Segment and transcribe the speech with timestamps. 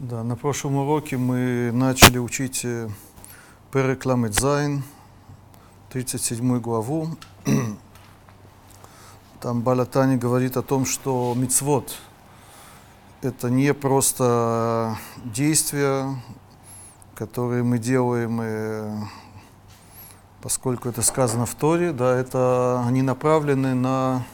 [0.00, 2.88] Да, на прошлом уроке мы начали учить э,
[3.70, 4.82] Перекламет Зайн,
[5.90, 7.18] 37 главу.
[9.42, 11.98] Там Балатани говорит о том, что мицвод–
[13.20, 16.16] это не просто действия,
[17.14, 19.04] которые мы делаем, э,
[20.40, 24.24] поскольку это сказано в Торе, да, это они направлены на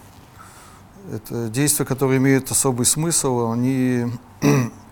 [1.10, 4.06] это действия, которые имеют особый смысл, они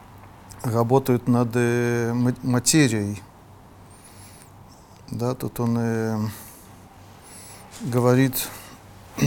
[0.65, 2.12] работают над э,
[2.43, 3.23] материей.
[5.11, 6.18] Да, тут он э,
[7.82, 8.49] говорит,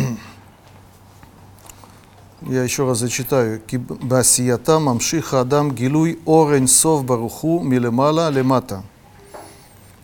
[2.42, 8.84] я еще раз зачитаю, «Басията мамшиха адам гилуй орен сов баруху милемала лемата,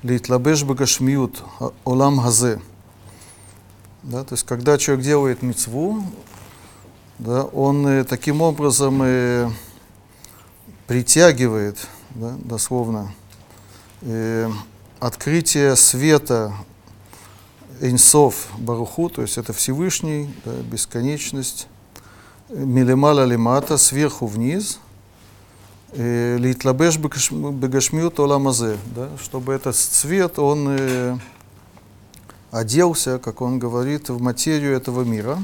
[0.03, 2.61] литлабеш багашмиют а, олам Газе.
[4.03, 6.03] Да, то есть, когда человек делает мецву,
[7.17, 9.49] да, он э, таким образом э,
[10.87, 13.13] притягивает, да, дословно,
[14.01, 14.49] э,
[14.99, 16.53] открытие света
[17.81, 21.67] Инсов Баруху, то есть это Всевышний, да, бесконечность,
[22.49, 24.79] Милемаля Лимата, сверху вниз,
[25.91, 31.17] э, Литлабеш Бегашмют Оламазе, да, чтобы этот цвет, он э,
[32.51, 35.41] оделся, как он говорит, в материю этого мира.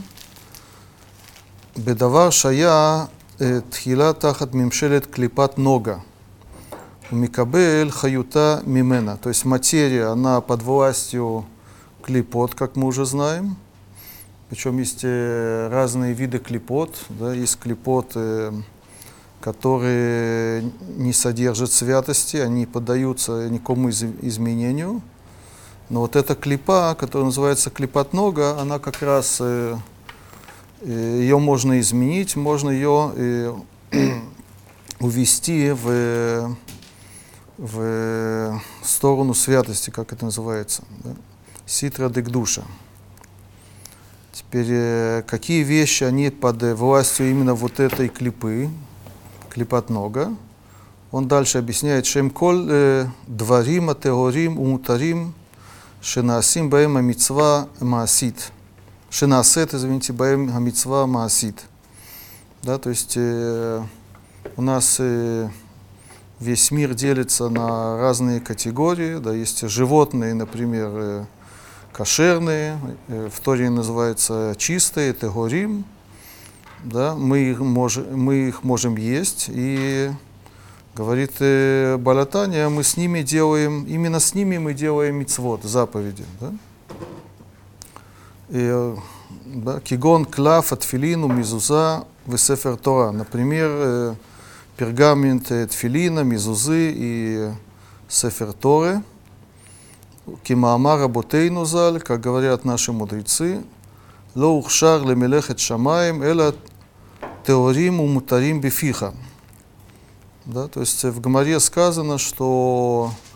[1.75, 3.09] Бедавар Шая
[3.41, 6.01] Э, תחילה תחת мимшелет клипат нога.
[7.09, 9.15] Микабель хаюта мимена.
[9.15, 11.45] То есть материя, она под властью
[12.03, 13.55] клипот, как мы уже знаем.
[14.49, 16.97] Причем есть э, разные виды клипот.
[17.07, 17.33] Да?
[17.33, 18.51] Есть клипоты,
[19.39, 25.01] которые не содержат святости, они поддаются никому из изменению.
[25.89, 29.77] Но вот эта клипа, которая называется клипотнога, она как раз э,
[30.81, 33.63] ее можно изменить, можно ее
[34.99, 36.57] увести в,
[37.57, 41.11] в сторону святости, как это называется, да?
[41.65, 42.63] ситра декдуша.
[44.31, 48.69] Теперь, э, какие вещи, они под властью именно вот этой клипы,
[49.49, 50.33] клипат нога,
[51.11, 55.33] он дальше объясняет, шем коль э, дварим, атеорим, умутарим,
[56.01, 58.51] шенасим баем амитсва маасит.
[59.11, 61.63] Шинасет, извините, Баем Хамицва Маасит.
[62.61, 63.81] Да, то есть э,
[64.55, 65.49] у нас э,
[66.39, 69.17] весь мир делится на разные категории.
[69.17, 71.25] Да, есть животные, например, э,
[71.91, 75.85] кошерные, э, в Торе называются чистые, это горим.
[76.83, 79.47] Да, мы, их мож, мы их можем есть.
[79.49, 80.11] И
[80.93, 86.25] говорит э, Балатания, мы с ними делаем, именно с ними мы делаем мицвод, заповеди.
[86.39, 86.53] Да?
[88.49, 93.11] Да, кигон, клав, атфилину, мизуза, весефер Тора.
[93.11, 94.15] Например,
[94.77, 97.49] пергамент тфилина, мизузы и
[98.07, 99.03] сефер Торы.
[100.43, 103.63] Кимаама работейну заль, как говорят наши мудрецы,
[104.35, 106.53] ло ухшар лемелехет шамаем, эла
[107.45, 109.13] теорим умутарим бифиха.
[110.45, 113.28] Да, то есть в Гамаре сказано, что э,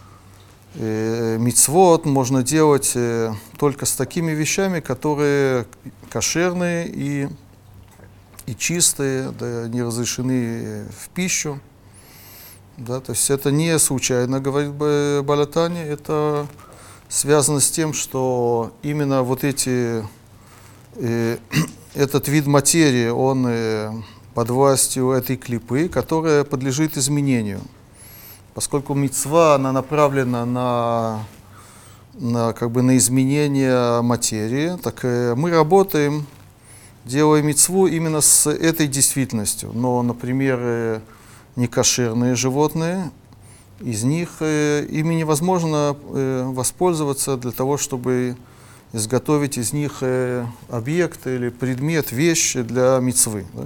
[0.76, 5.68] мицвод можно делать э, только с такими вещами, которые
[6.10, 7.30] кошерные и,
[8.48, 11.60] и чистые, да, не разрешены в пищу.
[12.78, 16.48] Да, то есть это не случайно, говорит Балатани, это
[17.08, 20.04] связано с тем, что именно вот эти,
[20.96, 21.38] э,
[21.94, 23.92] этот вид материи, он э,
[24.34, 27.62] под властью этой клипы, которая подлежит изменению
[28.54, 31.26] поскольку мецва она направлена на,
[32.14, 36.26] на, как бы на изменение материи, так э, мы работаем,
[37.06, 39.72] делая мецву именно с этой действительностью.
[39.74, 41.00] Но, например, э,
[41.56, 43.12] некошерные животные,
[43.80, 48.38] из них э, ими невозможно воспользоваться для того, чтобы
[48.94, 50.04] изготовить из них
[50.70, 53.46] объект или предмет, вещь для мецвы.
[53.54, 53.66] Да?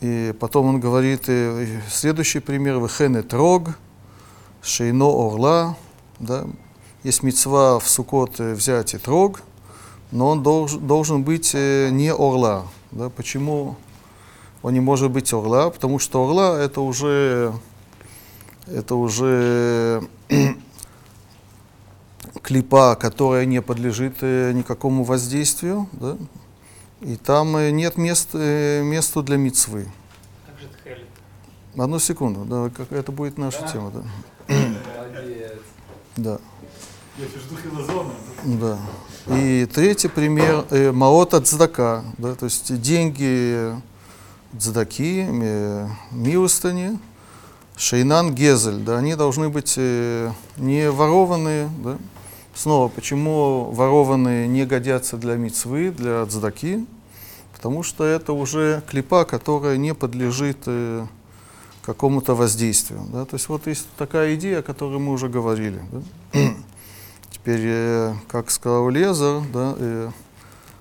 [0.00, 3.70] И потом он говорит, э, следующий пример, «Вехене трог,
[4.62, 5.76] шейно орла».
[6.20, 6.44] Да?
[7.02, 9.42] Есть мецва в Сукот э, взять и трог,
[10.12, 12.68] но он долж, должен быть э, не орла.
[12.92, 13.10] Да?
[13.10, 13.74] Почему
[14.62, 15.70] он не может быть орла?
[15.70, 17.52] Потому что орла это уже,
[18.68, 20.06] это уже
[22.42, 25.88] клипа, которая не подлежит никакому воздействию.
[25.92, 26.16] Да?
[27.00, 29.88] И там э, нет мест, э, места для мицвы.
[30.46, 31.06] Как же тхелит?
[31.76, 33.68] Одну секунду, да, как, это будет наша Да.
[33.68, 34.02] тема, да.
[34.48, 35.52] Молодец.
[36.16, 36.38] да.
[37.16, 38.10] Я жду хилозона.
[38.44, 38.78] Да.
[39.36, 43.74] И третий пример э, маот от цдака, да, то есть деньги,
[44.58, 46.98] цдаки, э, милостыни,
[47.76, 51.98] шейнан гезель, да, они должны быть э, не ворованные, да.
[52.58, 56.86] Снова, почему ворованные не годятся для мицвы, для цдаки?
[57.54, 61.06] Потому что это уже клипа, которая не подлежит э,
[61.82, 63.02] какому-то воздействию.
[63.12, 63.26] Да?
[63.26, 65.80] То есть вот есть такая идея, о которой мы уже говорили.
[65.92, 66.40] Да?
[67.30, 70.10] Теперь, э, как сказал Лезер, да, э,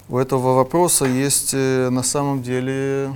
[0.09, 3.15] у этого вопроса есть э, на самом деле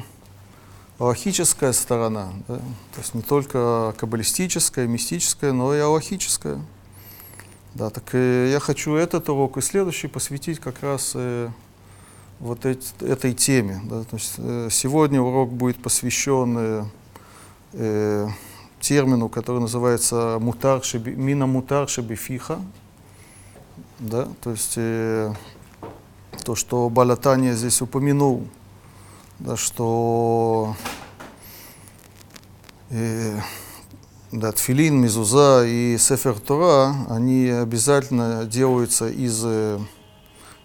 [0.99, 2.29] аллахическая сторона.
[2.47, 2.57] Да?
[2.57, 6.61] То есть не только каббалистическая, мистическая, но и аллахическая.
[7.73, 11.49] Да, так э, я хочу этот урок и следующий посвятить как раз э,
[12.39, 13.81] вот эти, этой теме.
[13.85, 14.03] Да?
[14.03, 16.83] То есть, э, сегодня урок будет посвящен э,
[17.73, 18.27] э,
[18.81, 22.59] термину, который называется мутар шеби, мина мутар шебифиха.
[23.99, 24.27] Да?
[24.41, 25.33] То есть э,
[26.43, 28.47] то, что Балатания здесь упомянул,
[29.39, 30.75] да, что
[32.89, 33.39] э,
[34.31, 39.77] да, тфилин, мизуза и сефер Тора, они обязательно делаются из, э,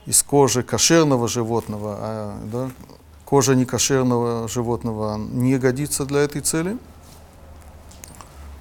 [0.06, 2.70] из кожи кошерного животного, а да,
[3.24, 6.78] кожа некошерного животного не годится для этой цели.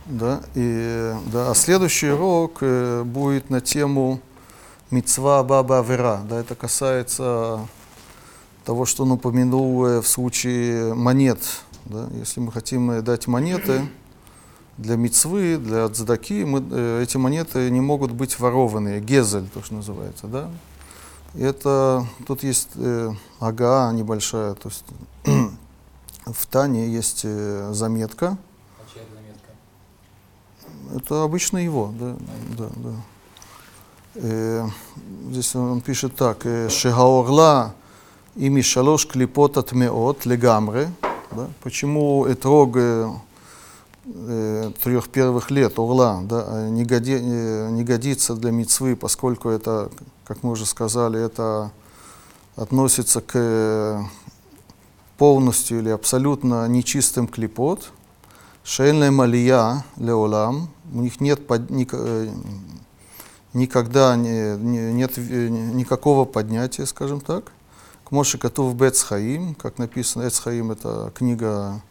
[0.07, 4.19] Да, и, да, а следующий урок э, будет на тему
[4.89, 6.21] Мицва Баба Авера.
[6.27, 7.59] Да, это касается
[8.63, 11.39] того, что он упомянул э, в случае монет.
[11.85, 13.81] Да, если мы хотим дать монеты
[14.77, 18.99] для мицвы, для цдаки, мы, э, эти монеты не могут быть ворованные.
[18.99, 20.27] Гезель, то, что называется.
[20.27, 20.49] Да?
[21.33, 24.85] И это, тут есть э, ага небольшая, то есть
[26.25, 28.37] в Тане есть э, заметка.
[28.79, 29.51] А чья заметка?
[30.97, 32.15] Это обычно его, да,
[32.57, 32.95] да, да.
[34.15, 34.67] Э,
[35.29, 37.73] здесь он пишет так, э, Шегаорла
[38.35, 40.89] ими шалош клипот от меот легамре.
[41.31, 41.47] Да?
[41.63, 42.77] Почему этрог
[44.05, 49.49] э, трех первых лет, орла, да, э, не, годи, э, не годится для мицвы, поскольку
[49.49, 49.89] это,
[50.25, 51.71] как мы уже сказали, это
[52.55, 54.05] относится к
[55.17, 57.91] полностью или абсолютно нечистым клипот.
[58.63, 62.29] Шейная малия леолам, у них нет под, ник, э,
[63.53, 67.51] никогда не, не, нет никакого поднятия, скажем так.
[68.03, 71.81] К Моше Катув Бецхаим, как написано, Эцхаим это книга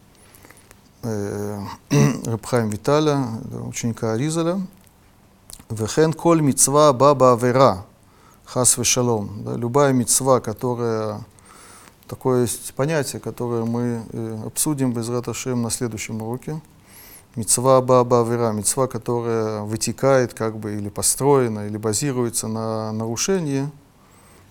[2.25, 3.23] Рабхайм Виталя,
[3.67, 4.61] ученика Аризаля.
[5.69, 7.85] Вехен коль мицва баба авера,
[8.43, 9.43] хас вешалом.
[9.43, 11.25] Да, любая мицва, которая
[12.07, 16.61] Такое есть понятие, которое мы э, обсудим без Раташем на следующем уроке.
[17.35, 23.67] Мецва баба авера, мецва, которая вытекает как бы или построена, или базируется на нарушении.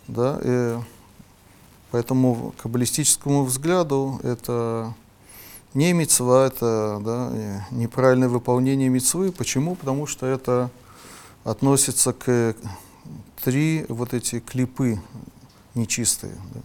[0.09, 0.77] Да, и
[1.93, 4.93] поэтому каббалистическому взгляду это
[5.75, 9.33] не мецва, это да, неправильное выполнение мецвы.
[9.33, 9.75] Почему?
[9.75, 10.71] Потому что это
[11.43, 12.55] относится к
[13.43, 15.01] три вот эти клипы
[15.75, 16.35] нечистые.
[16.55, 16.61] Да.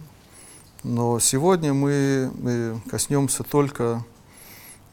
[0.82, 4.02] Но сегодня мы, мы коснемся только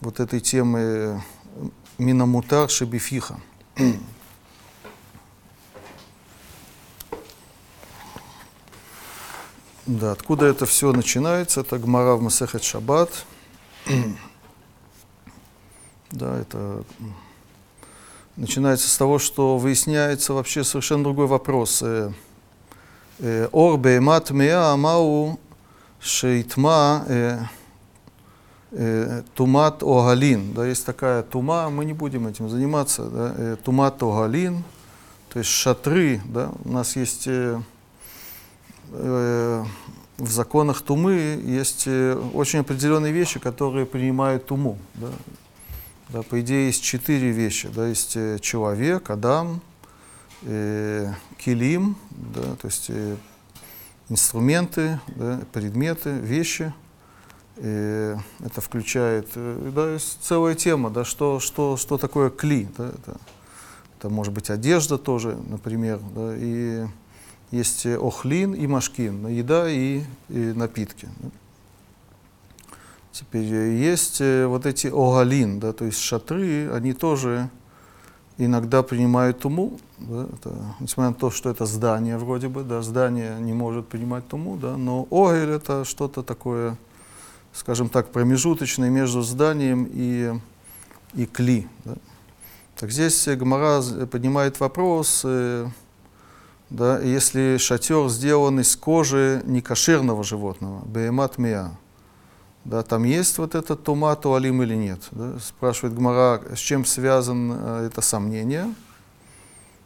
[0.00, 1.22] вот этой темы
[1.96, 3.40] Минамутар Шебифиха.
[9.86, 11.62] Да, откуда это все начинается?
[11.62, 13.24] Это Гмара в Масехет Шаббат.
[16.10, 16.84] да, это
[18.36, 21.82] начинается с того, что выясняется вообще совершенно другой вопрос.
[21.82, 25.38] Ор беймат меа мау
[26.00, 27.50] шейтма
[29.34, 30.52] тумат огалин.
[30.52, 33.04] Да, есть такая тума, мы не будем этим заниматься.
[33.04, 34.62] Да, э, тумат огалин,
[35.32, 36.20] то есть шатры.
[36.26, 37.60] Да, у нас есть э,
[38.92, 39.64] э,
[40.18, 44.78] в законах тумы есть э, очень определенные вещи, которые принимают туму.
[44.94, 45.08] Да.
[46.10, 47.68] Да, по идее, есть четыре вещи.
[47.68, 49.60] Да, есть э, человек, Адам,
[50.42, 53.16] э, килим, да, то есть э,
[54.08, 56.72] инструменты, да, предметы, вещи.
[57.58, 62.68] И это включает, э, да, есть целая тема, да, что, что, что такое кли.
[62.76, 63.16] Да, это,
[63.98, 66.00] это может быть одежда тоже, например.
[66.14, 66.86] Да, и
[67.50, 71.08] есть охлин и машкин, еда и, и напитки.
[73.12, 77.50] Теперь есть э, вот эти огалин, да, то есть шатры, они тоже
[78.36, 83.40] иногда принимают туму, да, это, несмотря на то, что это здание вроде бы, да, здание
[83.40, 86.76] не может принимать туму, да, но огель это что-то такое,
[87.52, 90.34] скажем так, промежуточное между зданием и,
[91.14, 91.66] и кли.
[91.84, 91.94] Да.
[92.76, 95.66] Так здесь Гмара поднимает вопрос, э,
[96.70, 101.72] да, если шатер сделан из кожи некошерного животного, беемат миа,
[102.64, 105.00] да, там есть вот этот тума туалим или нет.
[105.12, 105.38] Да?
[105.40, 108.74] Спрашивает Гмара, с чем связано э, это сомнение.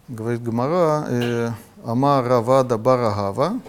[0.08, 1.50] Говорит Гмара, э,
[1.84, 3.60] Ама Равада Барагава,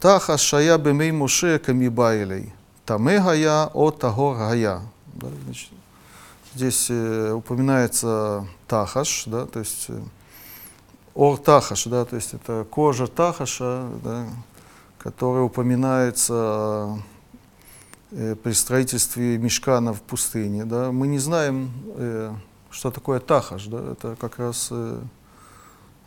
[0.00, 2.52] Таха Шая Бемей Муше Камибайлей,
[2.84, 4.80] Таме Гая о Тагор Гая.
[5.14, 5.70] Да, значит,
[6.54, 9.86] здесь э, упоминается Тахаш, да, то есть
[11.14, 14.26] э, Ор Тахаш, да, то есть это кожа Тахаша, да,
[14.98, 16.98] которая упоминается
[18.10, 20.64] э, при строительстве мешкана в пустыне.
[20.64, 20.92] Да.
[20.92, 22.32] Мы не знаем, э,
[22.70, 25.00] что такое Тахаш, да, это как раз э,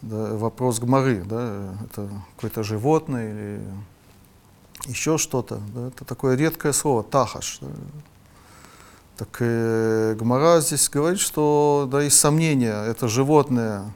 [0.02, 3.62] да, вопрос гморы, да, это какое-то животное или
[4.88, 5.62] еще что-то.
[5.74, 7.60] Да, это такое редкое слово, Тахаш.
[7.62, 7.68] Да.
[9.18, 13.94] Так э, Гмара здесь говорит, что да, есть сомнения, это животное,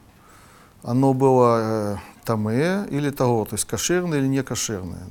[0.83, 5.03] оно было э, тамэ или того, то есть кошерное или не кошерное.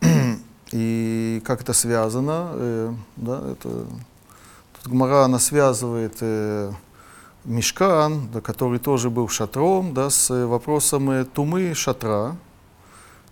[0.00, 0.08] Да?
[0.72, 3.86] И как это связано, э, да, это,
[4.72, 6.72] тут Гмара, она связывает э,
[7.44, 12.36] мешкан, да, который тоже был шатром, да, с вопросом э, тумы шатра.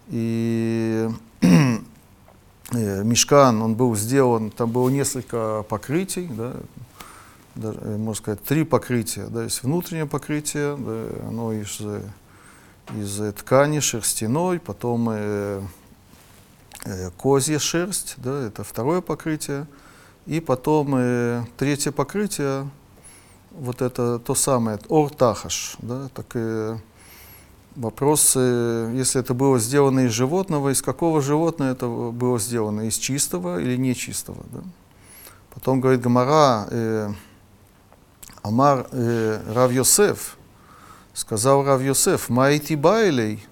[0.09, 1.09] И
[1.41, 1.79] э,
[2.73, 6.55] мешкан, он был сделан, там было несколько покрытий, да,
[7.57, 9.27] даже, э, можно сказать, три покрытия.
[9.27, 11.81] Да, есть внутреннее покрытие, да, оно из,
[12.95, 15.63] из ткани шерстяной, потом э,
[16.85, 19.67] э, козья шерсть, да, это второе покрытие,
[20.27, 22.69] и потом э, третье покрытие,
[23.53, 26.77] вот это то самое, ортахаш, да, так э,
[27.75, 32.97] вопрос, э, если это было сделано из животного, из какого животного это было сделано, из
[32.99, 34.61] чистого или нечистого, да.
[35.55, 37.11] Потом говорит Гамара, э,
[38.47, 40.37] Амар э, Рав Йосеф,
[41.15, 43.45] сказал Рав Йосеф, Майти Байлей,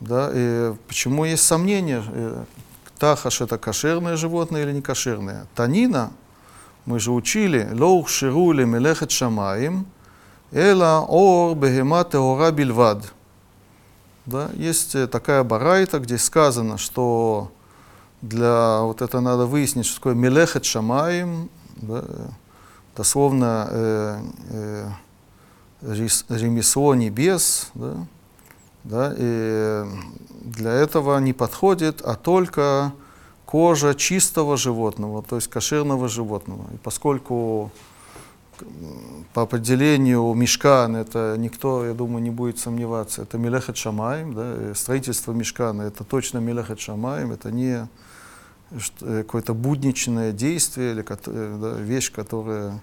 [0.00, 2.44] да, э, почему есть сомнения, э,
[2.98, 5.46] Тахаш это кошерное животное или не кошерное.
[5.54, 6.10] Танина,
[6.84, 9.86] мы же учили, лоух ширули мелехет шамаим,
[10.50, 13.12] эла ор бегема теора бильвад.
[14.26, 17.52] Да, есть э, такая барайта, где сказано, что
[18.20, 22.04] для вот это надо выяснить, что такое мелехет шамаим, да,
[22.96, 24.88] дословно э, э,
[26.28, 28.06] ремесло небес, да,
[28.84, 29.84] да, и
[30.44, 32.92] для этого не подходит, а только
[33.46, 36.64] кожа чистого животного, то есть кошерного животного.
[36.74, 37.70] И поскольку
[39.34, 45.32] по определению мешкан, это никто, я думаю, не будет сомневаться, это Мелехет Шамаем, да, строительство
[45.32, 47.88] мешкана, это точно Мелехет Шамаем, это не
[49.00, 52.80] какое-то будничное действие или э, да, вещь, которая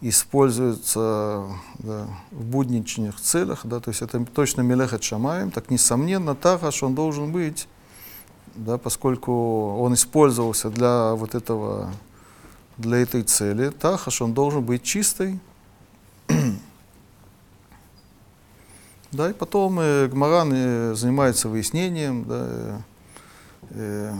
[0.00, 1.46] используется
[1.78, 6.94] да, в будничных целях, да, то есть это точно мелехет шамаем, так несомненно тахаш он
[6.94, 7.66] должен быть,
[8.54, 11.90] да, поскольку он использовался для вот этого,
[12.76, 15.40] для этой цели, тахаш он должен быть чистый.
[19.12, 22.82] да, и потом э, Гмаран э, занимается выяснением, да,
[23.70, 24.14] э,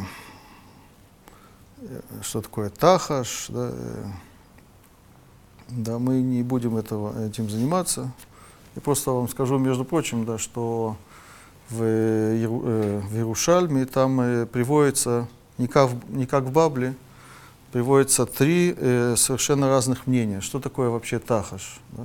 [2.23, 3.73] что такое тахаш, да,
[5.69, 8.13] да, мы не будем этого, этим заниматься.
[8.75, 10.97] Я просто вам скажу, между прочим, да, что
[11.71, 15.29] в, э, в Иерушальме там э, приводится,
[15.59, 16.95] не как, не как в Бабле,
[17.73, 20.41] приводится три э, совершенно разных мнения.
[20.41, 21.81] Что такое вообще тахаш?
[21.93, 22.05] Да?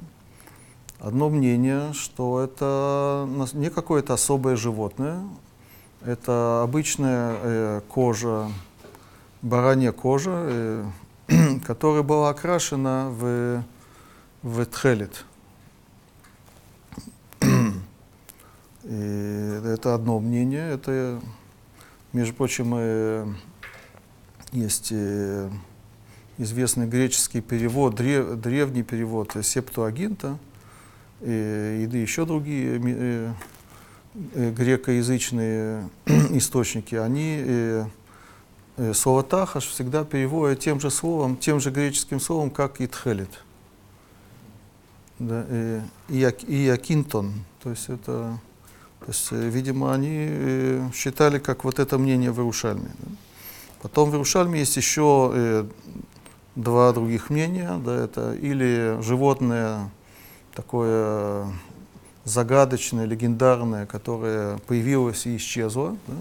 [1.00, 5.24] Одно мнение, что это не какое-то особое животное,
[6.06, 8.50] это обычная э, кожа
[9.42, 10.86] баранья кожа, э,
[11.66, 13.64] которая была окрашена в,
[14.44, 15.26] в тхелет.
[18.84, 20.74] И это одно мнение.
[20.74, 21.22] Это,
[22.14, 23.28] между прочим, э,
[24.52, 25.50] есть э,
[26.38, 30.38] известный греческий перевод, древ, древний перевод Септуагинта,
[31.22, 33.36] и, и еще другие
[34.26, 35.88] грекоязычные
[36.32, 37.86] источники, они
[38.94, 43.44] слово «тахаш» всегда переводят тем же словом, тем же греческим словом, как и «тхелит».
[45.20, 45.46] Да,
[46.10, 47.34] и, и якинтон.
[47.62, 48.40] То есть это,
[49.00, 52.90] то есть, э, видимо, они э, считали, как вот это мнение в Иерушальме.
[53.84, 55.66] Потом в Иерушальме есть еще э,
[56.56, 57.80] два других мнения.
[57.86, 59.92] Да, это или животное
[60.56, 61.46] такое
[62.26, 66.14] загадочное, легендарное, которое появилось и исчезло, да,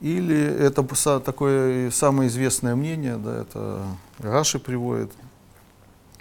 [0.00, 0.82] или это
[1.20, 3.86] такое самое известное мнение, да, это
[4.18, 5.12] Раши приводит.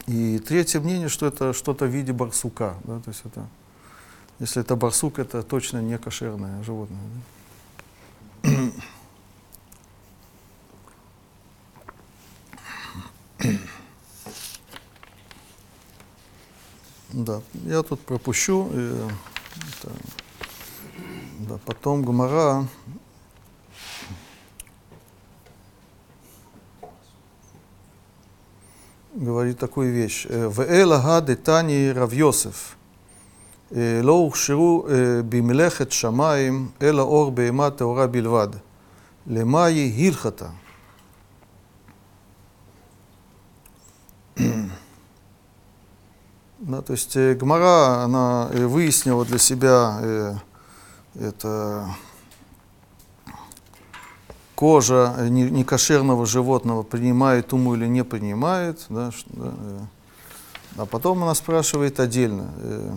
[0.07, 2.75] И третье мнение, что это что-то в виде барсука.
[2.83, 3.47] Да, то есть это,
[4.39, 6.99] если это барсук, это точно не кошерное животное.
[8.43, 8.51] Да?
[17.13, 18.69] Да, я тут пропущу.
[18.71, 19.91] Это,
[21.39, 22.67] да, потом Гумара
[29.13, 30.25] говорит такую вещь.
[30.29, 32.77] Э, «Веэла де тани равьосеф,
[33.69, 38.55] э, ло ухширу э, бимлехет Шамаим, эла ор бейма теора бильвад,
[39.25, 40.51] лемаи гилхата».
[46.59, 50.39] Да, то есть Гмара, она выяснила для себя
[51.13, 51.89] это
[54.55, 58.85] кожа э, не- некошерного животного принимает уму или не принимает.
[58.89, 59.79] Да, ш- да, э.
[60.77, 62.51] а потом она спрашивает отдельно.
[62.57, 62.95] э,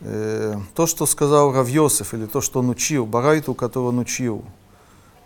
[0.00, 4.44] э, то, что сказал Равьосиф, или то, что он учил, Барайту, которого он учил,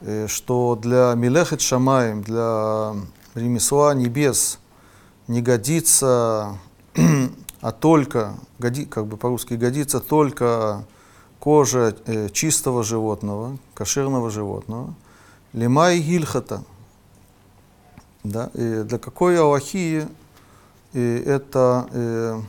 [0.00, 2.94] э, что для Милехет Шамаем, для
[3.34, 4.58] ремесла небес
[5.28, 6.58] не годится,
[7.60, 10.84] а только, годи, как бы по-русски годится только
[11.38, 14.94] кожа э, чистого животного, кошерного животного,
[15.52, 16.62] лима и гильхата.
[18.22, 20.06] Да, и для какой Аллахии
[20.92, 22.40] э, это э,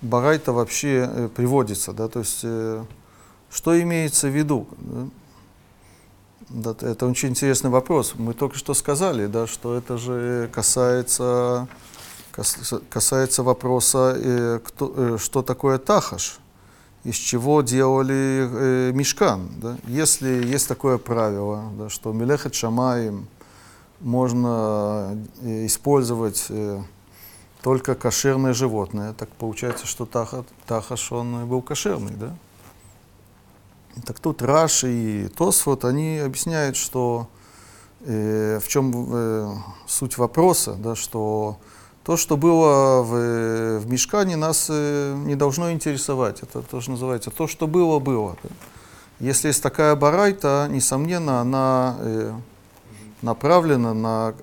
[0.00, 2.84] барайта вообще э, приводится, да, то есть э,
[3.50, 4.66] что имеется в виду?
[4.78, 5.06] да?
[6.48, 8.14] Да, это очень интересный вопрос.
[8.14, 11.66] Мы только что сказали, да, что это же касается,
[12.30, 16.38] кас- касается вопроса, э, кто, э, что такое тахаш,
[17.04, 19.48] из чего делали э, мешкан.
[19.60, 19.76] Да?
[19.86, 23.26] Если есть такое правило, да, что мелехет шамаем
[24.00, 26.80] можно э, использовать э,
[27.62, 32.34] только кошерное животное, так получается, что таха, тахаш, он был кошерный, да?
[34.06, 37.28] Так тут Раши и Тосфот, они объясняют, что
[38.00, 39.54] э, в чем э,
[39.86, 41.58] суть вопроса, да, что
[42.04, 46.42] то, что было в, в Мешкане, нас э, не должно интересовать.
[46.42, 48.36] Это тоже называется то, что было, было.
[49.20, 52.32] Если есть такая барайта, несомненно, она э,
[53.22, 54.34] направлена на,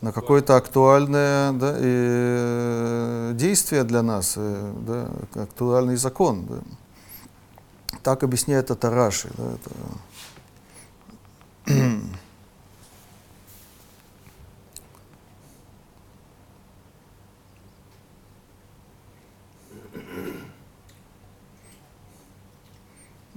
[0.00, 6.46] на какое-то актуальное да, э, действие для нас, да, актуальный закон.
[6.46, 6.56] Да.
[8.02, 9.28] Так объясняет это Раши.
[9.36, 9.70] Да, это...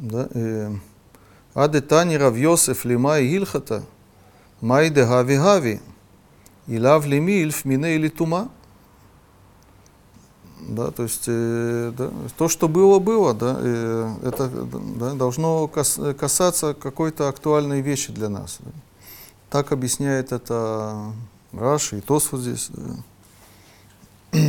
[0.10, 0.72] Да, э,
[1.54, 3.84] Аде Тани Рав Йосеф Лимай Гилхата,
[4.62, 5.80] Май де Хави Хави,
[6.68, 8.50] Илав Лимильф Мине или Тума.
[10.62, 14.48] Да, то есть э, да, то, что было, было, да, э, это
[15.00, 18.58] да, должно кас- касаться какой-то актуальной вещи для нас.
[18.60, 18.72] да.
[19.50, 21.14] Так объясняет это
[21.54, 22.70] Раши и Тос вот здесь.
[24.32, 24.40] да.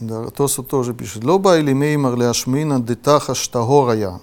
[0.00, 1.24] Да, Тосу тоже пишет.
[1.24, 4.20] Лоба или меймар ляшмина детаха штагорая.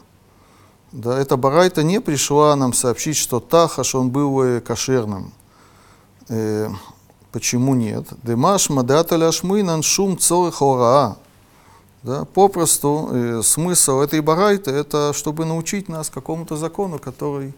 [0.91, 5.33] Да, эта барайта не пришла нам сообщить, что Тахаш, он был э, кошерным.
[6.29, 6.69] Э,
[7.31, 8.07] почему нет?
[8.23, 11.17] Демаш мадата ляшминан шум цорых ораа.
[12.01, 17.53] Да, попросту э, смысл этой барайты это чтобы научить нас какому-то закону, который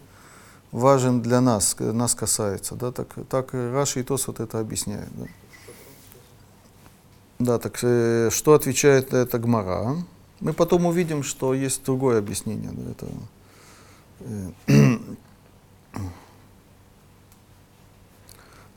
[0.72, 2.74] важен для нас, нас касается.
[2.74, 5.08] Да, так, так Раши и Тос вот это объясняют.
[5.14, 5.26] Да,
[7.40, 9.96] да так э, что отвечает это Гмара?
[10.40, 13.12] Мы потом увидим, что есть другое объяснение да, этого.
[14.68, 14.98] Э,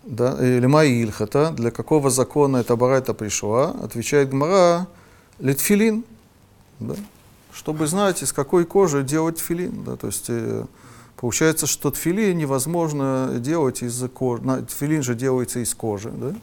[0.06, 4.88] Да, э, Лима и Ильхата, для какого закона эта барайта пришла, отвечает Гмара,
[5.40, 6.04] литфилин,
[6.82, 6.96] да,
[7.54, 9.86] чтобы знать, из какой кожи делать филин.
[9.86, 10.66] Да, то есть э,
[11.16, 16.36] получается, что тфилин невозможно делать из кожи, тфилин же делается из кожи, да,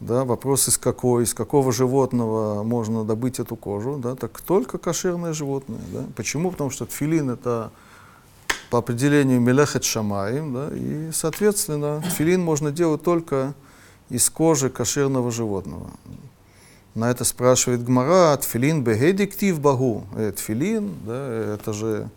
[0.00, 5.32] да, вопрос из какой, из какого животного можно добыть эту кожу, да, так только кошерное
[5.32, 6.04] животное, да.
[6.16, 6.50] Почему?
[6.50, 7.70] Потому что тфилин это
[8.70, 13.54] по определению мелехет шамаим, да, и, соответственно, тфилин можно делать только
[14.08, 15.90] из кожи кошерного животного.
[16.94, 20.06] На это спрашивает Гмара, тфилин бегедиктив багу.
[20.16, 22.10] Э, Тфилин, да, это же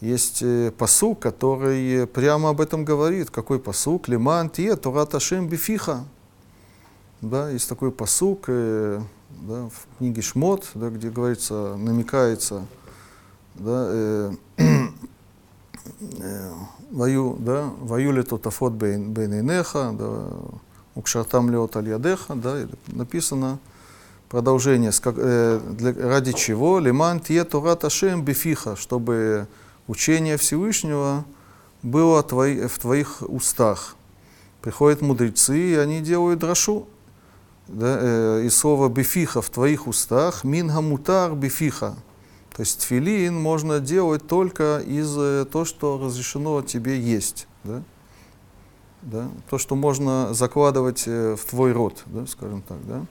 [0.00, 3.30] есть э, посук, который прямо об этом говорит.
[3.30, 4.08] Какой посук?
[4.08, 6.04] Лиман тие Торат Ашем бифиха.
[7.20, 9.00] Да, есть такой посук э,
[9.42, 12.64] да, в книге Шмот, да, где говорится, намекается,
[13.56, 16.52] да, э, э,
[16.90, 20.28] вою, да, вою ли тотафот бейнейнеха, да,
[20.94, 23.58] укшартам леот аль ядеха, да, написано,
[24.30, 26.78] продолжение, с как- э, для- ради чего?
[26.78, 29.46] Лиман тие Торат Ашем бифиха, чтобы
[29.88, 31.24] учение Всевышнего
[31.82, 33.96] было твои- в твоих устах.
[34.62, 36.86] Приходят мудрецы, и они делают драшу.
[37.72, 41.94] Да, э, слово бифиха в твоих устах, минга мутар бифиха.
[42.56, 47.46] То есть тфилин можно делать только из э, то, что разрешено тебе есть.
[47.62, 47.82] Да?
[49.02, 49.28] Да?
[49.48, 52.78] То, что можно закладывать э, в твой рот, да, скажем так.
[52.86, 53.06] Да?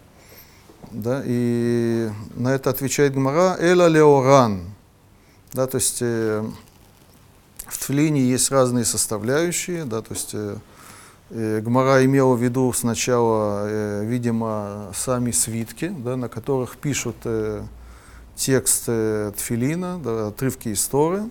[0.92, 1.24] Да?
[1.26, 4.74] И на это отвечает Гмара Эла Леоран.
[5.54, 6.44] Да, то есть э,
[7.66, 10.58] в тфилине есть разные составляющие, да, то есть э,
[11.30, 17.62] Гмара имела в виду сначала, э, видимо, сами свитки, да, на которых пишут э,
[18.36, 21.30] текст э, тфилина, да, отрывки истории.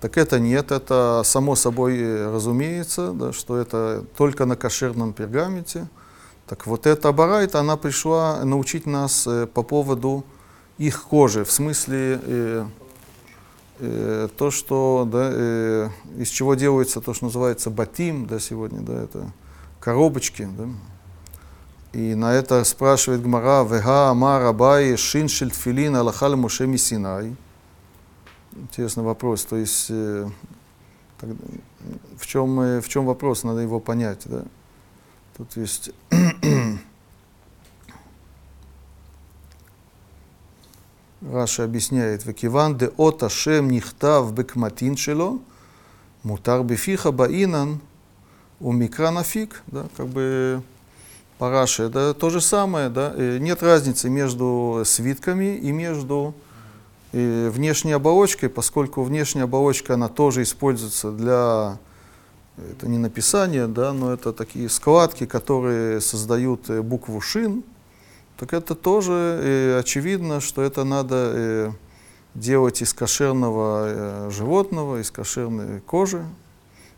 [0.00, 5.88] Так это нет, это само собой э, разумеется, да, что это только на кошерном пергаменте.
[6.46, 10.24] Так вот эта барайта, она пришла научить нас э, по поводу
[10.78, 12.64] их кожи, в смысле э, э,
[14.36, 15.88] то, что, да, э,
[16.18, 19.32] из чего делается то, что называется батим, да, сегодня, да, это
[19.80, 20.68] коробочки, да.
[21.92, 27.34] И на это спрашивает Гмара, «Вега амар Абай шин шель тфилин алахал Моше Мисинай».
[28.52, 30.28] Интересный вопрос, то есть э,
[31.18, 31.30] так,
[32.18, 34.44] в, чем, э, в чем вопрос, надо его понять, да.
[35.36, 35.90] Тут есть
[41.32, 45.38] Раша объясняет, «Векиван де от Ашем нихтав бекматин шело,
[46.24, 47.80] мутар бефиха баинан,
[48.58, 49.62] у микра нафиг».
[49.68, 50.62] Да, как бы
[51.38, 56.34] по Раше, да, то же самое, да, нет разницы между свитками и между
[57.12, 61.78] э, внешней оболочкой, поскольку внешняя оболочка, она тоже используется для,
[62.72, 67.62] это не написания, да, но это такие складки, которые создают букву шин,
[68.40, 71.72] так это тоже э, очевидно, что это надо э,
[72.34, 76.24] делать из кошерного э, животного, из кошерной кожи.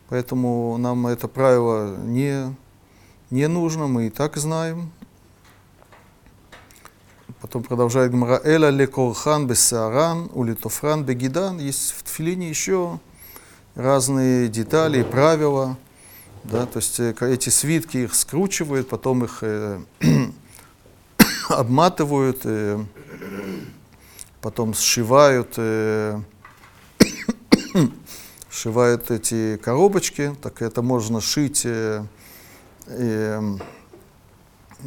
[0.07, 2.55] Поэтому нам это правило не,
[3.29, 4.89] не нужно, мы и так знаем.
[7.41, 8.39] Потом продолжает Гмара.
[8.45, 11.59] Эла ле корхан бесааран, улитофран бегидан.
[11.59, 13.01] Есть в тфилине еще
[13.75, 15.75] разные детали и правила.
[16.45, 19.81] Да, то есть э, эти свитки их скручивают, потом их э,
[21.49, 22.83] обматывают, э,
[24.41, 26.19] потом сшивают, э,
[28.49, 32.03] сшивают эти коробочки, так это можно шить э,
[32.87, 33.41] э,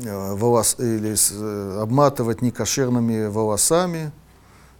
[0.04, 4.12] э, волос, или с- э, обматывать некошерными волосами,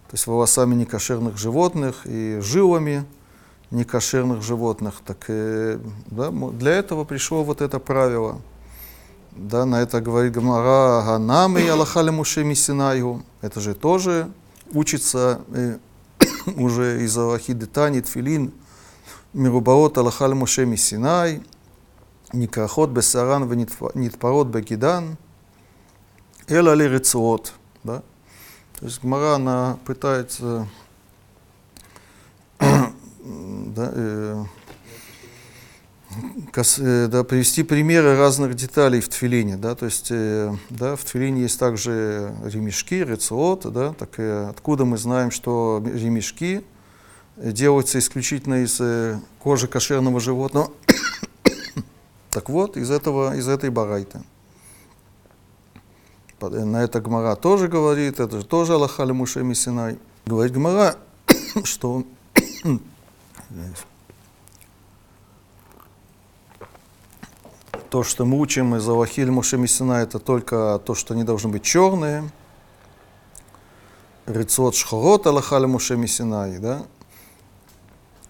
[0.09, 3.05] то есть волосами некошерных животных и жилами
[3.71, 4.95] некошерных животных.
[5.05, 8.39] Так э, да, для этого пришло вот это правило.
[9.37, 13.23] Да, на это говорит Гамара Ганам и Аллахали Муше Мисинаю.
[13.41, 14.31] Это же тоже
[14.73, 15.77] учится э,
[16.57, 18.51] уже из Аллахиды Тани, Тфилин,
[19.33, 21.43] Мирубаот Аллахали Муше Мисинай,
[22.33, 23.47] Никрахот Бесаран
[23.93, 25.17] Нитпарот Бекидан,
[26.47, 27.53] Эла ли Рецуот.
[27.83, 28.01] Да?
[28.79, 30.67] То есть Гмара, она пытается
[32.59, 34.45] да, э,
[37.07, 39.57] да, привести примеры разных деталей в тфилине.
[39.57, 43.71] Да, то есть э, да, в тфилине есть также ремешки, рецуот.
[43.71, 46.63] Да, так э, откуда мы знаем, что ремешки
[47.37, 50.71] делаются исключительно из э, кожи кошерного животного?
[52.29, 54.21] так вот, из, этого, из этой барайты.
[56.39, 59.97] Э, На это Гмара тоже говорит, это же тоже Аллаха Муше Мисинай.
[60.25, 60.95] Говорит Гмара,
[61.63, 62.03] что
[67.89, 71.63] то, что мы учим из Аллахиль Моше Мисина, это только то, что они должны быть
[71.63, 72.29] черные.
[74.25, 76.83] Рецот шхорот Аллахаль Моше Мисинай, да?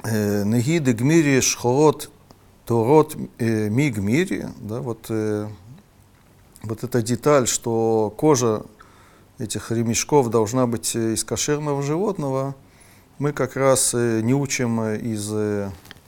[0.03, 2.11] Э, Негиды гмири шхорот
[2.65, 5.47] торот э, ми гмири, да, вот, э,
[6.61, 8.63] вот эта деталь, что кожа
[9.39, 12.55] этих ремешков должна быть из кошерного животного,
[13.17, 15.31] мы как раз не учим из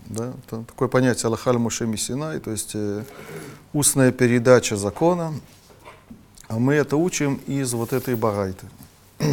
[0.10, 3.04] да, та- такое понятие Аллахаль Муше Мисинай, то есть э,
[3.74, 5.34] устная передача закона,
[6.48, 8.66] а мы это учим из вот этой барайты.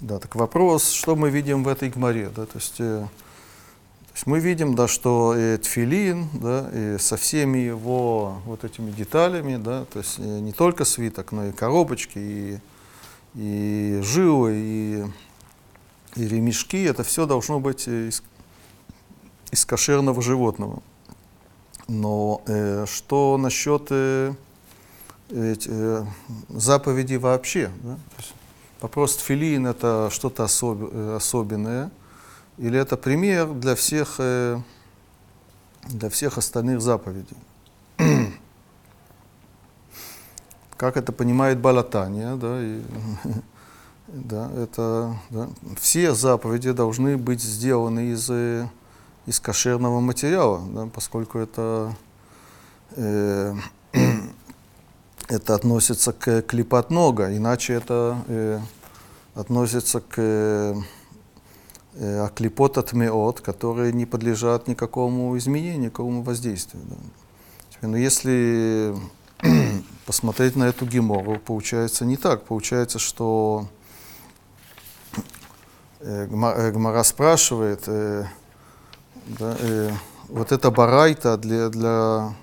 [0.00, 4.26] да, так вопрос, что мы видим в этой гмаре, да, то есть, э, то есть
[4.26, 9.84] мы видим, да, что э, тфилин, да, и со всеми его вот этими деталями, да,
[9.84, 12.58] то есть э, не только свиток, но и коробочки, и,
[13.36, 15.04] и жилы, и
[16.16, 18.22] и ремешки, это все должно быть э, из,
[19.50, 20.82] из кошерного животного.
[21.88, 24.34] Но э, что насчет э,
[25.30, 26.04] э,
[26.48, 27.70] заповеди вообще.
[27.82, 27.98] Да?
[28.80, 31.90] Вопрос тфилин это что-то особ, э, особенное,
[32.58, 34.60] или это пример для всех, э,
[35.84, 37.36] для всех остальных заповедей.
[40.76, 42.82] как это понимает Балатания, да, и,
[44.14, 45.48] да, это, да,
[45.78, 48.68] все заповеди должны быть сделаны из, э,
[49.26, 51.94] из кошерного материала, да, поскольку это,
[52.92, 53.54] э,
[55.28, 58.60] это относится к клипат нога, иначе это э,
[59.34, 60.74] относится к э,
[62.20, 66.84] аклипот от меот, которые не подлежат никакому изменению, никакому воздействию.
[66.88, 67.88] Да.
[67.88, 68.94] Но если
[70.06, 72.44] посмотреть на эту гемору, получается не так.
[72.44, 73.83] Получается, что э, э,
[76.04, 78.24] Гмара спрашивает, э,
[79.38, 79.90] да, э,
[80.28, 82.34] вот эта барайта для, для,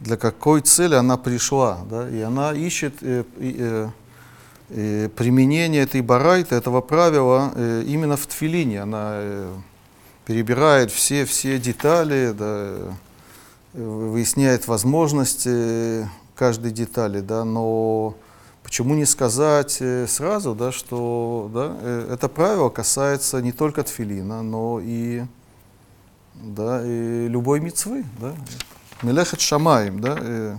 [0.00, 3.88] для какой цели она пришла, да, и она ищет э, э,
[4.68, 8.82] э, применение этой барайты, этого правила э, именно в тфилине.
[8.82, 9.54] Она э,
[10.26, 12.74] перебирает все, все детали, да,
[13.72, 18.14] выясняет возможности каждой детали, да, но
[18.73, 24.43] почему не сказать э, сразу, да, что да, э, это правило касается не только тфилина,
[24.43, 25.23] но и,
[26.35, 28.33] да, и любой мецвы, да,
[29.01, 30.57] мелехет шамаем, да, э,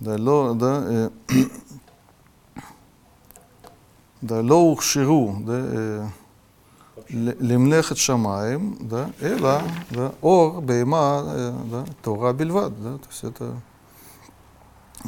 [0.00, 1.10] да, ло, да, э,
[4.20, 6.06] да, ло ухширу, да, э,
[7.12, 9.58] למלאכת שמיים, да, אלא,
[9.90, 11.22] да, אור, בהמה,
[11.70, 13.52] да, תורה בלבד, да, то есть это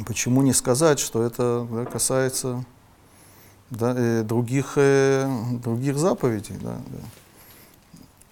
[0.06, 2.64] Почему не сказать, что это да, касается
[3.70, 5.28] да, э, других, э,
[5.62, 6.56] других заповедей?
[6.60, 6.76] Да,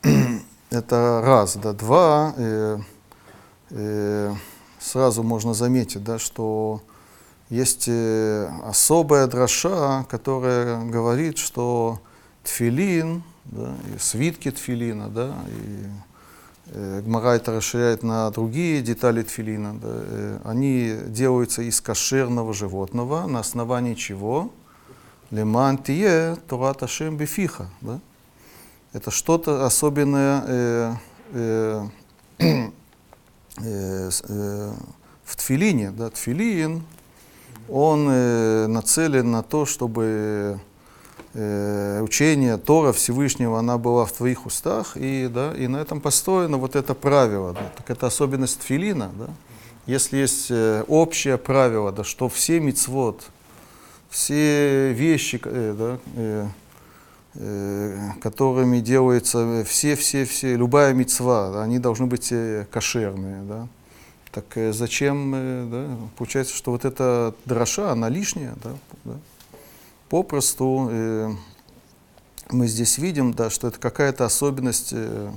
[0.03, 0.11] да.
[0.71, 1.57] Это раз.
[1.57, 1.73] Да.
[1.73, 2.35] Два.
[2.37, 2.79] Э,
[3.71, 4.35] э,
[4.79, 6.83] сразу можно заметить, да, что
[7.49, 12.01] есть э, особая дроша, которая говорит, что
[12.43, 15.87] тфилин, да, и свитки тфилина, да, и
[16.75, 19.79] Гмара это расширяет на другие детали тфилина.
[19.79, 24.51] Да, э, они делаются из кошерного животного, на основании чего?
[25.31, 27.69] Леман тие Торат Ашем бифиха.
[27.81, 28.01] Да?
[28.93, 30.95] Это что-то особенное э,
[31.33, 31.87] э,
[33.59, 34.73] э, э,
[35.25, 35.91] в тфилине.
[35.91, 36.11] Да?
[36.11, 36.83] Тфилин,
[37.69, 40.57] он э, нацелен на то, чтобы э,
[41.37, 46.77] учение Тора Всевышнего, она была в твоих устах, и, да, и на этом построено вот
[46.77, 47.53] это правило.
[47.53, 49.11] Да, так это особенность филина.
[49.19, 49.29] Да?
[49.87, 53.23] Если есть э, общее правило, да, что все мицвод,
[54.11, 56.49] все вещи, э, да, э,
[57.35, 63.43] э, которыми делается все-все-все, любая мецва, они должны быть э, кошерные.
[63.43, 63.69] Да?
[64.33, 65.97] Так э, зачем, э, да?
[66.17, 68.73] получается, что вот эта дроша, она лишняя, да?
[69.05, 69.15] да?
[70.09, 71.35] Попросту э,
[72.51, 75.33] мы здесь видим, да, что это какая-то особенность, э,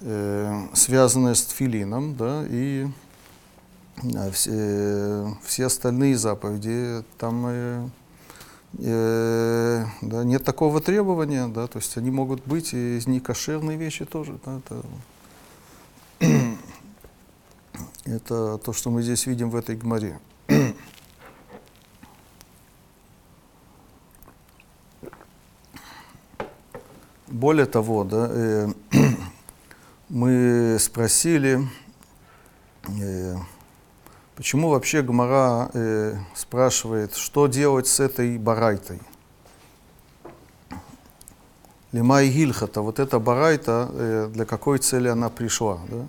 [0.00, 2.88] э, связанная с тфилином, да, и
[4.02, 7.88] э, все, э, все остальные заповеди, там э,
[8.78, 14.04] э, да, нет такого требования, да, то есть они могут быть и из некошерные вещи
[14.04, 14.38] тоже.
[14.44, 14.82] Да, это,
[18.04, 20.18] это то, что мы здесь видим в этой гморе.
[27.32, 28.68] Более того, да, э,
[30.10, 31.66] мы спросили,
[33.00, 33.36] э,
[34.36, 39.00] почему вообще Гмара э, спрашивает, что делать с этой барайтой.
[41.92, 45.80] Лима и Гильхата, вот эта барайта, э, для какой цели она пришла.
[45.88, 46.04] Да?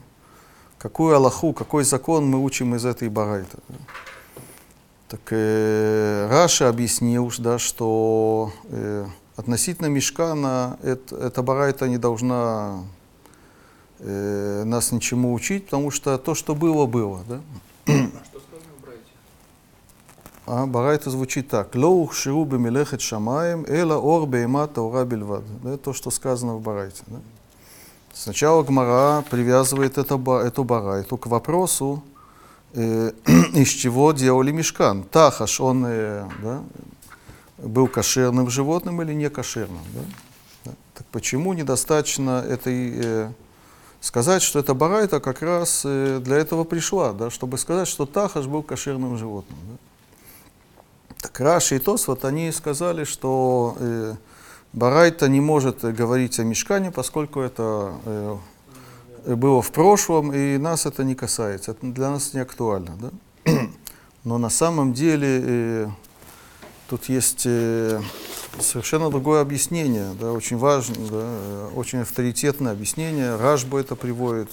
[0.78, 3.60] Какую Аллаху, какой закон мы учим из этой барайты.
[3.70, 3.76] Да?
[5.08, 12.84] Так э, Раша объяснил, да, что э, Относительно Мешкана, это, эта барайта не должна
[14.00, 17.24] э, нас ничему учить, потому что то, что было, было.
[17.28, 17.42] Да?
[17.88, 17.92] А
[18.26, 19.10] что сказано в Брайте?
[20.46, 21.74] А, барайта звучит так.
[21.74, 25.44] Лоух ширубы мелехет шамаем, эла ор бейма таура бельвад.
[25.64, 27.02] Это то, что сказано в барайте.
[27.08, 27.18] Да?
[28.14, 32.04] Сначала Гмара привязывает это, эту барайту к вопросу,
[32.74, 33.12] э,
[33.56, 35.02] из чего делали мешкан.
[35.02, 36.62] Тахаш, он э, да,
[37.64, 39.82] был кошерным животным или не кошерным.
[39.94, 40.72] Да?
[40.94, 43.32] Так почему недостаточно этой, э,
[44.02, 47.30] сказать, что эта барайта как раз э, для этого пришла, да?
[47.30, 49.58] чтобы сказать, что Тахаш был кошерным животным.
[49.70, 49.78] Да?
[51.22, 54.16] Так Раши и Тос, вот они сказали, что э,
[54.74, 58.38] барайта не может говорить о мешкане, поскольку это э,
[59.36, 62.98] было в прошлом, и нас это не касается, это для нас не актуально.
[63.00, 63.52] Да?
[64.24, 65.88] Но на самом деле э,
[66.93, 68.01] тут есть э,
[68.61, 73.37] совершенно другое объяснение, да, очень важное, да, э, очень авторитетное объяснение.
[73.37, 74.49] Рашба это приводит.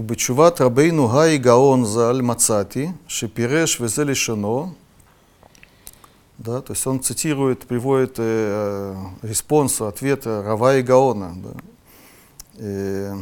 [0.00, 4.72] ובתשובת רבינו האי גאון ז"ל מצאתי שפירש וזה לשונו,
[6.44, 11.34] да, то есть он цитирует, приводит э, респонс, ответ Рава и Гаона.
[11.36, 11.50] Да.
[12.58, 13.14] Э,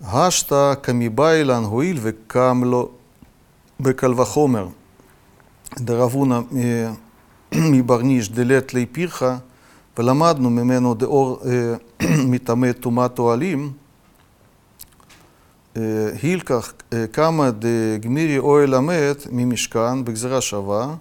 [0.00, 2.90] Гашта камибай лангуил векамло
[3.78, 4.68] бекал וחומר
[5.78, 6.40] דרבונה
[7.54, 9.36] מברניש דלת לי פירחה
[9.98, 11.40] ולמדנו ממנו דאור
[12.30, 13.72] מטמא טומאת אוהלים
[16.22, 16.72] הילקח
[17.12, 20.94] כמה דגמירי אוהל המת ממשכן בגזירה שווה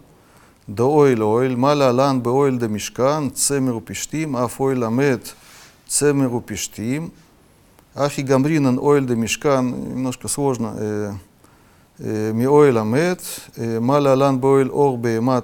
[0.69, 5.33] דאוהל אוהל, מה להלן באוהל דמשכן, צמר ופשתים, אף אוהל המת,
[5.87, 7.11] цемер упиштим.
[7.95, 10.73] Ахи гамринан оэль де мешкан, немножко сложно.
[12.33, 13.21] מאוהל המת,
[13.81, 15.39] מה להלן באוהל אור בהמה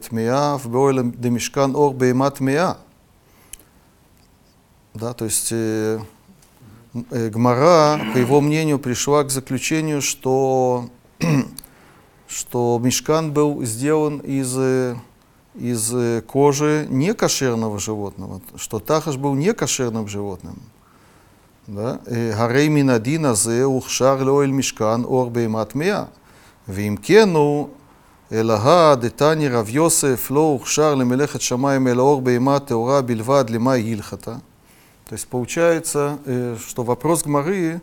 [0.00, 2.72] טמאה, ובאוהל דמשכן אור בהמה טמאה.
[4.94, 6.00] Да, то есть э,
[6.92, 10.88] Гмара, по его мнению, пришла к заключению, что
[12.32, 14.56] что мешкан был сделан из,
[15.54, 20.56] из кожи некошерного животного, что тахаш был некошерным животным.
[22.34, 26.04] הרי מן הדין הזה הוכשר לאוהל משכן אור בהמת מאה.
[26.68, 27.68] ואם כן הוא,
[28.32, 34.36] אלא דתני רב יוסף לא הוכשר למלאכת שמיים אלא אור בהמה טהורה בלבד למה הלכתה.
[35.08, 36.18] То есть получается,
[36.68, 37.80] что вопрос Гмары,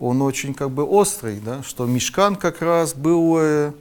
[0.00, 3.72] он очень как бы острый, да, что мешкан как раз был э,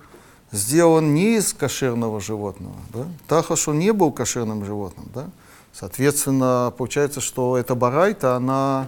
[0.51, 2.75] сделан не из кошерного животного.
[2.93, 3.05] Да?
[3.27, 5.07] Тахаш он не был кошерным животным.
[5.13, 5.29] Да?
[5.73, 8.87] Соответственно, получается, что эта барайта, она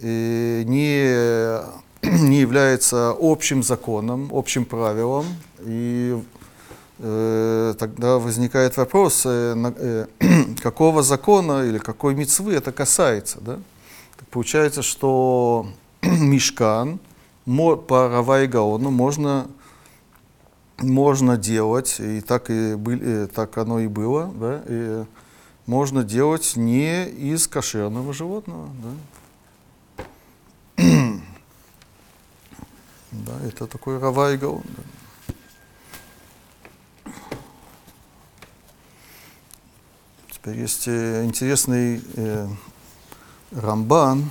[0.00, 1.60] э, не,
[2.02, 5.26] не является общим законом, общим правилом.
[5.60, 6.20] И
[6.98, 10.06] э, тогда возникает вопрос, э, э,
[10.62, 13.38] какого закона или какой мецвы это касается.
[13.40, 13.58] Да?
[14.16, 15.68] Так получается, что
[16.20, 17.00] мешкан
[17.76, 18.46] по Рава
[18.90, 19.48] можно,
[20.78, 25.04] можно делать, и так, и были, так оно и было, да, и
[25.66, 28.68] можно делать не из кошерного животного.
[30.76, 30.84] Да,
[33.12, 34.62] да это такой Рава и.
[34.64, 34.82] Да.
[40.30, 42.48] Теперь есть э, интересный э,
[43.50, 44.30] Рамбан,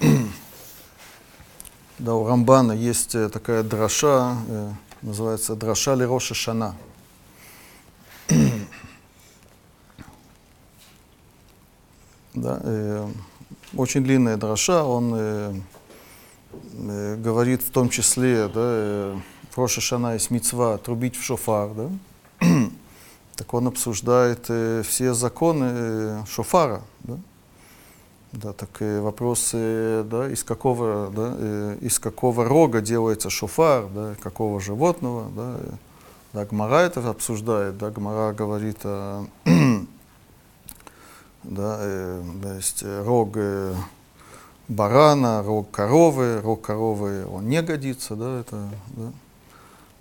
[1.98, 6.74] да, у Рамбана есть э, такая дроша, э, называется дроша Лероша Шана.
[12.34, 13.08] да, э,
[13.74, 15.54] очень длинная дроша, он э,
[16.74, 19.18] э, говорит в том числе, да, э,
[19.50, 21.88] в Роша Шана есть мецва трубить в шофар, да,
[23.36, 27.18] так он обсуждает э, все законы э, шофара, да,
[28.36, 34.14] да, так и вопрос, да, из какого, да, э, из какого рога делается шофар, да,
[34.22, 35.56] какого животного, да,
[36.32, 39.26] да, Гмара это обсуждает, да, Гмара говорит о,
[41.42, 43.74] да, э, да, есть рог э,
[44.68, 49.12] барана, рог коровы, рог коровы, он не годится, да, это, да.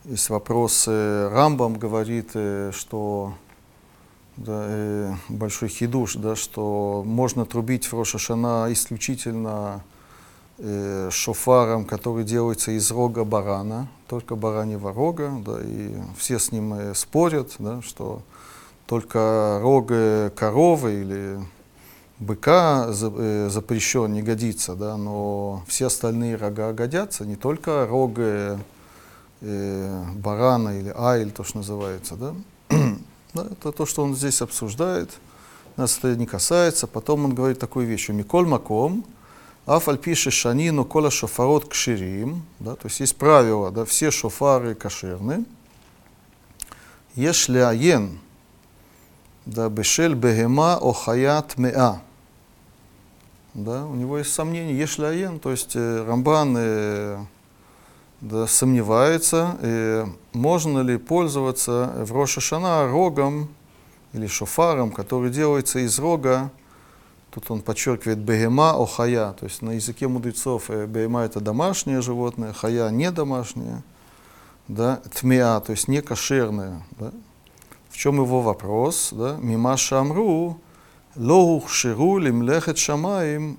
[0.06, 3.34] Есть вопрос, э, Рамбам говорит, э, что
[4.38, 9.84] да, э, большой хидуш, да, что можно трубить в Рошашана исключительно
[10.58, 16.74] э, шофаром, который делается из рога барана, только бараньего рога, да, и все с ним
[16.74, 18.22] э, спорят, да, что
[18.88, 19.88] только рог
[20.36, 21.40] коровы или
[22.20, 28.14] быка за, э, запрещен, не годится, да, но все остальные рога годятся, не только рог
[28.18, 28.58] э,
[29.42, 32.36] барана или айль, то, что называется, да.
[33.36, 35.12] Да, это то, что он здесь обсуждает.
[35.76, 36.88] Нас это не касается.
[36.88, 38.08] Потом он говорит такую вещь.
[38.08, 39.04] Миколь маком,
[39.66, 42.46] афаль пишет шанину кола шофарот кширим.
[42.60, 45.44] Да, то есть есть правило, да, все шофары кошерны.
[47.16, 48.20] Если аен,
[49.46, 52.02] да, бешель бегема охаят меа.
[53.54, 57.26] Да, у него есть сомнение, если аен, то есть э, Рамбан э,
[58.22, 63.50] да, сомневается, э, можно ли пользоваться в Рошашана рогом
[64.14, 66.50] или шофаром, который делается из рога.
[67.32, 72.02] Тут он подчеркивает бегема о хая, то есть на языке мудрецов э, бегема это домашнее
[72.02, 73.84] животное, хая не домашнее,
[74.70, 76.82] да, тмеа, то есть не кошерное.
[76.98, 77.12] Да.
[77.90, 79.10] В чем его вопрос?
[79.12, 79.38] Да?
[79.40, 80.60] Мима шамру
[81.16, 83.58] ло ухширу лимлехет шамаим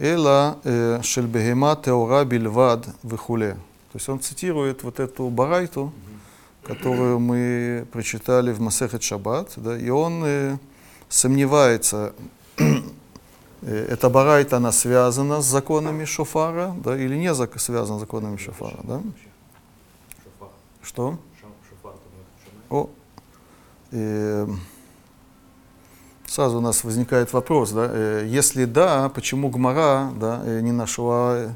[0.00, 3.52] эла э, шель бегема теора бильвад вихуле.
[3.92, 5.92] То есть он цитирует вот эту барайту,
[6.62, 10.58] которую мы прочитали в Масехет Шаббат, да, и он э,
[11.08, 12.12] сомневается,
[13.62, 18.78] эта барайта, она связана с законами шофара, да, или не зак- связана с законами шофара,
[18.84, 19.02] да?
[20.82, 21.18] Что?
[22.70, 22.88] О,
[23.90, 24.46] э,
[26.30, 31.36] сразу у нас возникает вопрос, да, э, если да, почему Гмара, да, э, не нашла,
[31.36, 31.50] э,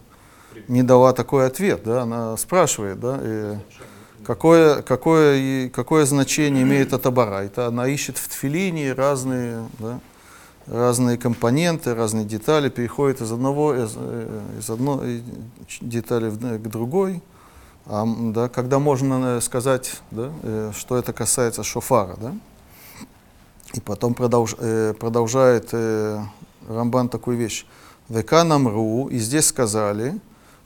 [0.67, 3.21] не дала такой ответ, да, она спрашивает, да,
[4.27, 10.01] какое, какое, какое значение имеет эта барайта, она ищет в тфилине разные, да,
[10.67, 13.97] разные компоненты, разные детали, переходит из одного, из,
[14.59, 15.23] из одной
[15.83, 17.23] детали к другой,
[17.87, 20.33] а, да, когда можно сказать, да,
[20.77, 22.35] что это касается шофара, да?
[23.75, 26.23] И потом продолж- э, продолжает э,
[26.69, 27.67] Рамбан такую вещь.
[28.09, 30.21] Века намру, и здесь сказали,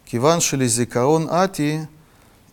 [0.05, 1.89] киван шелизикарон ати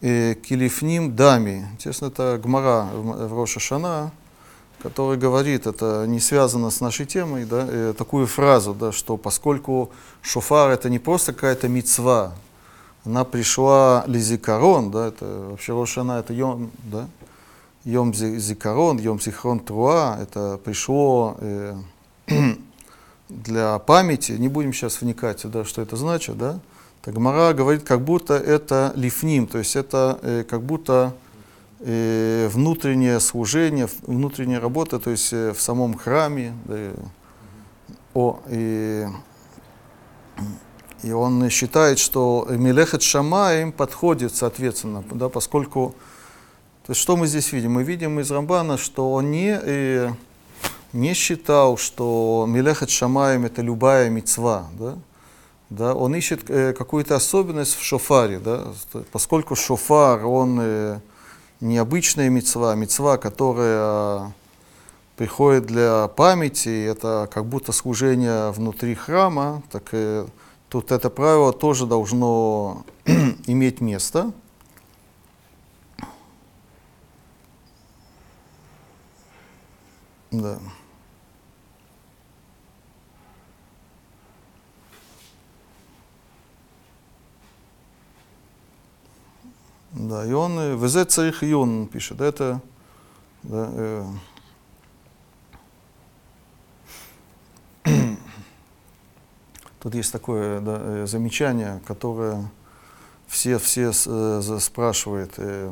[0.01, 1.68] э, килифним дами.
[1.74, 4.12] Интересно, это Гмара в, в Роша Шана,
[4.82, 9.89] который говорит, это не связано с нашей темой, да, э, такую фразу, да, что поскольку
[10.22, 12.32] шофар это не просто какая-то мицва,
[13.03, 17.08] она пришла лизикарон, да, это вообще Рошана, это йом, да,
[17.86, 21.75] йом Зи- зикарон, йом зихрон труа, это пришло э,
[23.29, 26.59] для памяти, не будем сейчас вникать, да, что это значит, да,
[27.03, 31.13] так Гмара говорит, как будто это лифним, то есть это э, как будто
[31.79, 36.93] э, внутреннее служение, внутренняя работа, то есть э, в самом храме, и-
[38.15, 39.05] о, и
[41.03, 45.93] и он считает, что Мелехет Шамаем подходит, соответственно, да, поскольку...
[46.86, 47.73] То есть что мы здесь видим?
[47.73, 50.11] Мы видим из Рамбана, что он не, э,
[50.93, 54.95] не считал, что Мелехет Шамаем это любая мецва, да?
[55.71, 58.67] Да, он ищет э, какую-то особенность в шофаре, да?
[59.11, 60.99] поскольку шофар, он э,
[61.59, 64.31] необычная мецва, мецва, которая
[65.17, 70.27] приходит для памяти, это как будто служение внутри храма, так э,
[70.69, 72.86] тут это правило тоже должно
[73.47, 74.31] иметь место.
[80.41, 80.59] Да.
[89.91, 92.61] Да, и он, э, ВЗ царих Ион он пишет, это,
[93.43, 94.05] да, э,
[99.79, 102.51] Тут есть такое да, э, замечание, которое
[103.27, 105.33] все, все с- э, спрашивают.
[105.38, 105.71] э,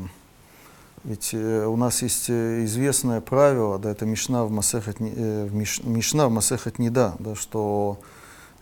[1.04, 5.50] Ведь э, у нас есть э, известное правило, да, это Мишна в Масехет, Ни- э,
[5.84, 8.00] Мишна в Масехет Нида, да, что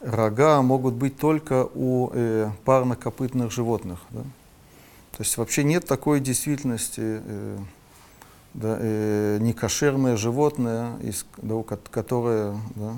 [0.02, 4.00] рога могут быть только у э, парнокопытных животных.
[4.10, 4.22] Да.
[4.22, 7.58] То есть вообще нет такой действительности, э,
[8.56, 11.62] да, э, некошерное животное, из, да,
[11.92, 12.94] которое, да,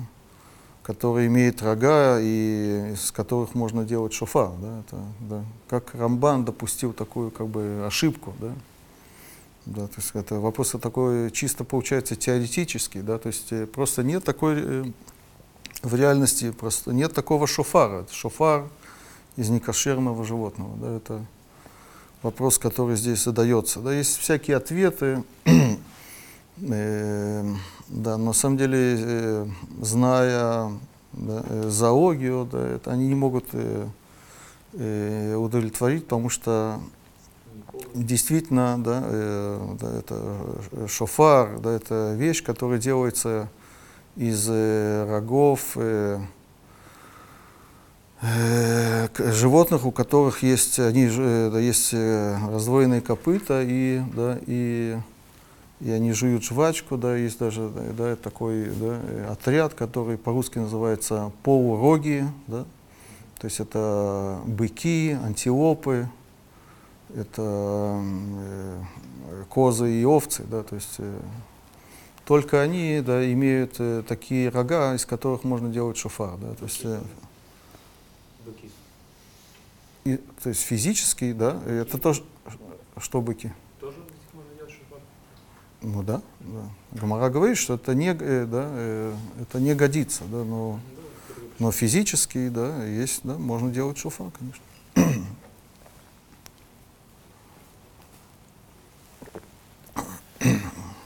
[0.82, 4.52] которое имеет рога и из которых можно делать шофар.
[4.58, 5.44] Да, это, да.
[5.68, 8.32] Как Рамбан допустил такую как бы ошибку.
[8.40, 8.52] Да.
[9.66, 14.22] Да, то есть это вопрос такой чисто получается теоретический, да, то есть э, просто нет
[14.22, 14.84] такой э,
[15.82, 18.02] в реальности просто нет такого шофара.
[18.02, 18.68] Это шофар
[19.36, 21.26] из некошерного животного, да, это
[22.22, 23.80] вопрос, который здесь задается.
[23.80, 25.24] Да, есть всякие ответы,
[26.60, 27.54] э,
[27.88, 29.46] да, на самом деле, э,
[29.80, 30.72] зная
[31.12, 33.86] да, э, зоологию, да, это они не могут э,
[34.72, 36.80] э, удовлетворить, потому что
[37.94, 43.48] действительно, да, э, да, это шофар, да, это вещь, которая делается
[44.16, 46.20] из э, рогов э,
[48.22, 54.96] э, животных, у которых есть, они, э, да, есть э, раздвоенные копыта, и, да, и,
[55.80, 60.58] и они жуют жвачку, да, есть даже да, да, такой да, э, отряд, который по-русски
[60.58, 62.64] называется полуроги, да,
[63.38, 66.08] то есть это быки, антилопы,
[67.14, 68.82] это э,
[69.48, 71.20] козы и овцы, да, то есть э,
[72.24, 76.84] только они да, имеют э, такие рога, из которых можно делать шофар, да, то есть,
[78.44, 78.70] Быки.
[80.04, 82.24] и, то есть физически, да, это тоже,
[82.98, 83.52] что быки?
[83.80, 83.98] Тоже
[84.32, 84.98] можно делать шофар?
[85.82, 87.00] Ну да, да.
[87.00, 90.80] Гомора говорит, что это не, да, это не годится, да, но,
[91.60, 94.64] но физически, да, есть, да, можно делать шофар, конечно.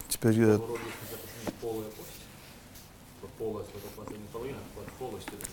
[0.09, 0.59] Теперь э.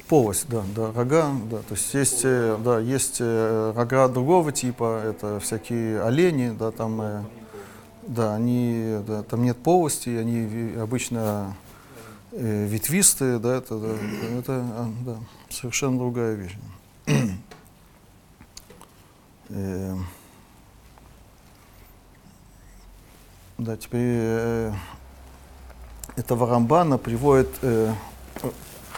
[0.08, 5.02] Полость, да, да, рога, да, то есть есть, э, да, есть э, рога другого типа,
[5.04, 7.28] это всякие олени, да, там,
[8.04, 11.56] да, они, да, там нет полости, они обычно
[12.32, 13.96] ветвистые, да, это, да,
[14.38, 15.18] это а, да,
[15.50, 16.58] совершенно другая вещь.
[19.50, 19.96] Э,
[23.58, 24.74] Да, теперь э,
[26.18, 27.94] этого Рамбана приводит э,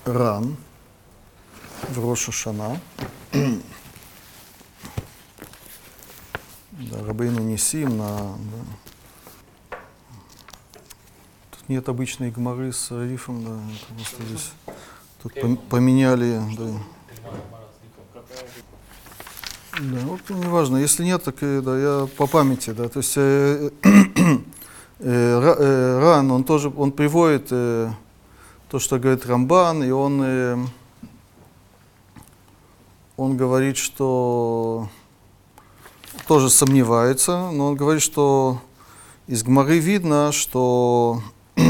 [0.06, 0.58] Ран
[1.90, 2.80] в Роша Шана.
[6.72, 8.08] Да, Рабейну Нисим на...
[8.18, 9.78] да.
[11.52, 14.52] Тут нет обычной гморы с рифом, да, это просто здесь...
[15.22, 16.80] Тут пом- поменяли, да.
[19.80, 23.70] Да, вот неважно, если нет, так и, да, я по памяти, да, то есть э,
[23.84, 23.97] э, э,
[25.10, 27.90] Ран, он тоже, он приводит э,
[28.70, 30.58] то, что говорит Рамбан, и он, э,
[33.16, 34.90] он говорит, что
[36.28, 38.60] тоже сомневается, но он говорит, что
[39.28, 41.22] из Гмары видно, что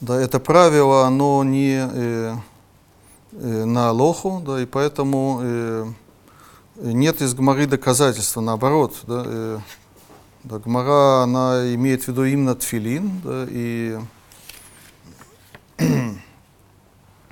[0.00, 2.34] да, это правило, оно не э,
[3.32, 5.86] э, на Алоху, да, и поэтому э,
[6.76, 9.58] нет из Гмары доказательства, наоборот, да, э,
[10.44, 13.98] да, Гмара, она имеет в виду именно тфилин, да, и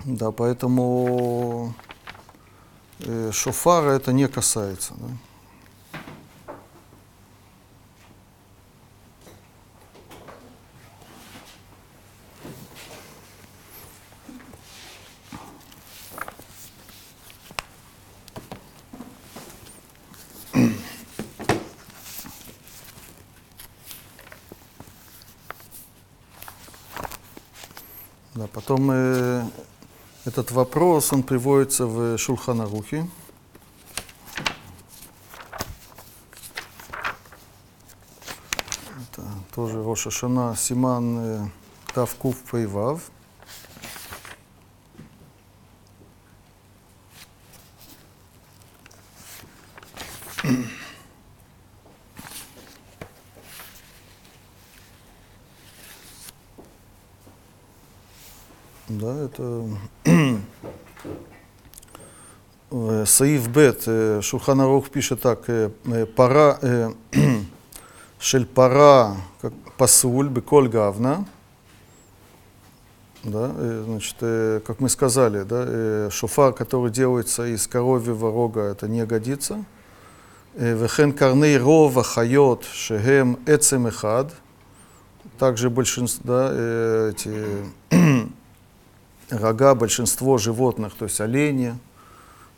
[0.05, 1.75] да, поэтому
[3.01, 4.95] э, шофара это не касается.
[4.97, 5.07] Да.
[28.71, 29.43] Потом э,
[30.27, 33.05] этот вопрос, он приводится в Шулханарухе.
[39.03, 41.49] Это тоже Роша Шана, Симан э,
[41.95, 43.11] Тавкув Пейвав.
[58.91, 59.69] Да, это
[63.21, 63.83] Саиф Бет,
[64.25, 65.45] Шуханарух пишет так,
[66.17, 66.59] пара,
[68.19, 69.15] шель пара,
[69.77, 71.27] пасуль, беколь гавна,
[73.23, 78.63] да, э, значит, э, как мы сказали, да, э, шофар, который делается из коровьего рога,
[78.63, 79.67] это не годится.
[80.55, 84.33] Вехен карней рова хайот шехем эцем эхад,
[85.39, 87.67] также большинство, да, эти
[89.29, 91.79] рога большинство животных, то есть олени,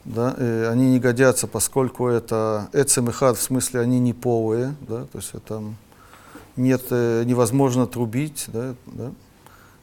[0.05, 5.19] да, э, они не годятся, поскольку это эцемихад, в смысле они не полые, да, то
[5.19, 5.63] есть это
[6.57, 9.13] нет, э, невозможно трубить, да, да.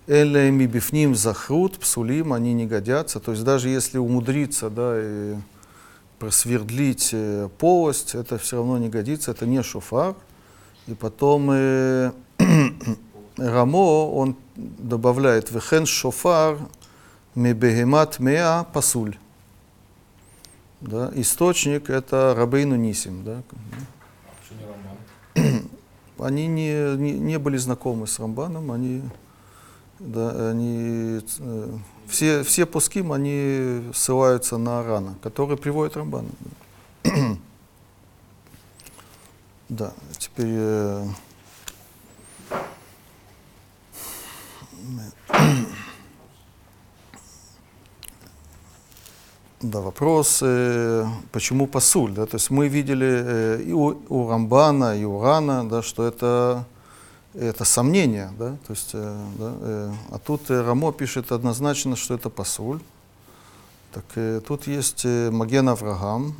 [0.08, 5.36] Эллеми бифним захрут, псулим, они не годятся, то есть даже если умудриться, да, и
[6.20, 10.16] просвердлить э, полость, это все равно не годится, это не шофар.
[10.88, 12.12] И потом э,
[13.38, 16.58] Рамо, он добавляет вехен шофар
[17.36, 19.18] мебегемат меа пасуль.
[20.82, 23.24] Да, источник это Рабейну Нисим.
[23.24, 23.44] Да.
[25.36, 25.64] Роман.
[26.18, 29.02] Они не, не, не были знакомы с Рамбаном, они,
[30.00, 31.78] да, они э,
[32.08, 36.28] все, все пуским, они ссылаются на Арана, который приводит Рамбана.
[37.04, 37.12] Да,
[39.70, 40.48] да теперь...
[40.50, 41.08] э,
[49.62, 54.98] Да, вопрос, э, почему пасуль, да, то есть мы видели э, и у, у Рамбана,
[54.98, 56.66] и у Рана, да, что это,
[57.34, 62.14] это сомнение, да, то есть, э, да, э, а тут э, Рамо пишет однозначно, что
[62.14, 62.80] это пасуль.
[63.92, 66.36] Так э, тут есть э, Маген Авраам,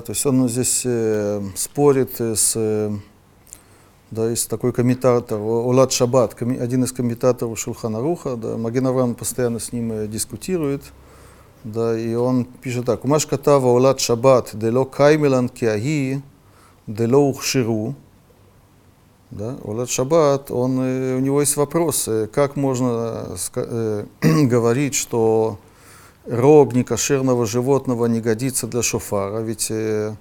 [0.00, 2.90] То есть он здесь э, спорит э, с, э,
[4.10, 9.60] Да, есть такой комментатор, Олад Шаббат, один из комментаторов Шулхана Руха, да, Маген Авраам постоянно
[9.60, 10.82] с ним э, дискутирует,
[11.64, 16.22] да, и он пишет так, «Умаш катава Олад Шаббат, дело каймелан киаги,
[16.86, 17.94] дело ухширу».
[19.30, 25.58] Да, Олад Шаббат, он, э, у него есть вопрос, э, как можно э, говорить, что
[26.26, 30.14] рог некошерного животного не годится для шофара, ведь э,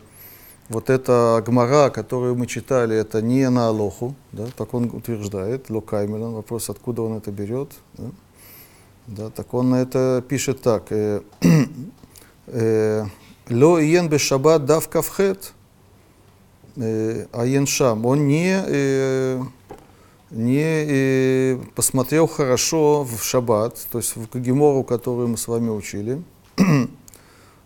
[0.69, 6.33] вот эта гмара, которую мы читали, это не на Алоху, да, так он утверждает, Локаймелан,
[6.33, 7.71] вопрос, откуда он это берет.
[7.97, 8.11] Да,
[9.07, 10.91] да, так он это пишет так.
[10.91, 11.21] э,
[12.47, 13.05] э,
[13.49, 15.53] Ло иен бешаббат дав кавхет,
[16.75, 18.05] э, аен шам.
[18.05, 19.41] Он не, э,
[20.30, 26.22] не э, посмотрел хорошо в шаббат, то есть в Гемору, которую мы с вами учили.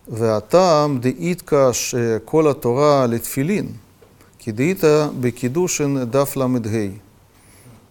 [0.08, 3.72] והטעם דאיתקא שכל התורה לתפילין,
[4.38, 6.46] כי דאיתא בקידושין דף ל"ה.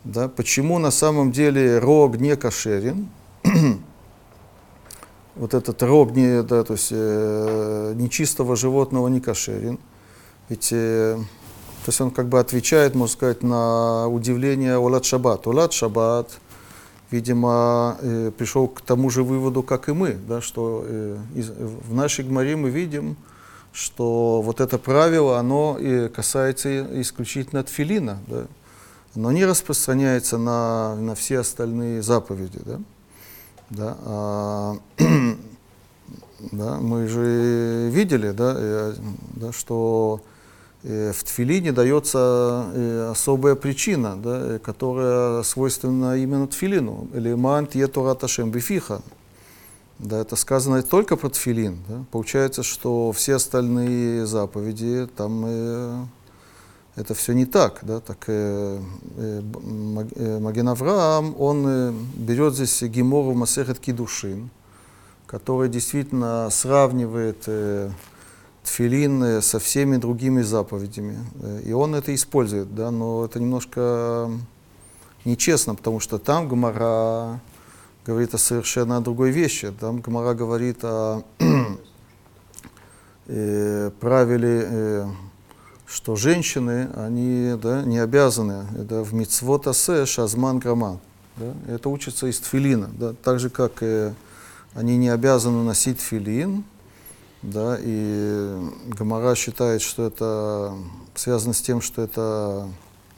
[0.06, 3.10] Да, почему на самом деле рог не кошерен?
[5.36, 9.78] вот этот рог не, да, то есть, э, нечистого животного не кошерен.
[10.48, 11.20] Ведь э,
[11.85, 15.47] то есть он как бы отвечает, можно сказать, на удивление Олад Шаббат.
[15.49, 16.31] Олад Шаббат,
[17.11, 21.93] видимо, э, пришел к тому же выводу, как и мы, да, что э, из- в
[21.93, 23.17] нашей гморе мы видим,
[23.73, 28.45] что вот это правило, оно э, касается исключительно тфилина, да,
[29.17, 32.61] оно не распространяется на, на все остальные заповеди.
[32.65, 32.81] Да.
[33.71, 34.77] Да, а,
[36.53, 38.95] да, мы же видели, да, э,
[39.35, 40.21] да, что
[40.83, 47.09] в тфилине дается э, особая причина, да, э, которая свойственна именно тфилину.
[47.15, 49.01] Элеман тьетура ташем бифиха.
[50.01, 51.79] Да, это сказано только про тфилин.
[51.89, 52.05] Да.
[52.11, 56.05] Получается, что все остальные заповеди, там э,
[56.97, 57.79] это все не так.
[57.83, 58.01] Да.
[58.01, 58.81] Так, э,
[59.17, 59.43] э,
[60.17, 64.51] э, Маген Авраам, он э, берет здесь Гемору Масехет Кидушин,
[65.27, 67.91] который действительно сравнивает э,
[68.65, 71.19] тфилин со всеми другими заповедями.
[71.41, 74.31] Э, И он это использует, да, но это немножко
[75.25, 77.41] нечестно, потому что там Гмара
[78.05, 79.73] говорит о совершенно другой вещи.
[79.79, 81.23] Там Гмара говорит о
[83.27, 85.07] э, правиле, э,
[85.87, 90.99] что женщины, они да, не обязаны да, в мицвот асе шазман граман.
[91.37, 92.91] Да, это учится из тфилина.
[92.99, 94.15] Да, так же, как э,
[94.75, 96.65] они не обязаны носить филин,
[97.43, 100.75] да, и Гамара считает, что это
[101.15, 102.69] связано с тем, что это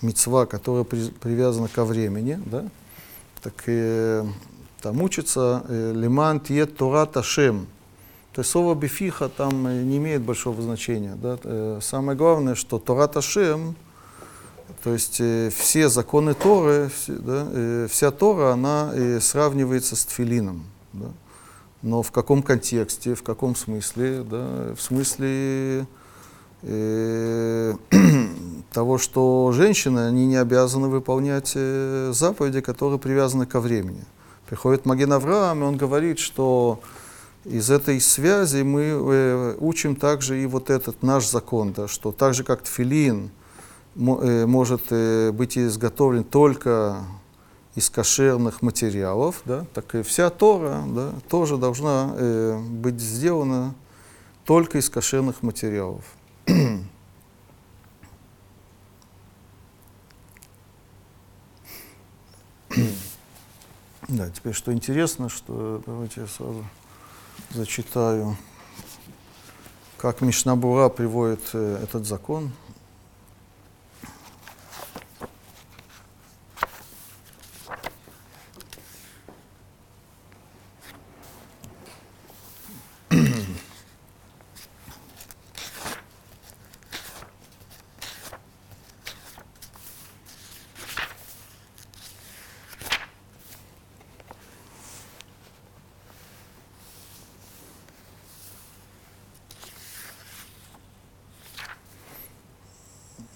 [0.02, 2.64] мецва, которая при- привязана ко времени, да,
[3.42, 4.24] так э,
[4.80, 7.66] там учится э, лиман тиет Тора Ташем.
[8.32, 11.14] То есть слово бифиха там э, не имеет большого значения.
[11.14, 11.38] Да?
[11.44, 13.76] Э, Самое главное, что Тора Ташем,
[14.82, 15.20] то есть
[15.54, 20.64] все законы Торы, да, вся Тора, она сравнивается с тфилином.
[20.94, 21.06] Да?
[21.84, 24.24] Но в каком контексте, в каком смысле?
[24.24, 24.74] Да?
[24.74, 25.86] В смысле
[26.62, 27.74] э,
[28.72, 34.02] того, что женщины, они не обязаны выполнять э, заповеди, которые привязаны ко времени.
[34.46, 36.80] Приходит Маген Авраам, и он говорит, что
[37.44, 42.32] из этой связи мы э, учим также и вот этот наш закон, да, что так
[42.32, 43.30] же как тфилин
[43.96, 47.04] э, может э, быть изготовлен только
[47.74, 53.74] из кошерных материалов, да, так и вся Тора да, тоже должна э, быть сделана
[54.44, 56.04] только из кошерных материалов.
[64.06, 66.64] Да, теперь что интересно, что давайте я сразу
[67.50, 68.36] зачитаю,
[69.96, 72.52] как Мишнабура приводит э, этот закон.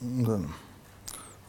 [0.01, 0.41] Да.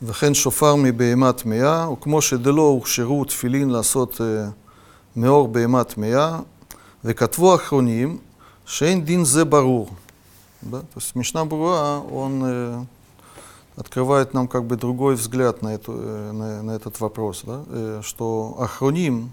[0.09, 4.49] וכן שופר מבהמה טמאה, וכמו שדלא הוכשרו תפילין לעשות אה,
[5.17, 6.39] מאור בהמה טמאה,
[7.05, 8.19] וכתבו האחרונים
[8.67, 9.89] שאין דין זה ברור.
[10.71, 10.81] Да?
[10.81, 12.85] То есть Мишна Бура, он э,
[13.77, 17.65] открывает нам как бы другой взгляд на, эту, э, на, на этот вопрос, да?
[17.69, 19.31] э, что Ахроним,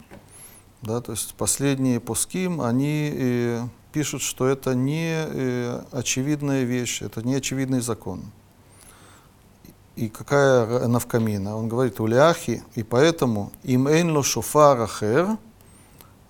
[0.82, 7.22] да, то есть последние пуским, они э, пишут, что это не э, очевидная вещь, это
[7.22, 8.24] не очевидный закон.
[9.97, 11.57] и какая навкамина?
[11.57, 15.38] Он говорит, уляхи, и поэтому им эйнло шофар ахер,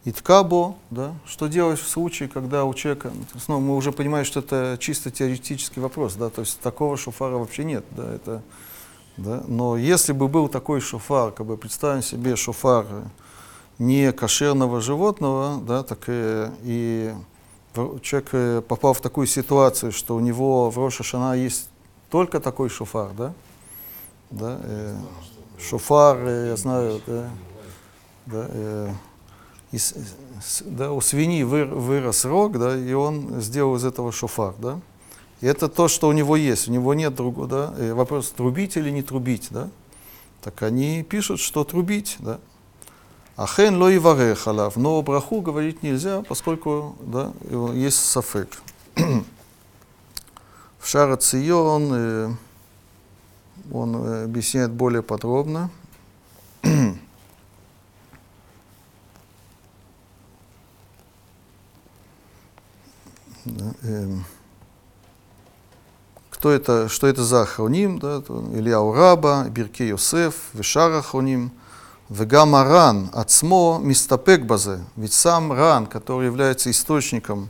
[0.04, 4.24] и ткабо, да, что делать в случае, когда у человека, есть, ну, мы уже понимаем,
[4.24, 8.42] что это чисто теоретический вопрос, да, то есть такого шофара вообще нет, да, это,
[9.16, 12.86] да, но если бы был такой шофар, как бы представим себе шофар
[13.80, 17.12] не кошерного животного, да, так и
[17.74, 21.68] в- человек э, попал в такую ситуацию, что у него в Роша Шана есть
[22.10, 23.32] только такой шофар, да,
[24.30, 24.96] да, э,
[25.58, 27.30] шофар, э, я знаю, да,
[28.26, 28.92] да, э,
[29.72, 29.94] из-
[30.64, 34.80] да, у свиньи выр- вырос рог, да, и он сделал из этого шофар, да.
[35.40, 37.74] И это то, что у него есть, у него нет другого, да.
[37.78, 39.68] И вопрос, трубить или не трубить, да.
[40.42, 42.38] Так они пишут, что трубить, да.
[43.36, 47.32] Ахен ло и халав, но браху говорить нельзя, поскольку, да,
[47.74, 48.48] есть сафек.
[50.78, 52.30] В Шара Цион э,
[53.72, 55.70] он э, объясняет более подробно.
[63.82, 64.24] Эм,
[66.30, 71.52] кто это, что это за ахроним, да, Илья Ураба, Бирке Йосеф, Вешар ахроним,
[72.08, 74.84] Вегам Аран, Ацмо, Мистапек Базе.
[74.96, 77.48] Ведь сам Ран, который является источником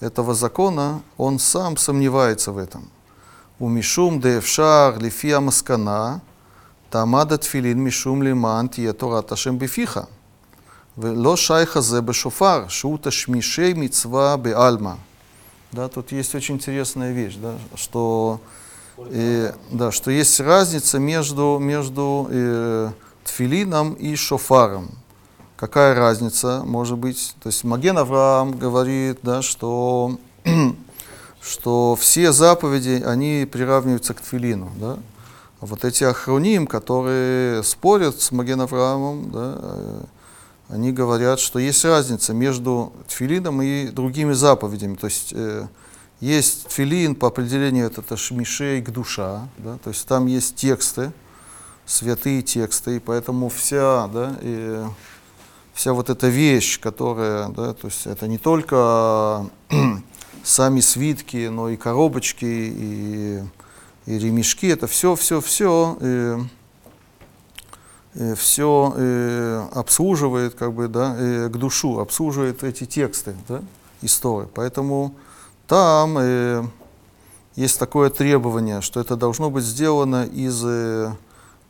[0.00, 2.88] этого закона, он сам сомневается в этом.
[3.61, 6.21] У Мишум Деевшар Лифия Маскана,
[6.89, 10.07] Тамада Тфилин Мишум Лиман Тия Тора Ташем Бифиха.
[10.97, 14.93] ולא שייך זה בשופר, שהוא תשמישי מצווה בעלמא.
[15.73, 18.39] Да, тут есть очень интересная вещь, да, что,
[18.97, 22.89] э, да, что есть разница между, между э,
[23.25, 24.87] тфилином и шофаром.
[25.57, 27.35] Какая разница может быть?
[27.43, 30.17] То есть Маген Авраам говорит, да, что,
[31.42, 34.70] что все заповеди, они приравниваются к тфилину.
[34.78, 34.98] Да?
[35.60, 40.02] Вот эти ахроним, которые спорят с Маген Авраамом, да, э,
[40.68, 44.94] они говорят, что есть разница между тфилином и другими заповедями.
[44.94, 45.66] То есть э,
[46.20, 51.12] есть тфилин, по определению это шмишей к душа, да, то есть там есть тексты,
[51.84, 54.84] святые тексты, и поэтому вся, да, и
[55.74, 59.46] вся вот эта вещь, которая, да, то есть это не только
[60.42, 63.42] сами свитки, но и коробочки, и,
[64.06, 65.98] и ремешки, это все, все, все.
[66.00, 66.38] И,
[68.36, 73.62] все э, обслуживает, как бы, да, э, к душу, обслуживает эти тексты, да,
[74.02, 74.48] истории.
[74.54, 75.14] Поэтому
[75.66, 76.62] там э,
[77.56, 81.12] есть такое требование, что это должно быть сделано из э,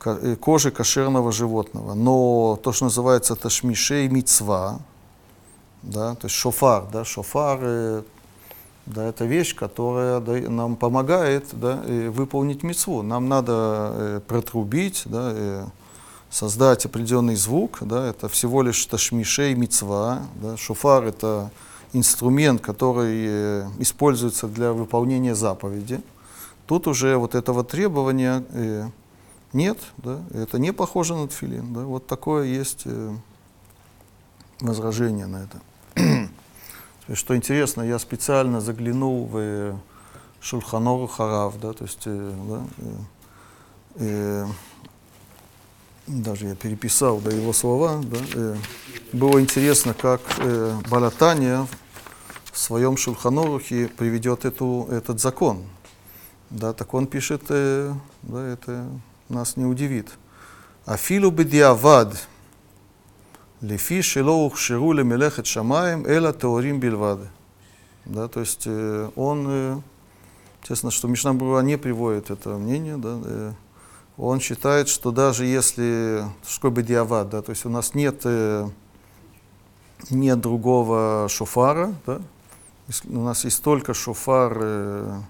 [0.03, 1.93] э, кожи кошерного животного.
[1.93, 4.79] Но то, что называется ташмишей мицва,
[5.81, 8.03] да, то есть шофар, да, шофар, э,
[8.85, 10.19] да, это вещь, которая
[10.49, 13.01] нам помогает да, выполнить мицву.
[13.01, 15.67] Нам надо э, протрубить, да,
[16.29, 21.51] создать определенный звук, да, это всего лишь ташмишей мицва, да, шофар это
[21.93, 26.01] инструмент, который э, используется для выполнения заповеди.
[26.65, 28.89] Тут уже вот этого требования э,
[29.53, 32.85] нет, да, это не похоже на тфилин, да, вот такое есть
[34.59, 35.61] возражение на это.
[37.11, 39.75] Что интересно, я специально заглянул в э,
[40.39, 44.45] Шульханору Харав, да, то есть, э, да, э, э,
[46.07, 48.01] даже я переписал да, его слова.
[48.03, 48.55] Да, э,
[49.11, 51.67] было интересно, как э, Балатания
[52.53, 55.63] в своем Шульханорухе приведет эту, этот закон.
[56.49, 58.87] Да, так он пишет, э, да, это
[59.27, 60.09] нас не удивит.
[60.85, 62.27] Афилу бедиавад,
[63.63, 67.19] лефи шело ухшеру лемелехет шамаем, эла теорим бильвад.
[68.05, 69.81] Да, то есть э, он, э,
[70.63, 73.53] честно, что Мишна Бруа не приводит это мнение, да, э,
[74.17, 78.25] он считает, что даже если, что такое бедиавад, да, то есть у нас нет,
[80.09, 82.21] нет другого шофара, да,
[83.05, 85.23] у нас есть только шофар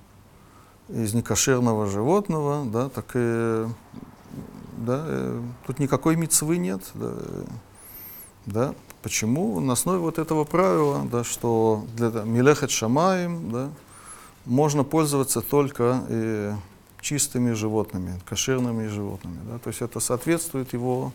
[0.90, 3.70] из некошерного животного, да, так э,
[4.78, 5.06] да,
[5.68, 7.14] тут никакой мицвы нет, да,
[8.46, 8.74] да.
[9.02, 9.60] Почему?
[9.60, 13.70] На основе вот этого правила, да, что для милехет шамаем, да,
[14.46, 16.56] можно пользоваться только э,
[17.02, 19.40] чистыми животными, кошерными животными.
[19.50, 19.60] Да?
[19.60, 21.12] То есть это соответствует его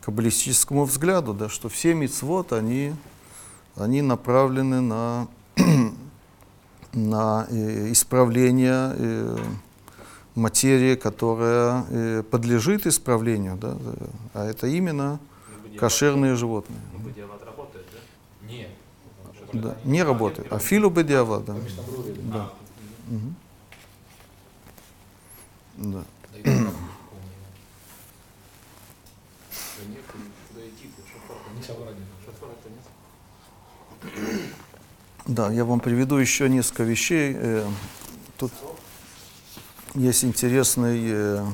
[0.00, 2.94] каббалистическому взгляду, да, что все мицвод, они,
[3.76, 5.28] они направлены на,
[6.92, 9.38] на э, исправление э,
[10.34, 15.20] материи, которая э, подлежит исправлению, да, э, а это именно
[15.78, 16.80] кошерные животные.
[16.98, 18.46] Бадиават работает, да?
[18.46, 18.70] Нет.
[19.52, 20.52] Да, не работает.
[20.52, 21.56] А филу бадиават, да.
[22.18, 22.50] да.
[25.76, 26.04] Да.
[35.26, 37.34] Да, я вам приведу еще несколько вещей.
[37.36, 37.66] Э,
[38.36, 38.52] тут
[39.94, 41.46] есть интересный э,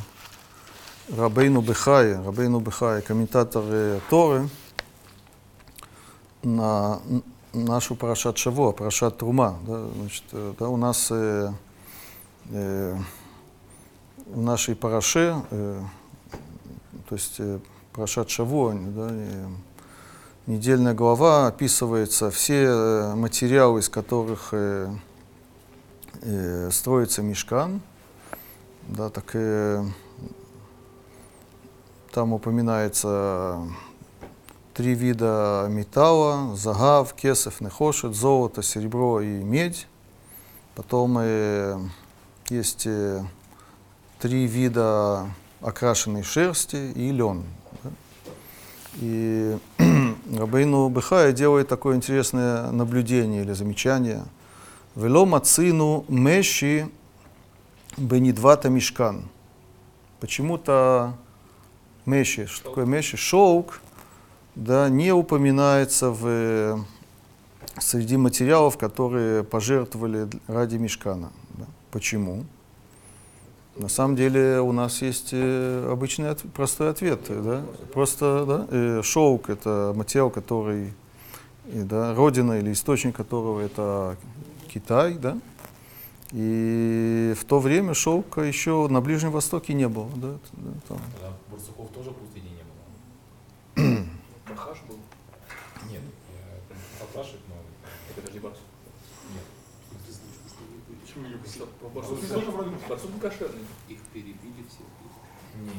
[1.15, 4.49] Рабейну Бехай, Рабейну Бехай, комментатор э, Торы
[6.43, 7.01] на
[7.53, 9.57] нашу Парашат Шаво, Парашат Трума.
[9.69, 11.53] Да, значит, э, да, у нас э,
[12.51, 12.97] э,
[14.27, 15.81] в нашей Параше, э,
[17.09, 17.61] то есть э,
[17.93, 19.47] Парашат Шаво, да, э,
[20.47, 24.93] недельная глава описывается все э, материалы, из которых э,
[26.23, 27.81] э, строится мешкан.
[28.89, 29.85] Да, так э,
[32.17, 33.61] там упоминается
[34.73, 39.87] три вида металла, загав, кесов, нехошет, золото, серебро и медь.
[40.75, 41.79] Потом э,
[42.49, 43.23] есть э,
[44.19, 45.29] три вида
[45.61, 47.45] окрашенной шерсти и лен.
[47.83, 47.91] да.
[48.95, 49.59] И
[50.39, 54.25] Рабейну Бехая делает такое интересное наблюдение или замечание.
[54.95, 56.89] Вело мацину меши
[57.99, 59.29] бенидвата мешкан.
[60.19, 61.13] Почему-то
[62.07, 63.81] меши, что такое меши, шелк,
[64.55, 66.85] да, не упоминается в,
[67.79, 71.31] среди материалов, которые пожертвовали ради мешкана.
[71.55, 71.65] да.
[71.91, 72.45] Почему?
[73.77, 77.21] На самом деле у нас есть э, обычный от- простой ответ.
[77.29, 77.63] э, Да?
[77.93, 80.95] Просто да, э, шелк это материал, который
[81.67, 84.17] да, родина или источник которого это
[84.73, 85.37] Китай, да?
[86.33, 90.99] И в то время шелка еще на Ближнем Востоке не было, да, да, там.
[91.15, 94.05] Тогда Барсуков тоже в пустыне не было.
[94.49, 94.99] Бахаш был.
[95.89, 96.03] Нет,
[96.33, 97.55] я спрашивать, но
[98.11, 98.59] Это подожди, Барс.
[99.33, 99.45] нет.
[101.03, 101.69] Почему не Барсук?
[101.95, 103.63] Барсук тоже вроде Барсук был кошерный.
[103.89, 104.83] Их перебили все.
[105.63, 105.75] Нет.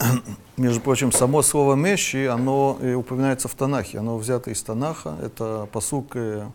[0.00, 5.16] Ну, Между прочим, само слово «мещи», оно э, упоминается в Танахе, оно взято из Танаха,
[5.22, 6.48] это посук э,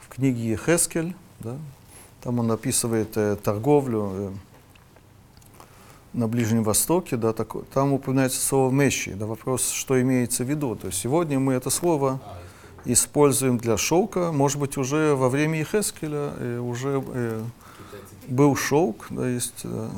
[0.00, 1.56] в книге Ехескель, да?
[2.28, 4.30] Там он описывает э, торговлю э,
[6.12, 10.76] на Ближнем Востоке, да, тако- там упоминается слово «мещи», да, вопрос, что имеется в виду,
[10.76, 12.20] то есть сегодня мы это слово
[12.84, 17.42] используем для шелка, может быть, уже во время Ехескеля э, уже э,
[18.26, 19.62] был шелк, да, есть...
[19.64, 19.88] э,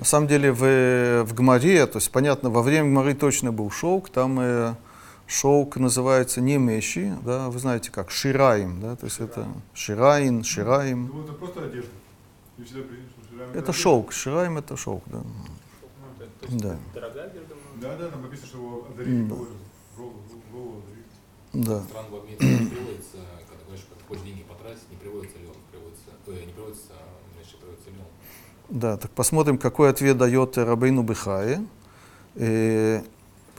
[0.00, 4.08] на самом деле в, в Гмаре, то есть понятно, во время Гмары точно был шелк,
[4.08, 4.74] там э,
[5.30, 11.10] шелк называется не мещи, да, вы знаете как, шираим, да, то есть это шираин, шираим.
[11.14, 11.90] Ну, это просто одежда.
[12.58, 15.18] И всегда принято, что ширами Это шелк, шираим это шелк, да.
[15.22, 16.76] Ну, есть Да.
[16.94, 17.54] Дорогая одежда.
[17.54, 19.28] но- Да, да, там написано, что его одарили М.
[19.28, 19.46] голову.
[19.96, 20.14] Голову,
[20.52, 21.04] голову одарили.
[21.52, 21.82] Да.
[21.84, 23.16] стран в обмен не приводится,
[23.48, 27.56] когда говоришь, как хочешь деньги потратить, не приводится лен, приводится, э, не приводится, а, значит,
[27.58, 28.04] приводится лен.
[28.68, 31.64] Да, так посмотрим, какой ответ дает э, Рабейну Бехае.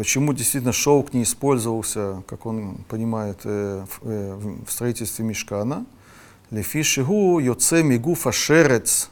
[0.02, 5.86] Почему действительно шелк не использовался, как он понимает, э, в, э, в- строительстве Мешкана.
[6.50, 9.12] Лефи шигу йоце мигуфа шерец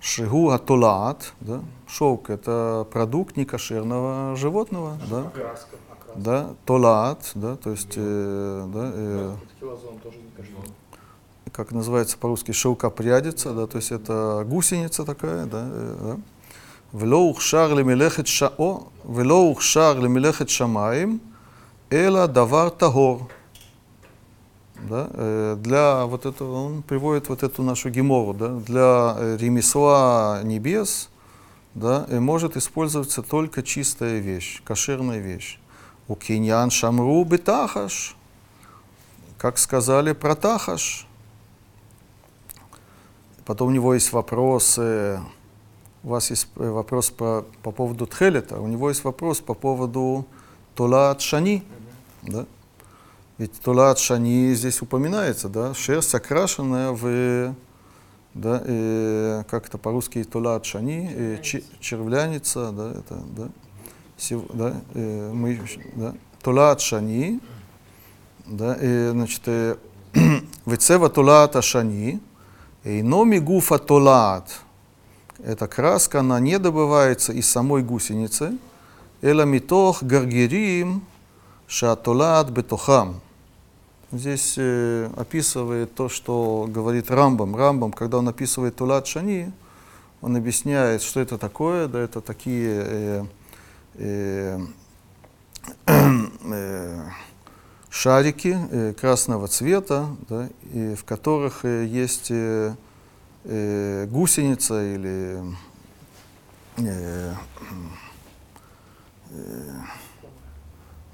[0.00, 1.32] шигу атолаат.
[1.40, 1.62] Да?
[1.88, 4.98] Шелк– это продукт некошерного животного.
[5.10, 5.18] Да?
[5.26, 5.76] Окраска.
[5.90, 6.20] Окраска.
[6.20, 6.50] Да?
[6.64, 7.56] Толаат, да?
[7.56, 9.34] то есть, э, да, э,
[11.50, 16.16] как называется по-русски, шелкопрядица, да, то есть это гусеница такая, да, э, да.
[16.93, 18.43] ולא הוכשר למלאכת ש...
[18.43, 21.19] או, ולא הוכשר למלאכת שמיים,
[21.91, 23.27] אלא דבר טהור.
[24.87, 30.39] Да, э, для вот этого, он приводит вот эту нашу гемору, да, для э, ремесла
[30.43, 31.09] небес,
[31.75, 35.59] да, э, может использоваться только чистая вещь, кошерная вещь.
[36.07, 38.15] У киньян шамру бетахаш,
[39.37, 41.05] как сказали про тахаш.
[43.45, 45.19] Потом у него есть вопрос, э,
[46.04, 50.26] у вас есть э, вопрос по, по поводу тхелета, у него есть вопрос по поводу
[50.74, 51.64] толат шани.
[52.22, 52.46] Да?
[53.38, 55.74] Ведь толат шани здесь упоминается, да?
[55.74, 57.54] шерсть окрашенная в,
[58.34, 63.48] да, э, как это по-русски толат шани, э, че- червляница, да, это, да,
[64.16, 65.60] Сев- да, э, мы,
[65.96, 67.40] да, толат шани,
[68.46, 69.76] да, э, значит, э,
[70.66, 72.20] вецева толат ашани,
[72.84, 74.60] Эйно мигуфа толаат.
[75.44, 78.56] Эта краска, она не добывается из самой гусеницы.
[79.20, 81.04] Эла митох гаргерим
[81.66, 83.20] шатолаат бетохам.
[84.10, 87.54] Здесь э, описывает то, что говорит Рамбам.
[87.56, 89.52] Рамбам, когда он описывает Тулат Шани,
[90.22, 91.88] он объясняет, что это такое.
[91.88, 93.24] Да, это такие э,
[93.96, 94.60] э,
[95.86, 97.02] э,
[97.90, 102.32] шарики э, красного цвета, да, и в которых э, есть
[103.44, 105.42] э, э, гусеница или
[106.78, 107.32] э,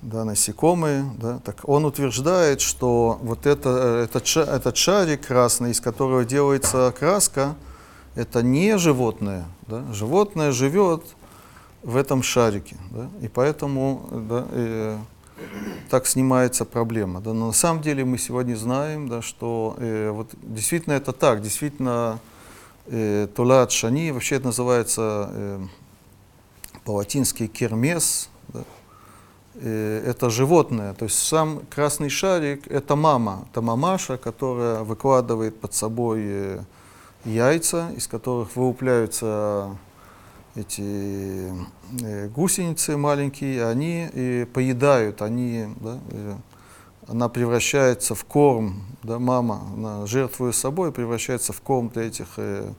[0.03, 5.73] да, насекомые, да, так он утверждает, что вот это, э, этот, ша- этот шарик красный,
[5.73, 7.55] из которого делается краска,
[8.15, 9.45] это не животное.
[9.67, 9.85] Да?
[9.93, 11.05] Животное живет
[11.83, 13.09] в этом шарике, да?
[13.21, 14.99] и поэтому да, э,
[15.89, 17.21] так снимается проблема.
[17.21, 17.33] Да?
[17.33, 22.21] Но на самом деле мы сегодня знаем, да, что э, вот действительно это так, действительно
[22.87, 25.61] э, Тулат Шани, вообще это называется э,
[26.85, 28.65] по-латински кермес, да?
[29.55, 35.75] э, это животное, то есть сам красный шарик это мама, это мамаша, которая выкладывает под
[35.75, 36.61] собой э,
[37.25, 39.77] яйца, из которых вылупляются
[40.55, 41.53] эти
[42.03, 46.35] э, гусеницы маленькие, они э, поедают, они, да, э,
[47.07, 52.73] она превращается в корм, да, мама, она жертвуя собой, превращается в корм для этих э,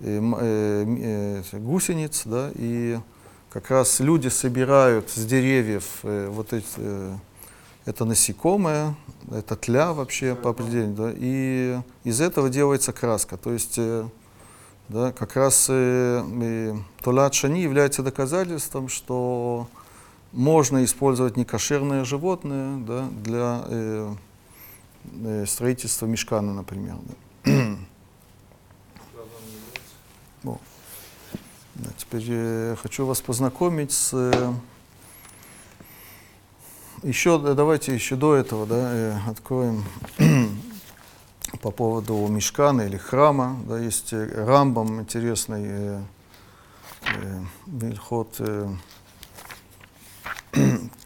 [0.00, 2.98] э, э, гусениц, да, и
[3.50, 7.14] как раз люди собирают с деревьев э, вот эти, э,
[7.84, 8.94] это насекомое,
[9.30, 13.36] это тля вообще по определению, да, и из этого делается краска.
[13.36, 14.08] То есть э,
[14.88, 19.68] да, как раз э, э, Тулат Шани является доказательством, что
[20.32, 24.14] можно использовать некошерное животное да, для э,
[25.22, 26.96] э, строительства мешкана, например.
[27.04, 27.76] Да.
[31.78, 34.14] Да, теперь э, хочу вас познакомить с...
[34.14, 34.52] э,
[37.02, 39.84] еще, да, давайте еще до этого да, э, откроем
[41.60, 43.56] по поводу мешкана или храма.
[43.66, 46.02] Да, есть э, Рамбам интересный э,
[47.14, 48.68] э, Вильхот э,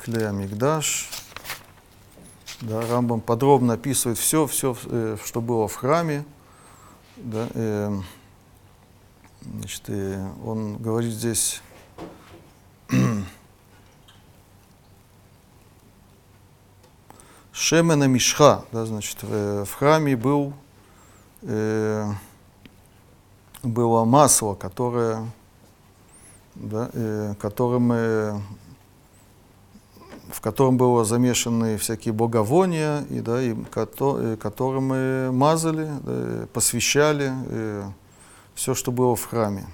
[0.03, 1.11] Клея Мигдаш.
[2.61, 6.24] Да, Рамбам подробно описывает все, все, э, что было в храме.
[7.16, 8.01] Да, э,
[9.42, 11.62] Значит, и он говорит здесь,
[17.61, 20.55] Шемена Мишха, да, значит, в, в храме был,
[21.43, 22.07] э,
[23.63, 25.31] было масло, которое,
[26.55, 28.41] да, э, которым, э,
[30.33, 36.47] в котором было замешаны всякие боговония, и, да, и кото, э, которым мы мазали, да,
[36.55, 37.85] посвящали э,
[38.55, 39.67] все, что было в храме.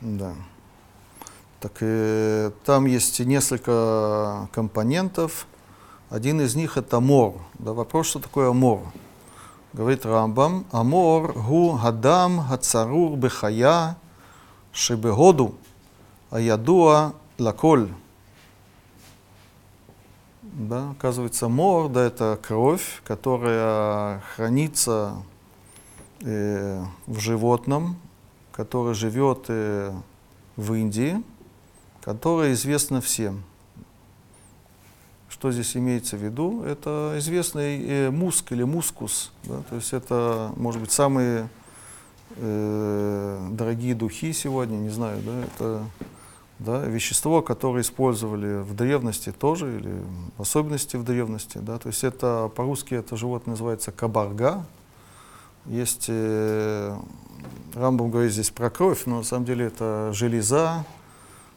[0.00, 0.34] Да.
[1.60, 5.46] Так э, там есть несколько компонентов.
[6.08, 7.34] Один из них это мор.
[7.58, 8.80] Да, вопрос, что такое мор?
[9.72, 13.96] Говорит Рамбам, амор гу гадам хацарур бехая
[14.72, 15.54] шебегоду
[16.30, 17.88] аядуа лаколь.
[20.42, 25.22] Да, оказывается, мор, да, это кровь, которая хранится
[26.20, 27.96] э, в животном,
[28.58, 29.92] который живет э,
[30.56, 31.22] в Индии,
[32.00, 33.44] которое известно всем.
[35.28, 36.64] Что здесь имеется в виду?
[36.64, 39.30] Это известный э, муск или мускус.
[39.44, 39.62] Да?
[39.70, 41.48] То есть это, может быть, самые
[42.34, 45.84] э, дорогие духи сегодня, не знаю, да, это
[46.58, 50.02] да, вещество, которое использовали в древности тоже, или
[50.36, 51.58] в особенности в древности.
[51.58, 54.66] Да, то есть это по-русски это животное называется кабарга.
[55.64, 56.98] Есть, э,
[57.74, 60.84] Рамбам говорит здесь про кровь, но на самом деле это железа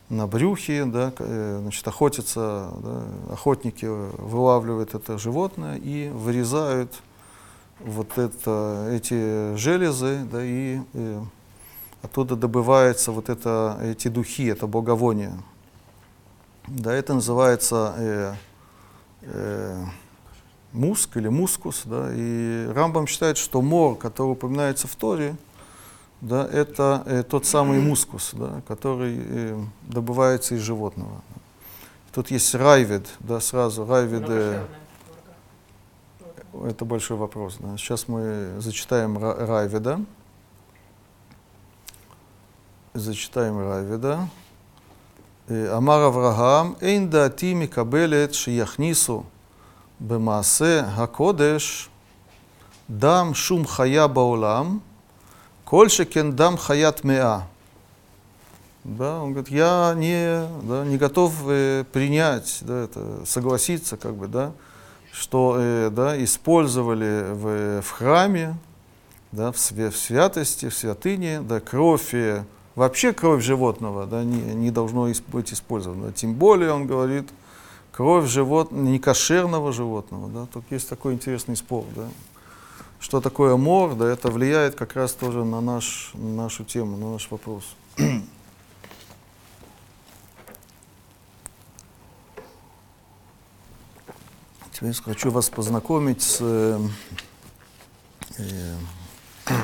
[0.09, 6.93] на брюхе, да, э, значит, охотятся, да, охотники вылавливают это животное и вырезают
[7.79, 11.21] вот это, эти железы, да, и э,
[12.01, 15.33] оттуда добывается вот это, эти духи, это боговоние.
[16.67, 18.33] Да, это называется э,
[19.23, 19.85] э,
[20.71, 21.83] муск или мускус.
[21.85, 25.35] Да, и Рамбам считает, что мор, который упоминается в Торе,
[26.21, 31.21] да, это э, тот самый мускус, да, который э, добывается из животного.
[32.13, 34.61] Тут есть райвид да, сразу райвиды
[36.53, 37.57] э, это большой вопрос.
[37.59, 37.75] Да.
[37.75, 39.99] Сейчас мы зачитаем райведа.
[42.93, 44.29] Зачитаем райведа.
[45.47, 49.25] Э, Амар Авраам, Эйн дати микабелет шияхнису
[49.97, 51.89] бемасе гакодеш
[52.87, 54.83] дам шум хая баулам–
[55.71, 57.47] Кольше кендам хаят меа.
[58.83, 64.27] Да, он говорит, я не, да, не готов э, принять, да, это, согласиться, как бы,
[64.27, 64.51] да,
[65.13, 68.57] что э, да, использовали в, в храме,
[69.31, 72.41] да, в, свя в святости, в святыне, да, кровь, и,
[72.75, 76.11] вообще кровь животного да, не, не должно быть использована.
[76.11, 77.29] Тем более, он говорит,
[77.93, 80.27] кровь живот, не кошерного животного.
[80.27, 81.85] Да, тут есть такой интересный спор.
[81.95, 82.09] Да
[83.01, 87.13] что такое мор, да, это влияет как раз тоже на, наш, на нашу тему, на
[87.13, 87.75] наш вопрос.
[94.71, 96.37] Теперь хочу вас познакомить с...
[96.41, 96.79] э,
[98.37, 98.77] э,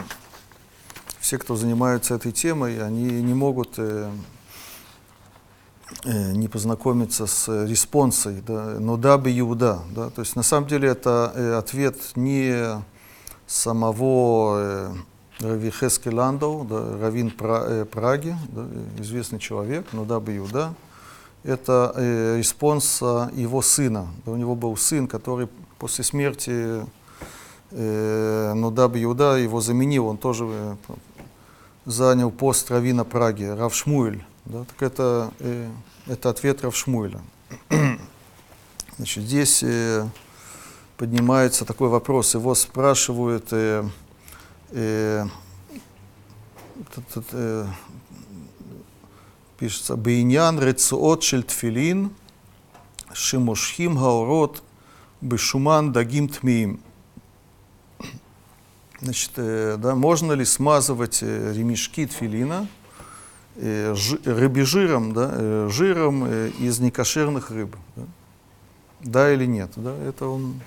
[1.19, 4.11] все, кто занимаются этой темой, они не могут э,
[6.05, 9.83] э, не познакомиться с респонсой, да, но да бы Иуда.
[9.91, 12.81] Да, то есть на самом деле это э, ответ не
[13.47, 14.93] самого э,
[15.39, 18.67] Рави Хески Ландау, да, раввин э, Праги, да,
[18.99, 20.73] известный человек, но да бы Иуда.
[21.43, 24.07] Это э, респонс э, его сына.
[24.25, 25.47] У него был сын, который
[25.79, 26.83] после смерти
[27.71, 30.75] э, Нода Биуда его заменил, он тоже э,
[31.85, 34.23] занял пост раввина Праги, Рав Шмуэль.
[34.45, 35.69] Да, так это, э,
[36.07, 37.21] это ответ Рав Шмуэля.
[38.97, 40.05] Значит, здесь э,
[40.97, 43.87] поднимается такой вопрос, его спрашивают, э,
[44.71, 45.25] э,
[46.93, 47.67] тут, э,
[49.59, 52.11] пишется, «Бейнян рецуот шель тфилин,
[53.13, 54.63] шимошхим гаорот,
[55.21, 56.81] бешуман дагим тмиим».
[58.99, 62.67] Значит, э, да, можно ли смазывать э, ремешки тфилина
[63.55, 67.75] э, жи, рыбежиром, да, э, жиром э, из некошерных рыб?
[67.95, 68.03] Да?
[69.01, 69.69] да или нет?
[69.75, 69.95] Да?
[69.95, 70.59] Это он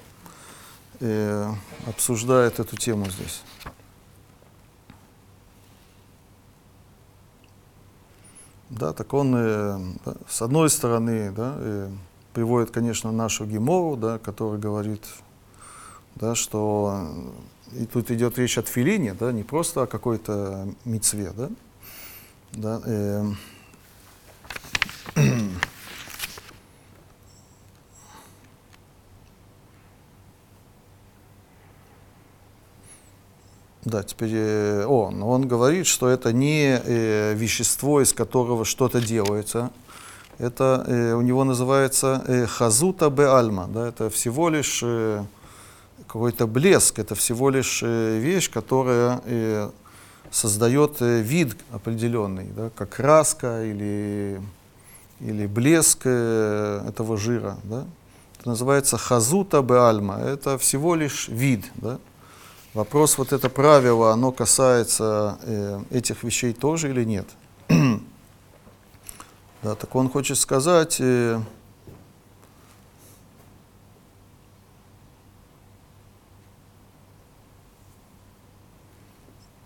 [1.01, 1.53] э,
[1.87, 3.43] обсуждает эту тему здесь.
[8.71, 9.79] Да, так он, э,
[10.29, 11.91] с одной стороны, да, э,
[12.33, 15.05] приводит, конечно, нашу Гемору, да, который говорит,
[16.15, 17.09] да, что
[17.73, 21.51] и тут идет речь о тфилине, да, не просто о какой-то мицве, да,
[22.53, 23.25] да э,
[33.85, 39.71] Да, теперь э, он, он говорит, что это не э, вещество, из которого что-то делается.
[40.39, 43.67] Это э, у него называется хазута бе альма.
[43.69, 44.85] Да, это всего лишь
[46.07, 49.71] какой-то блеск, это всего лишь вещь, которая
[50.31, 54.41] создает вид определенный, да, как краска или,
[55.21, 57.57] или блеск этого жира.
[57.65, 57.85] Да.
[58.39, 60.19] Это называется хазута бе альма.
[60.21, 61.71] Это всего лишь вид.
[61.75, 61.99] Да.
[62.73, 67.27] Вопрос, вот это правило, оно касается э, этих вещей тоже или нет?
[69.63, 70.99] да, так он хочет сказать...
[71.01, 71.41] Э,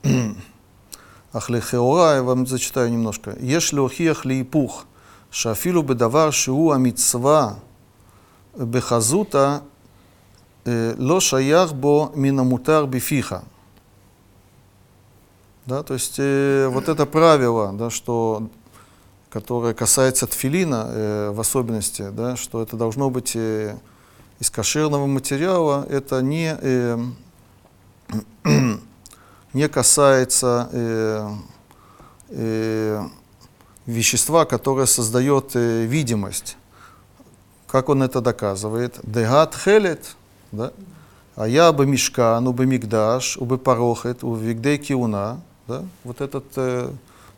[1.35, 3.33] Ахлехеора, я вам зачитаю немножко.
[3.39, 4.87] Еш леохиях лиипух,
[5.31, 7.59] шафилу бедавар шиу амитсва
[8.57, 9.63] бехазута
[10.65, 13.45] Э, Ло шаях бо минамутар бифиха.
[15.67, 18.49] Да, то есть э, вот это правило, да, что,
[19.31, 23.77] которое касается тфилина э, в особенности, да, что это должно быть э,
[24.41, 26.99] из кошерного материала, это не, э,
[29.53, 31.29] не касается э,
[32.29, 33.03] э,
[33.85, 36.57] вещества, которое создает э, видимость.
[37.67, 38.99] Как он это доказывает?
[39.03, 40.17] Дегат хелет–
[40.57, 40.73] да?
[41.37, 45.83] А я бы мешкан, бы мигдаш, бы парохет, у вигдей киуна, да?
[46.05, 46.91] Вот этот, э,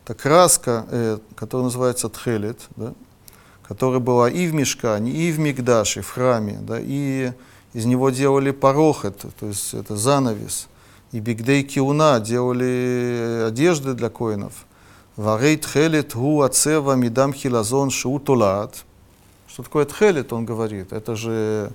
[0.03, 2.93] эта краска, э, которая называется тхелет, да?
[3.67, 6.77] которая была и в мешкане, и в мигдаше, в храме, да?
[6.79, 7.31] и
[7.73, 10.67] из него делали парохет, то есть это занавес,
[11.11, 14.53] и бигдей киуна делали одежды для коинов.
[15.15, 18.85] Варей тхелет гу ацева мидам хилазон шу толат.
[19.47, 20.93] Что такое тхелет, он говорит?
[20.93, 21.71] Это же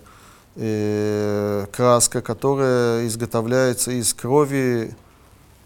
[0.56, 4.94] э, краска, которая изготовляется из крови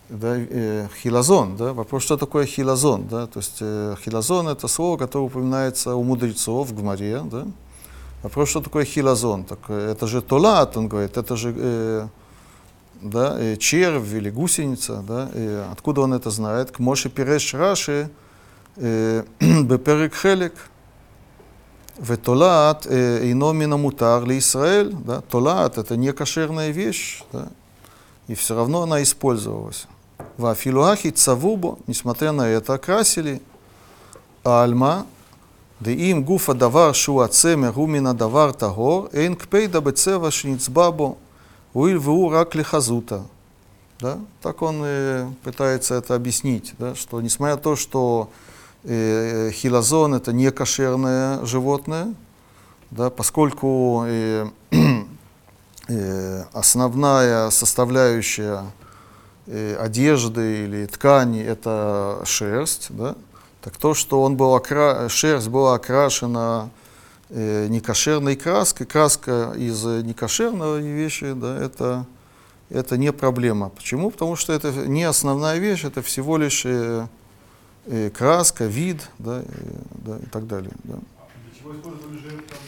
[0.09, 1.57] да, э, хилозон.
[1.57, 1.73] Да?
[1.73, 3.07] Вопрос, что такое хилозон?
[3.09, 3.27] Да?
[3.27, 7.23] То есть э, хилозон это слово, которое упоминается у мудрецов в Гмаре.
[7.25, 7.47] Да?
[8.23, 9.45] Вопрос, что такое хилозон?
[9.45, 12.09] Так, э, это же толат, он говорит, это же э,
[13.03, 15.03] да, э, червь или гусеница.
[15.07, 15.29] Да?
[15.35, 16.71] И откуда он это знает?
[16.71, 18.09] К Моше Пиреш Раши
[18.77, 20.55] э, Беперек Хелек.
[21.99, 24.93] Ино мина мутар ли Израиль.
[24.93, 25.23] Да?
[25.23, 27.23] Толат это не кошерная вещь.
[27.33, 27.49] Да?
[28.29, 29.87] И все равно она использовалась.
[30.37, 33.41] Вафилуахи цавубо, несмотря на это, окрасили
[34.45, 35.07] альма,
[35.81, 41.17] да им гуфа давар шуа цемер умина давар тагор, эйн кпейда бецева шницбабо,
[41.75, 43.25] уиль ву рак лихазута.
[44.01, 44.19] Да?
[44.43, 46.95] Так он э, пытается это объяснить, да?
[46.95, 48.31] что несмотря на то, что
[48.87, 52.15] э, хилозон это не кошерное животное,
[52.91, 54.47] да, поскольку э,
[55.89, 58.65] э, основная составляющая
[59.47, 63.17] э, одежды или ткани это шерсть, да,
[63.61, 65.09] так то, что он был окра...
[65.09, 66.71] шерсть была окрашена
[67.31, 72.07] э, некошерной краской, краска из некошерной вещи, да, это,
[72.71, 73.71] это не проблема.
[73.71, 74.13] Почему?
[74.13, 77.09] Потому что это не основная вещь, это всего лишь э,
[77.87, 79.45] э, краска, вид, да, э,
[80.05, 80.73] да, и так далее.
[80.85, 80.95] Да.
[80.95, 82.59] Для чего использовали жир там?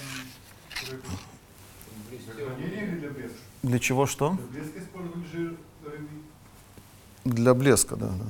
[2.11, 3.37] Для хранения или для блеска?
[3.63, 4.37] Для чего что?
[4.51, 5.57] Для блеска использовали жир?
[7.25, 8.09] Для блеска, да.
[8.09, 8.25] да.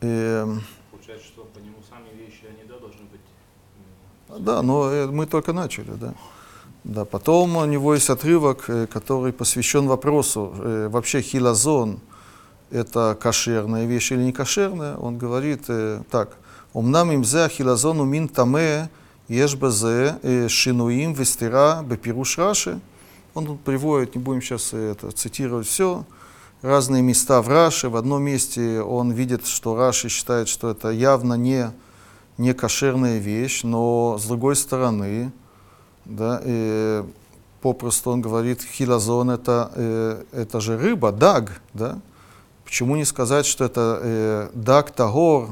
[0.00, 3.20] Эм, Получается, что по нему сами вещи, они, да, должны быть...
[4.30, 6.14] м, Да, но э, мы только начали, да.
[6.82, 12.00] Да, потом у него есть отрывок, э, который посвящен вопросу, э, вообще хилозон–
[12.70, 14.96] это кошерная вещь или не кошерная.
[14.96, 16.36] Он говорит э, так,
[16.72, 18.90] «Умнам им зе хилозон умин таме
[19.28, 22.80] еш базе э, шинуим вестира бепируш раши».
[23.34, 26.04] Он тут приводит, не будем сейчас это цитировать все,
[26.62, 27.88] разные места в Раше.
[27.88, 31.72] В одном месте он видит, что Раши считает, что это явно не
[32.38, 35.30] не кошерная вещь, но с другой стороны,
[36.04, 37.04] да, э,
[37.62, 41.98] попросту он говорит, хилозон это, э, это же рыба, даг, да?
[42.74, 45.50] Почему не сказать, что это э, даг тагор,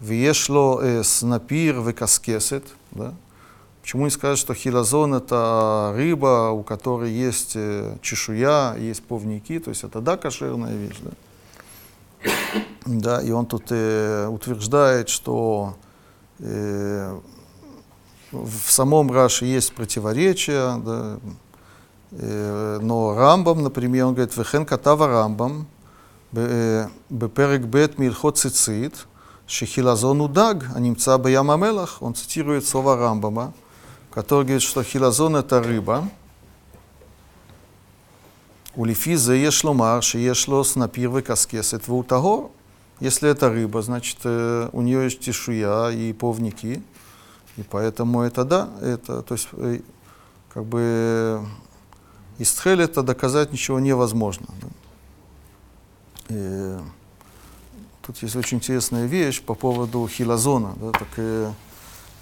[0.00, 3.14] вешло э, снапир векаскесет, да?
[3.80, 7.56] Почему не сказать, что хилозон это рыба, у которой есть
[8.02, 12.32] чешуя, есть плавники, то есть это да, кошерная вещь, да?
[12.86, 15.76] Да, и он тут э, утверждает, что
[16.40, 17.20] э,
[18.32, 21.18] в самом Раше есть противоречия, да,
[22.10, 25.68] э, но Рамбам, например, он говорит, «Вехен катава Рамбам,
[27.11, 29.05] בפרק ב' מהלכות ציצית,
[29.47, 32.01] שחילזון הוא דג הנמצא בים המלח.
[32.01, 33.51] Он цитирует слова Рамбама,
[34.11, 36.03] который говорит, что хилазон это рыба.
[38.77, 42.51] ולפי זה יש לומר שיש לו סנפיר וקסקסת והוא טהור.
[43.01, 46.83] Если это рыба, значит, э, у нее есть чешуя и плавники,
[47.55, 49.79] и поэтому это да, это, то есть, э,
[50.53, 51.45] как бы, э,
[52.39, 54.47] из Тхель это доказать ничего невозможно.
[54.61, 54.67] да.
[56.28, 56.76] И
[58.02, 60.74] тут есть очень интересная вещь по поводу хилозона.
[60.76, 61.52] Да, так, э,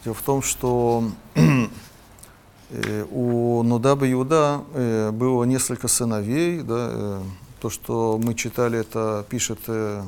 [0.04, 1.04] дело в том, что
[1.34, 6.62] э, у Нудаба Иуда э, было несколько сыновей.
[6.62, 7.22] Да, э,
[7.60, 10.02] то, что мы читали, это пишет э,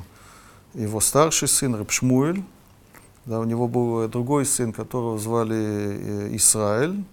[0.74, 2.42] его старший сын Рабшмуэль.
[3.26, 7.04] Да, у него был другой сын, которого звали э, Исраэль.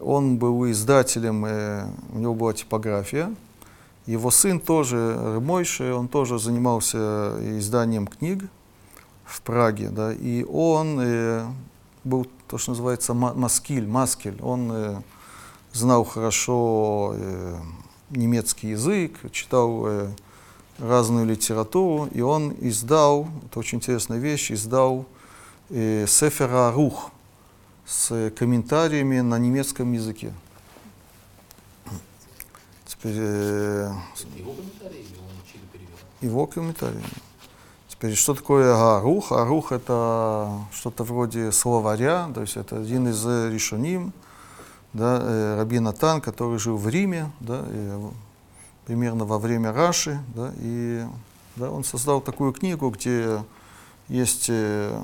[0.00, 3.34] Он был издателем, э, у него была типография.
[4.06, 4.96] Его сын тоже,
[5.36, 8.44] Ремойши, он тоже занимался изданием книг
[9.24, 11.46] в Праге, да, и он э,
[12.02, 14.38] был то, что называется ма- маскиль, маскель.
[14.42, 15.00] Он э,
[15.72, 17.56] знал хорошо э,
[18.10, 20.08] немецкий язык, читал э,
[20.78, 25.06] разную литературу, и он издал, это очень интересная вещь, издал
[25.68, 27.12] э, Сефера Рух
[27.86, 30.32] с комментариями на немецком языке.
[33.00, 33.92] Теперь э,
[34.36, 35.96] Его комментарии или он чили перевел?
[36.20, 37.02] его комментарии.
[37.88, 39.32] Теперь, что такое Арух?
[39.32, 44.12] Арух— это что-то вроде словаря, то есть это один из решоним,
[44.92, 47.64] да, э, Раби Натан, который жил в Риме, да,
[48.84, 51.06] примерно во время Раши, да, и
[51.56, 53.42] да, он создал такую книгу, где
[54.08, 55.02] есть э,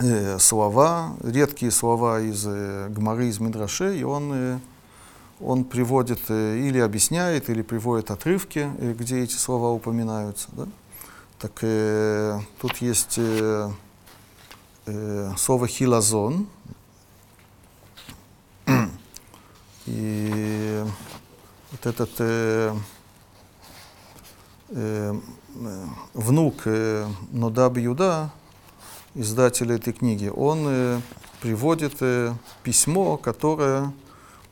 [0.00, 4.58] э, слова, редкие слова из э, Гмары, из Мидрашей, и он э,
[5.40, 10.48] он приводит э, или объясняет, или приводит отрывки, э, где эти слова упоминаются.
[10.52, 10.66] Да?
[11.38, 13.70] Так э, тут есть э,
[14.86, 16.48] э, слово хилазон.
[19.86, 20.84] И
[21.70, 22.74] вот этот э,
[24.70, 25.14] э,
[25.54, 25.84] э,
[26.14, 28.30] внук э, Нодаб Юда,
[29.14, 31.00] издателя этой книги, он э,
[31.40, 33.92] приводит э, письмо, которое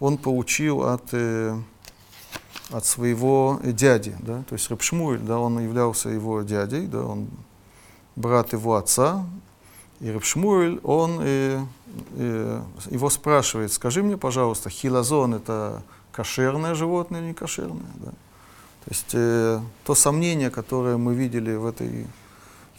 [0.01, 1.57] он получил от, э,
[2.71, 7.29] от своего дяди, да, то есть Рабшмуэль, да, он являлся его дядей, да, он
[8.17, 9.25] брат его отца,
[10.01, 11.65] и Рабшмуэль, он э,
[12.17, 15.83] э, его спрашивает, скажи мне, пожалуйста, хилозон это
[16.13, 18.11] кошерное животное или не кошерное, да?
[18.87, 22.07] То есть э, то сомнение, которое мы видели в этой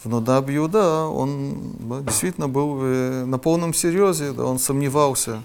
[0.04, 5.42] в Нодаб Юда, он да, действительно был э, на полном серьезе, да, он сомневался,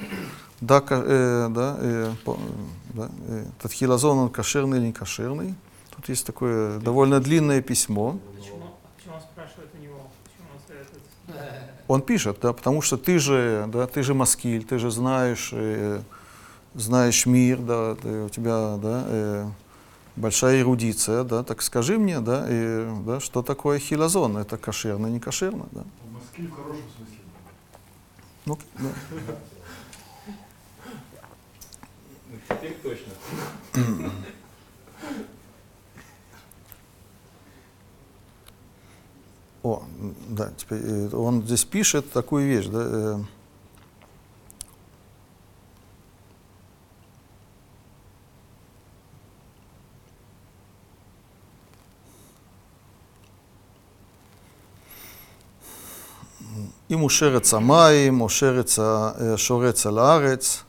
[0.63, 2.39] да, э, да, э, по-
[2.95, 5.55] да, э, этот хилозон, он кошерный или не кошерный.
[5.95, 8.19] Тут есть такое довольно длинное письмо.
[8.39, 8.63] Почему,
[8.97, 9.99] почему он спрашивает у него?
[10.25, 11.03] Почему он советует?
[11.89, 16.01] Он пишет, да, потому что ты же, да, ты же маскиль, ты же знаешь, э,
[16.75, 19.47] знаешь мир, да, ты, у тебя да, э,
[20.15, 24.37] большая эрудиция, да, так скажи мне, да, и, да, что такое хилозон?
[24.37, 25.83] Это кошерно, не кошерно, да.
[26.13, 27.19] Мозги в хорошем смысле.
[28.47, 28.89] Ну, да.
[32.31, 33.14] Ну, теперь точно.
[39.64, 42.80] О, м, да, теперь э, он здесь пишет такую вещь, да.
[42.80, 43.24] э,
[56.90, 60.64] אם הוא שרץ המים או שרץ השורץ על הארץ,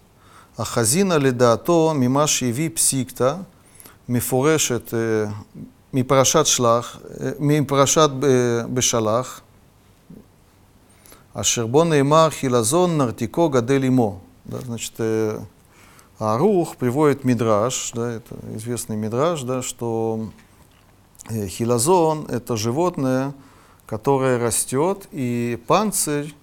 [0.59, 3.34] החזינה לדעתו ממה שהביא פסיקתא,
[4.09, 5.30] מפורשת אה,
[5.92, 9.40] מפרשת שלח, אה, מפרשת ב- בשלח,
[11.34, 14.20] אשר בו неймар хилазон нартико гадель имо.
[14.44, 15.38] Да, значит, э,
[16.18, 20.30] Арух приводит мидраж, да, это известный мидраж, да, что
[21.28, 23.34] э, хилазон – это животное,
[23.86, 26.34] которое растет, и панцирь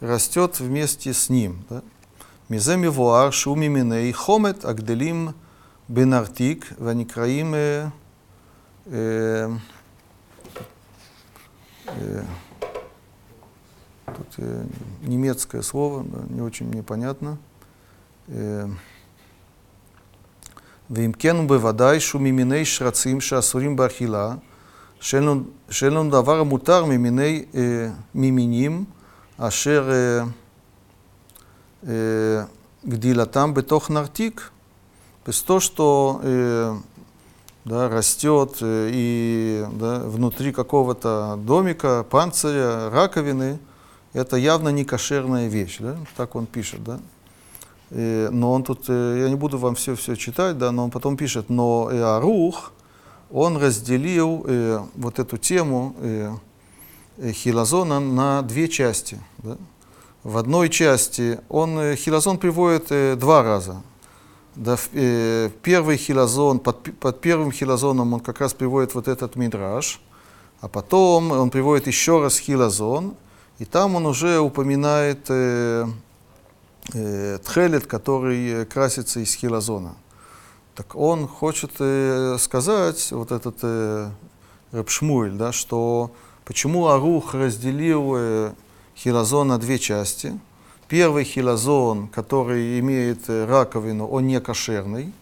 [0.00, 1.64] растет вместе с ним.
[1.68, 1.82] Да.
[2.52, 5.28] מזה מבואר שהוא ממיני חומת הגדלים
[5.88, 7.86] בנרתיק והנקראים אה,
[8.92, 9.46] אה,
[11.86, 12.22] э,
[14.06, 14.66] тут э,
[15.02, 17.36] немецкое слово, да, не очень мне понятно.
[18.28, 18.66] Э,
[20.90, 24.34] ואם כן הוא בוודאי שהוא ממיני שרצים שאסורים באכילה,
[25.00, 27.60] שאין לנו- שאין לנו דבר המותר ממיני אה,
[28.14, 28.84] ממינים
[29.38, 30.28] אשר אה, э,
[31.83, 34.51] гдилатам бетох нартик.
[35.23, 36.75] То есть то, что э,
[37.65, 43.59] да, растет и да, внутри какого-то домика, панциря, раковины,
[44.11, 45.77] это явно не кошерная вещь.
[45.79, 45.95] Да?
[46.17, 46.83] Так он пишет.
[46.83, 46.99] Да?
[47.91, 51.15] Э, но он тут, э, я не буду вам все-все читать, да, но он потом
[51.15, 52.73] пишет, но э, Арух,
[53.31, 56.31] он разделил э, вот эту тему э,
[57.17, 59.19] э, хилозона на две части.
[59.37, 59.57] Да?
[60.23, 63.81] В одной части он э, хилозон приводит э, два раза.
[64.55, 69.99] Да, э, первый хилозон, под, под первым хилозоном он как раз приводит вот этот мидраж,
[70.61, 73.15] а потом он приводит еще раз хилозон,
[73.59, 75.87] и там он уже упоминает э,
[76.93, 79.95] э, тхелет, который э, красится из хилозона.
[80.73, 84.09] Так он хочет э, сказать, вот этот э,
[84.71, 86.11] Раб Шмуэль, да, что
[86.45, 88.53] почему Арух разделил э,
[88.95, 90.39] хилозон на две части.
[90.87, 95.13] Первый хилозон, который имеет э, раковину, он не кошерный,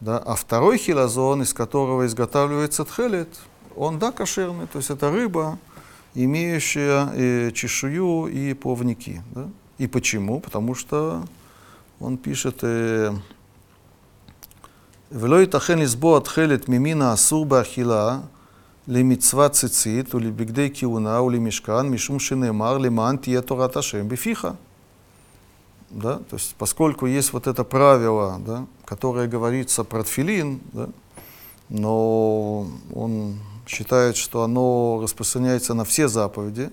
[0.00, 3.28] да, а второй хилозон, из которого изготавливается тхелет,
[3.76, 5.58] он, да, кошерный, то есть это рыба,
[6.14, 9.22] имеющая э, чешую и повники.
[9.34, 9.48] Да?
[9.78, 10.40] И почему?
[10.40, 11.24] Потому что
[12.00, 13.12] он пишет э,
[15.10, 18.28] «Велой тахен избо отхелет мимина асуба ахила
[18.85, 24.47] באכילה למצוות ציצית ולבגדי כהונה ולמשכן, משום שנאמר למען תהיה תורת השם בפיך.
[25.93, 26.19] Да?
[26.29, 30.87] То есть, поскольку есть вот это правило, да, которое говорится про тфилин, да,
[31.67, 32.65] но
[32.95, 33.35] он
[33.67, 36.69] считает, что оно распространяется на все заповеди,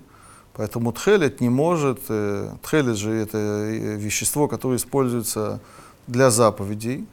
[0.54, 5.58] поэтому тхелет не может, э, тхелет же это э, вещество, которое используется
[6.06, 7.04] для заповедей,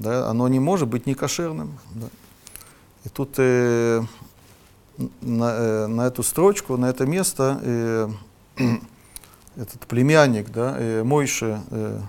[0.00, 1.78] да, оно не может быть некошерным.
[1.94, 2.08] Да.
[3.04, 4.02] И тут э,
[5.21, 8.09] на, э, на эту строчку, на это место э,
[9.55, 11.99] этот племянник, да, э, Мойше, э,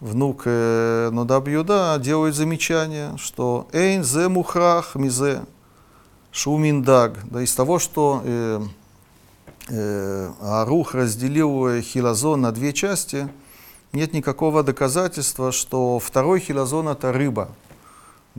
[0.00, 5.42] внук э, Нодаб Юда, делает замечание, что «Эйн зе мухрах мизе
[6.32, 7.18] шуминдаг».
[7.30, 8.60] Да, из того, что э,
[9.68, 13.28] э, Арух разделил э, хилозон на две части,
[13.92, 17.50] нет никакого доказательства, что второй хилозон– это рыба.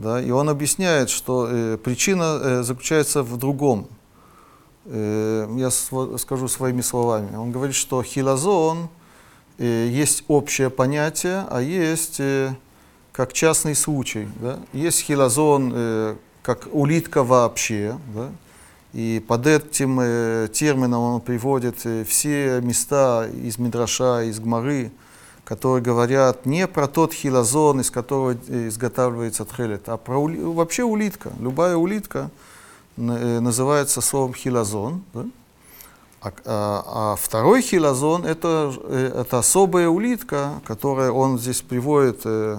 [0.02, 3.86] Да, и он объясняет, что э, причина э, заключается в другом.
[4.84, 7.36] Э, я сво- скажу своими словами.
[7.36, 8.88] Он говорит, что хилозон
[9.58, 12.52] э, есть общее понятие, а есть э,
[13.12, 14.26] как частный случай.
[14.40, 14.58] Да?
[14.72, 18.30] Есть хилозон э, как улитка вообще, да?
[18.92, 24.90] и под этим э, термином он приводит э, все места из Мидраша, из Гмары,
[25.52, 31.30] которые говорят не про тот хилозон, из которого изготавливается тхелет, а про ули- вообще улитка.
[31.38, 32.30] Любая улитка
[32.96, 35.02] э, называется словом хилозон.
[35.12, 35.26] да?
[36.22, 42.58] А, а- а второй хилозон это, э, это особая улитка, которая он здесь приводит э,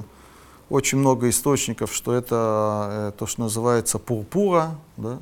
[0.70, 5.18] очень много источников, что это э, то, что называется пурпура, да,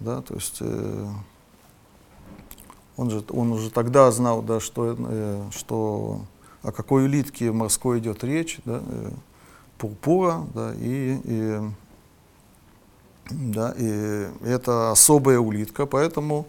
[0.00, 1.06] да, то есть э,
[2.96, 6.20] он же он уже тогда знал, да, что э, что
[6.64, 9.10] о какой улитке морской идет речь, да, э,
[9.76, 11.60] пурпура, да, и, и,
[13.30, 16.46] да, и это особая улитка, поэтому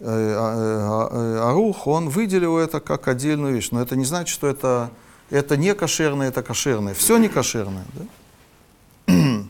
[0.00, 4.48] э, а- э, Арух, он выделил это как отдельную вещь, но это не значит, что
[4.48, 4.90] это,
[5.30, 7.84] это не кошерное, это кошерное, все не кошерное.
[9.06, 9.14] Да?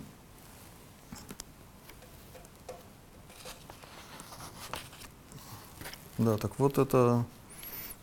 [6.16, 7.24] Да, так вот это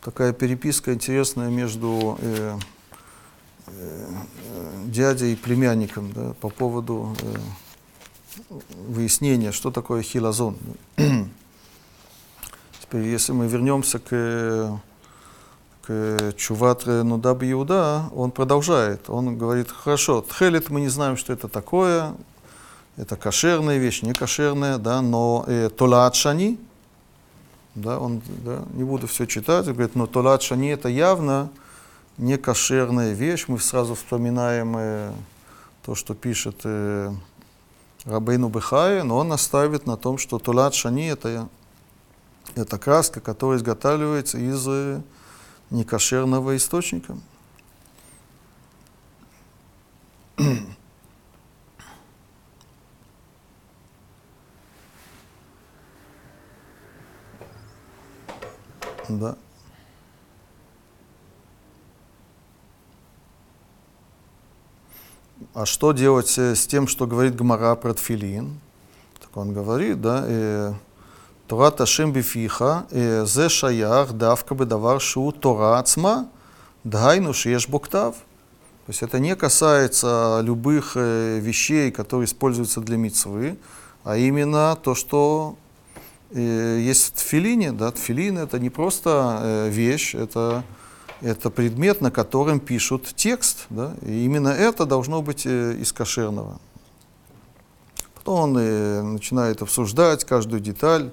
[0.01, 2.57] такая переписка интересная между э,
[3.67, 4.13] э,
[4.85, 7.35] дядей и племянником да, по поводу э,
[8.87, 10.57] выяснения, что такое хилозон.
[12.81, 14.81] Теперь, если мы вернемся к,
[15.83, 19.09] к Чуват Нудаб Иуда, он продолжает.
[19.09, 22.15] Он говорит, хорошо, тхелет мы не знаем, что это такое,
[22.97, 26.57] это кошерная вещь, не кошерная, да, но э, толат шани,
[27.75, 31.49] да, он, да, не буду все читать, он говорит, но толат шани это явно
[32.17, 33.45] не кошерная вещь.
[33.47, 35.13] Мы сразу вспоминаем э,
[35.83, 37.11] то, что пишет э,
[38.05, 41.47] Рабейну Бехае, но он наставит на том, что толат шани это,
[42.55, 45.01] это краска, которая изготавливается из э,
[45.69, 47.17] некошерного источника.
[59.19, 59.35] Да.
[65.53, 68.59] А что делать э, с тем, что говорит Гмара про тфилин?
[69.19, 70.73] Так он говорит, да, э,
[71.47, 76.29] Тора Ташим бифиха, э, зе шаях давка бедавар шу Тора ацма,
[76.85, 78.15] дгайну шеш боктав.
[78.85, 83.57] То есть это не касается любых вещей, которые используются для мицвы,
[84.03, 85.55] а именно то, что
[86.39, 87.71] есть в тфилине.
[87.71, 87.91] Да?
[87.91, 90.63] Тфилин это не просто э, вещь, это,
[91.21, 93.65] это предмет, на котором пишут текст.
[93.69, 93.93] Да?
[94.01, 96.59] И именно это должно быть э, из кошерного.
[98.15, 101.11] Потом он э, начинает обсуждать каждую деталь,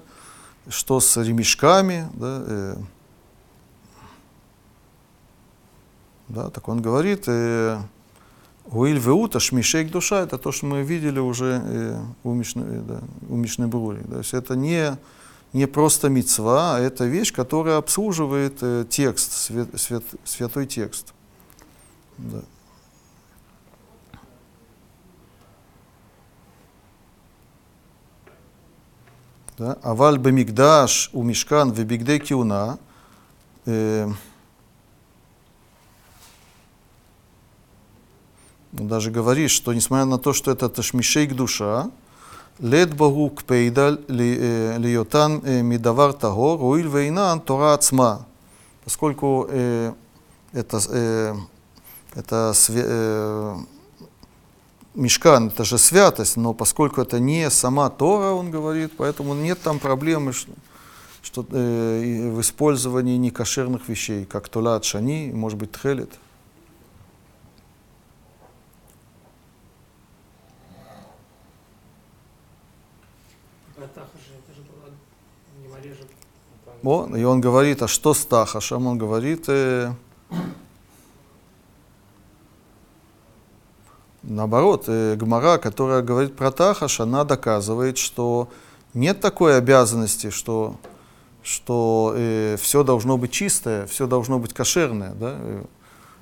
[0.67, 2.07] что с ремешками.
[2.13, 2.43] Да?
[2.45, 2.75] Э,
[6.29, 7.79] да, так он говорит, э,
[8.71, 13.35] Уиль Веута, Шмишейк душа, это то, что мы видели уже э, у Мишны, э, у
[13.35, 14.03] Мишны Брури.
[14.03, 14.95] То есть это не,
[15.53, 21.13] не просто мецва, а это вещь, которая обслуживает э, текст, свят, свят, святой текст.
[22.17, 22.41] Да.
[29.57, 29.77] Да?
[29.81, 32.77] Аваль бемигдаш у мишкан в бигдей киуна.
[33.65, 34.09] Э,
[38.71, 41.89] даже говорит, что несмотря на то, что это ташмишейк душа,
[42.59, 48.25] лед багу кпейда лиотан мидавар тагор, уиль вейнан тора ацма.
[48.83, 49.93] Поскольку э,
[50.53, 51.35] это, э,
[52.15, 53.55] это све, э,
[54.95, 59.79] мешкан, это же святость, но поскольку это не сама Тора, он говорит, поэтому нет там
[59.79, 60.51] проблемы что,
[61.21, 66.11] что, э, в использовании некошерных вещей, как тулат шани, может быть, тхелет.
[73.93, 74.93] Тахаша, это же было
[75.61, 76.05] не мореже.
[76.83, 78.87] О, и он говорит, а что с Тахашем?
[78.87, 79.91] Он говорит, э,
[84.23, 88.49] наоборот, э, Гмара, которая говорит про Тахаш, она доказывает, что
[88.93, 90.75] нет такой обязанности, что,
[91.43, 95.13] что э, все должно быть чистое, все должно быть кошерное.
[95.15, 95.35] Да?
[95.37, 95.63] Э,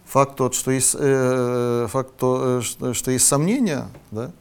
[0.08, 4.32] Факт тот, что есть, э, факт то, э, что, что есть сомнения, да?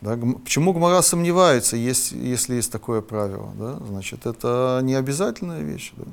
[0.00, 3.52] Да, гм- почему Гмара сомневается, есть, если есть такое правило?
[3.58, 3.76] Да?
[3.86, 5.92] Значит, это не обязательная вещь.
[5.96, 6.04] Да?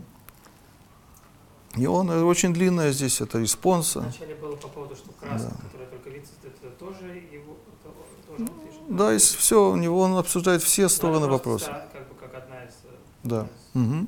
[1.77, 3.99] И он э, очень длинная здесь, это респонса.
[4.01, 5.55] Вначале было по поводу, что краска, Да.
[5.67, 8.81] которая только вид, это тоже его, это тоже он пишет.
[8.89, 11.65] Да, и все, у него он обсуждает все Да, стороны просто вопроса.
[11.65, 12.73] ста- Как бы как одна из...
[12.83, 13.41] э, Да.
[13.43, 14.07] из- Мгм.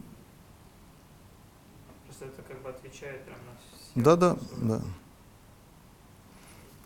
[2.08, 4.04] Просто это как бы отвечает прям на все.
[4.04, 4.82] Да, да, да.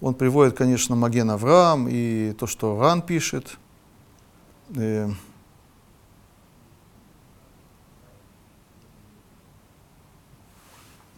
[0.04, 3.58] Он приводит, конечно, Маген Авраам и то, что Ран пишет.
[4.76, 5.10] Э,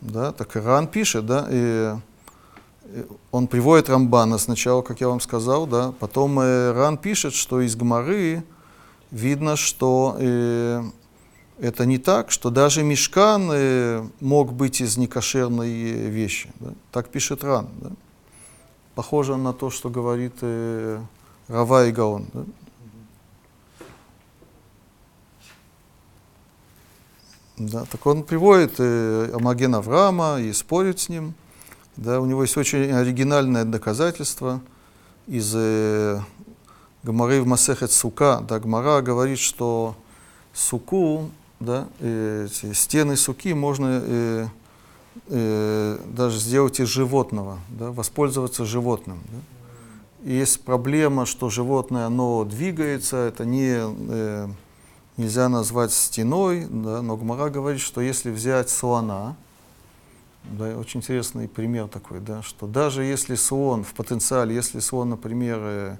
[0.02, 1.96] Да, так и Ран пишет, да, и
[2.84, 7.76] э, он приводит Рамбана сначала, как я вам сказал, да, потом э, пишет, что из
[7.76, 8.44] Гмары
[9.10, 10.84] видно, что э,
[11.60, 16.54] это не так, что даже мешкан э, мог быть из некошерной э, вещи.
[16.60, 16.74] да.
[16.92, 17.68] Так пишет Ран.
[17.82, 17.90] Да.
[18.96, 21.02] Похоже на то, что говорит э,
[21.48, 22.28] Рава и Гаон.
[22.34, 22.44] Да.
[27.58, 31.34] Да, так он приводит э, Амаген Авраама и спорит с ним.
[31.96, 34.62] Да, у него есть очень оригинальное доказательство
[35.26, 36.20] из э,
[37.04, 38.44] Гмары в Масехет Сука.
[38.46, 39.96] Да, Гмара говорит, что
[40.54, 41.30] суку,
[41.62, 44.48] да, э, стены суки можно э,
[45.28, 49.20] э, даже сделать из животного, да, воспользоваться животным.
[49.30, 49.38] Да.
[50.26, 54.48] И есть проблема, что животное, оно двигается, это не, э,
[55.18, 59.36] нельзя назвать стеной, да, но Гмара говорит, что если взять слона,
[60.44, 65.60] да, очень интересный пример такой, да, что даже если слон в потенциале, если слон, например,
[65.62, 65.98] э,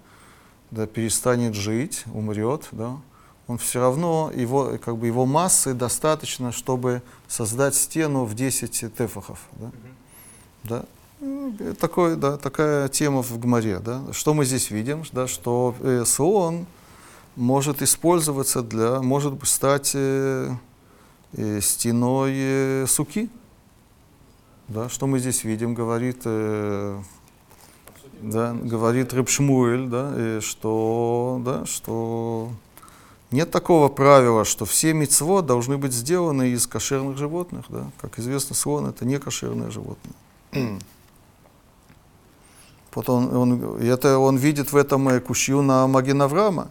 [0.72, 2.98] да, перестанет жить, умрет, да,
[3.48, 9.40] он все равно, его, как бы его массы достаточно, чтобы создать стену в 10 тефахов.
[9.54, 9.72] Да?
[10.64, 10.86] Да?
[11.20, 13.80] Ну, Такой, да, такая тема в Гмаре.
[13.80, 14.02] Да?
[14.12, 15.04] Что мы здесь видим?
[15.12, 16.66] Да, что э, слон
[17.36, 20.52] может использоваться для, может стать э,
[21.34, 23.30] э, стеной э, суки.
[24.68, 27.00] Да, что мы здесь видим, говорит, э,
[28.22, 32.50] да, говорит Рыбшмуэль, да, э, что, да, что
[33.32, 37.66] нет такого правила, что все мицво должны быть сделаны из кошерных животных.
[37.70, 37.90] Да?
[38.00, 40.14] Как известно, слон это не кошерное животное.
[42.94, 46.70] вот он, это он видит в этом э, кушью на Маген Авраама.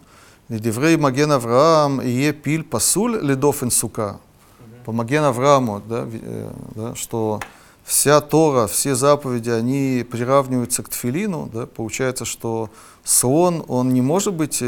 [0.48, 4.20] Деврей Маген Авраам и пиль пасуль ледофен сука.
[4.84, 7.40] По Маген Аврааму, да, э, да, что
[7.82, 11.50] вся Тора, все заповеди, они приравниваются к тфилину.
[11.52, 12.70] Да, получается, что
[13.02, 14.62] слон, он не может быть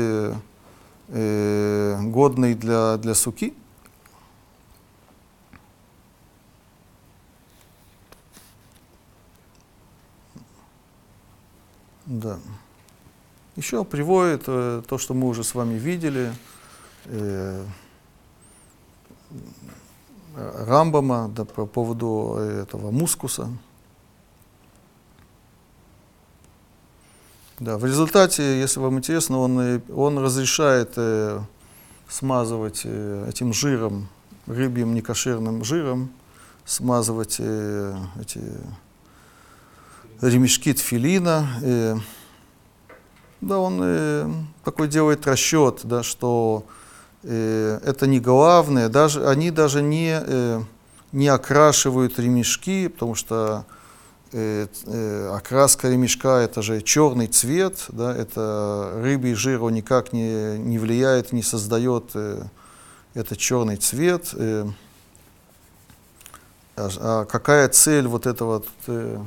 [1.08, 3.54] э, годный для, для суки.
[12.06, 12.38] Да.
[13.56, 16.32] Еще приводит э, то, что мы уже с вами видели,
[17.06, 17.64] э,
[20.36, 23.48] Рамбама да, по поводу этого мускуса.
[27.58, 31.40] Да, в результате, если вам интересно, он, он разрешает э,
[32.06, 34.08] смазывать э, этим жиром,
[34.46, 36.10] рыбьим некошерным жиром,
[36.66, 38.42] смазывать э, эти
[40.20, 41.48] ремешки тфилина.
[41.62, 41.96] Э,
[43.40, 44.30] да, он э,
[44.62, 46.66] такой делает расчет, да, что
[47.22, 50.60] э, это не главное, даже, они даже не, э,
[51.12, 53.64] не окрашивают ремешки, потому что
[54.32, 60.58] э, э, окраска ремешка это же черный цвет, да, это рыбий жир, он никак не,
[60.58, 62.42] не влияет, не создает э,
[63.14, 64.30] этот черный цвет.
[64.34, 64.66] Э,
[66.76, 69.18] а, а какая цель вот этого, э,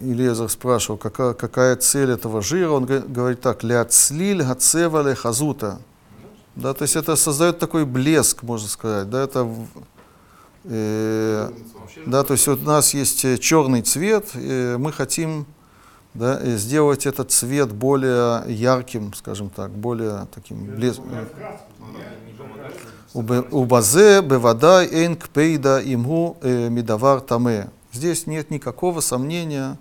[0.00, 5.80] Илезер спрашивал, какая, какая цель этого жира, он говорит так, ляцлиль гацевале хазута.
[6.54, 9.48] Да, то есть это создает такой блеск, можно сказать, да, это
[10.64, 15.46] да, то есть вот у нас есть э, черный цвет, и мы хотим
[16.14, 21.04] да, э, сделать этот цвет более ярким, скажем так, более таким блеском.
[23.12, 27.70] У базе бевадай эйн кпейда имгу мидавар таме.
[27.92, 29.78] Здесь нет никакого сомнения,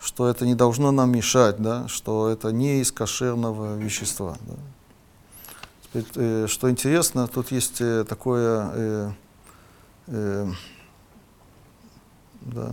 [0.00, 4.36] что это не должно нам мешать, да, что это не из кошерного вещества.
[4.40, 4.54] Да.
[6.02, 9.10] Теперь, что интересно, тут есть такое э,
[10.06, 10.46] да,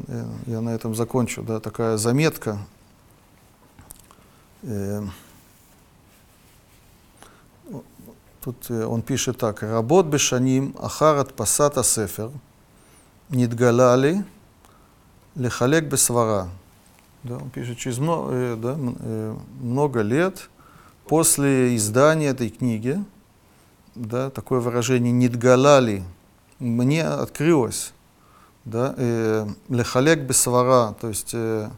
[0.07, 2.57] э, я на этом закончу, да, такая заметка.
[4.64, 5.03] Э,
[8.41, 9.64] тут он пишет так.
[9.64, 12.31] Работ бешаним ахарат пасата сефер
[13.30, 14.26] нидгалали
[15.35, 16.49] лехалек бесвара.
[17.23, 20.49] Да, он пишет, через много, э, да, э, много лет
[21.07, 23.03] после издания этой книги,
[23.95, 26.03] да, такое выражение «нидгалали»,
[26.64, 27.94] мне открылось,
[28.65, 31.69] да, э, лехалек бесвара, то есть э,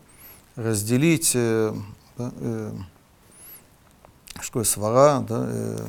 [0.56, 1.74] разделить, э,
[2.18, 2.72] да, э,
[4.40, 5.88] что свара, да, э,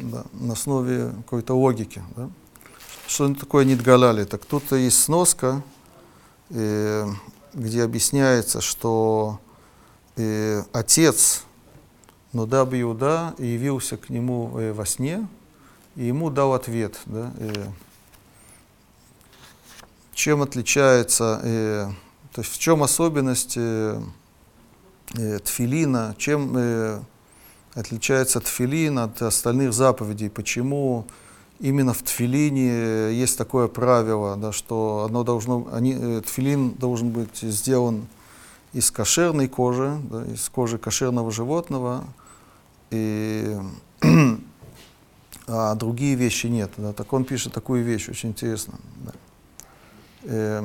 [0.00, 2.02] да, на основе какой-то логики.
[2.16, 2.30] Да.
[3.06, 4.24] Что такое нидгаляли?
[4.24, 5.62] Так тут есть сноска,
[6.50, 7.06] э,
[7.54, 9.40] где объясняется, что
[10.16, 11.42] э, отец
[12.32, 15.26] Нудаб Иуда явился к нему э, во сне,
[15.96, 17.00] и ему дал ответ.
[17.06, 17.66] Да, э,
[20.18, 21.88] чем отличается, э,
[22.32, 24.00] то есть в чем особенность э,
[25.16, 27.00] э, тфилина, чем э,
[27.74, 31.06] отличается тфилин от остальных заповедей, почему
[31.60, 37.38] именно в тфилине есть такое правило, да, что оно должно, они, э, тфилин должен быть
[37.38, 38.08] сделан
[38.72, 42.02] из кошерной кожи, да, из кожи кошерного животного,
[42.90, 43.56] и
[45.46, 46.72] а другие вещи нет.
[46.76, 46.92] Да.
[46.92, 48.74] Так он пишет такую вещь, очень интересно.
[49.04, 49.12] Да.
[50.22, 50.62] Э,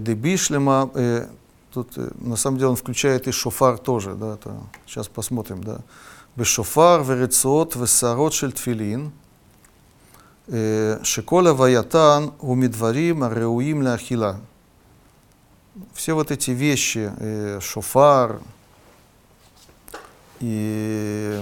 [0.00, 1.28] Дебишлема, э,
[1.72, 4.56] тут э, на самом деле он включает и шофар тоже, да, это,
[4.86, 5.80] сейчас посмотрим, да.
[6.36, 9.12] Бешофар, верецот, весарот шельтфилин,
[11.02, 14.40] шеколя ваятан, умидварим, реуим ахила.
[15.94, 17.12] Все вот эти вещи,
[17.60, 18.40] шофар
[20.40, 21.40] и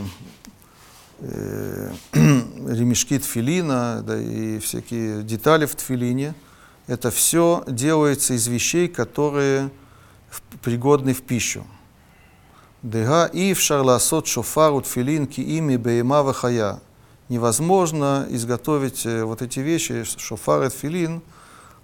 [2.12, 6.34] ремешки тфилина, да, и всякие детали в тфилине,
[6.86, 9.70] это все делается из вещей, которые
[10.62, 11.66] пригодны в пищу.
[12.82, 16.80] Дега и в шарласот шофар у тфилин ки ими бейма вахая.
[17.28, 21.20] Невозможно изготовить вот эти вещи, шофар и тфилин,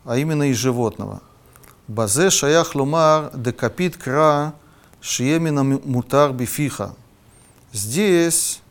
[0.04, 1.20] а именно из животного.
[1.88, 4.54] Базе шаях лумар декапит кра
[5.00, 6.94] шиемина мутар бифиха.
[7.72, 8.62] Здесь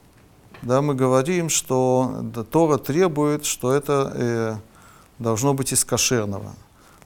[0.64, 4.56] да, мы говорим, что Тора требует, что это э,
[5.20, 6.54] должно быть из кошерного.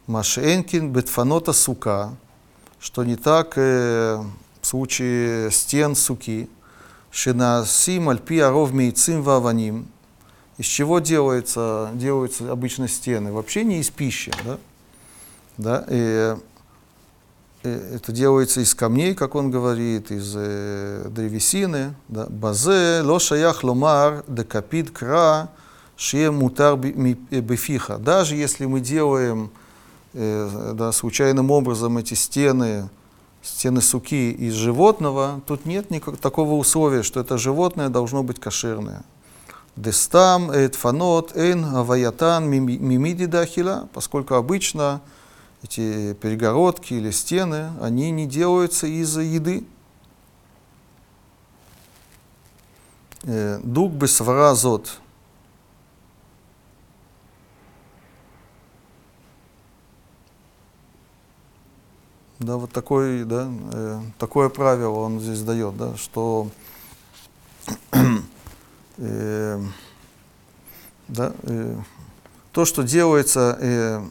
[0.06, 2.12] Машенкин бетфанота сука,
[2.80, 4.22] что не так э,
[4.62, 6.50] в случае стен суки,
[7.10, 9.88] шинасим альпи аров мейцим ваваним,
[10.58, 13.32] из чего делается, делаются обычно стены?
[13.32, 14.58] Вообще не из пищи, да?
[15.58, 15.86] да?
[15.90, 16.38] И, и
[17.64, 21.96] это делается из камней, как он говорит, из э, древесины.
[22.08, 25.50] Базе лошаях ломар декапид кра
[25.96, 27.98] шие мутар бефиха.
[27.98, 29.50] Даже если мы делаем
[30.14, 32.90] э, да, случайным образом эти стены,
[33.42, 39.04] стены суки из животного, тут нет никакого такого условия, что это животное должно быть кошерное.
[39.76, 45.02] Дестам, эдфанот, эн, аваятан, мимиди дахила, поскольку обычно
[45.64, 49.66] эти перегородки или стены, они не делаются из еды.
[53.64, 55.00] Дуг бесвара зот.
[62.40, 66.50] Да, вот такой, да, э, такое правило он здесь дает, да, что
[68.98, 69.62] э,
[71.08, 71.76] да, э,
[72.52, 74.10] то, что делается э, э,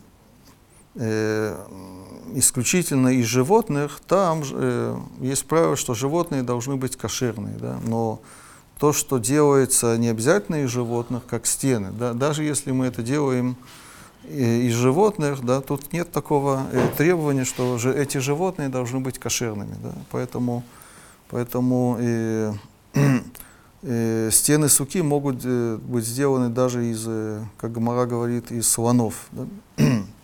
[2.35, 8.21] исключительно из животных, там э, есть правило, что животные должны быть кошерные, да, но
[8.79, 13.57] то, что делается не обязательно из животных, как стены, да, даже если мы это делаем
[14.29, 19.77] из животных, да, тут нет такого э, требования, что же эти животные должны быть кошерными.
[19.83, 20.65] Да, поэтому
[21.31, 22.53] поэтому э,
[23.83, 29.29] э, стены суки могут э, быть сделаны даже из, э, как Гамара говорит, из слонов.
[29.31, 29.47] Да.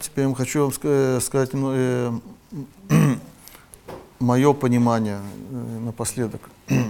[0.00, 2.12] Теперь я хочу вам э, сказать э,
[4.20, 5.20] мое понимание
[5.50, 6.50] э, напоследок.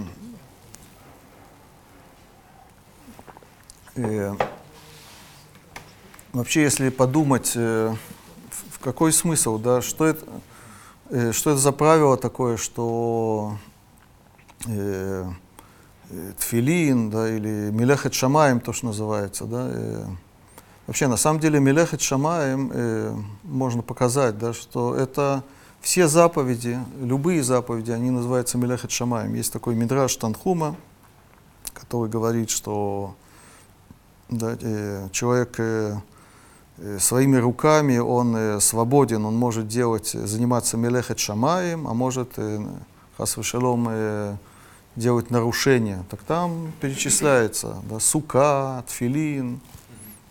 [3.95, 4.35] Э,
[6.31, 7.93] вообще, если подумать, э,
[8.71, 10.25] в какой смысл, да, что это,
[11.11, 13.55] э, что это за правило такое, что
[14.65, 15.31] э
[16.37, 20.05] тфилин, да, или милехет шамаем, то, что называется, да, э,
[20.87, 25.43] вообще, на самом деле, милехет шамаем э, можно показать, да, что это
[25.81, 29.33] все заповеди, любые заповеди, они называются милехет шамаем.
[29.33, 30.77] Есть такой мидраш Танхума,
[31.73, 33.15] который говорит, что
[34.29, 35.95] да, э, человек э,
[36.77, 42.37] э, своими руками, он свободен, он может делать, заниматься мелехет шамаем, а может,
[43.17, 44.39] хасвешалом,
[44.95, 46.03] делать нарушения.
[46.09, 49.59] Так там перечисляется да, сука, тфилин,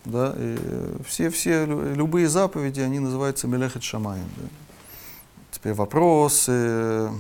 [0.05, 0.59] да, и
[1.06, 4.28] все, все, любые заповеди, они называются мелехет шамаем.
[4.36, 4.48] Да.
[5.51, 7.12] Теперь вопрос, что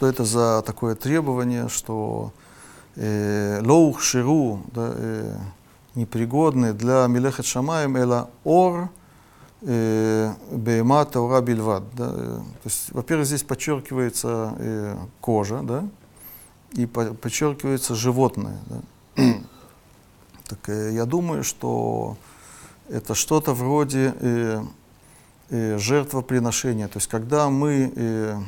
[0.00, 2.32] это за такое требование, что
[2.96, 5.36] лоух ширу, да, э,
[5.94, 8.88] непригодны для милехет шамаем, эла ор
[9.62, 11.84] бейма таура бильвад.
[11.94, 15.84] Да, то есть, во-первых, здесь подчеркивается э, кожа, да,
[16.74, 18.58] и по подчеркивается животное.
[18.66, 19.22] Да.
[20.48, 22.16] так э, я думаю, что
[22.88, 24.62] это что-то вроде э,
[25.50, 26.88] э, жертвоприношения.
[26.88, 28.38] То есть, когда мы э,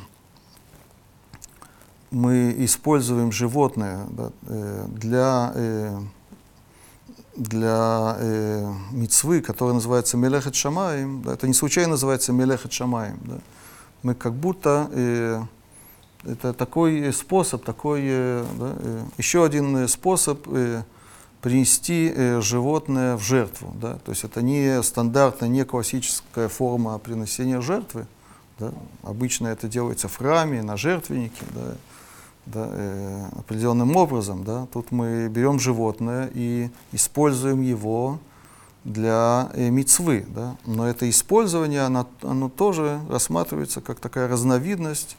[2.11, 6.01] мы используем животное да, э, для, э,
[7.37, 13.19] для э, мицвы, которая называется Мелехет Шамаем, да, это не случайно называется Мелехет Шамаем.
[13.25, 13.39] Да.
[14.03, 15.43] Мы как будто э,
[16.27, 20.83] это такой способ, такой э, да, э, еще один способ э,
[21.41, 23.73] принести э, животное в жертву.
[23.81, 23.99] Да.
[24.05, 28.07] То есть это не стандартная, не классическая форма принесения жертвы,
[28.59, 28.73] Да?
[29.03, 31.75] Обычно это делается в храме, на жертвеннике, да?
[32.47, 34.45] Да, э, определенным образом.
[34.45, 34.67] Да?
[34.73, 38.19] Тут мы берем животное и используем его
[38.85, 40.25] для э, мицвы.
[40.29, 40.57] Да?
[40.65, 45.17] Но это использование, оно, оно тоже рассматривается как такая разновидность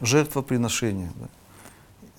[0.00, 1.10] жертвоприношения.
[1.16, 1.28] Да?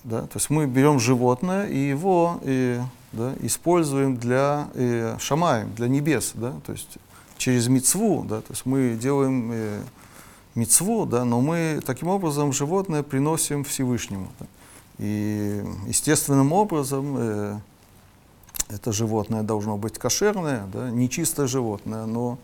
[0.04, 0.22] Да?
[0.22, 2.80] То есть мы берем животное и его и,
[3.12, 6.32] да, используем для э, шамаем, для небес.
[6.34, 6.54] Да?
[6.64, 6.98] То есть
[7.36, 8.40] через мицву, да?
[8.40, 9.80] то есть мы делаем э,
[10.54, 11.24] мицву, да?
[11.24, 14.28] но мы таким образом животное приносим Всевышнему.
[14.40, 14.46] Да?
[14.98, 17.58] И естественным образом э,
[18.68, 20.90] это животное должно быть кошерное, да?
[20.90, 22.38] не чистое животное, но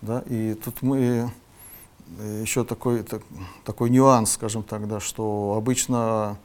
[0.00, 0.22] да?
[0.26, 1.30] и тут мы
[2.42, 3.22] еще такой, так,
[3.64, 6.38] такой нюанс, скажем так, да, что обычно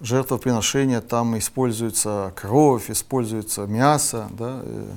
[0.00, 4.90] жертвоприношения, там используется кровь, используется мясо, да, э,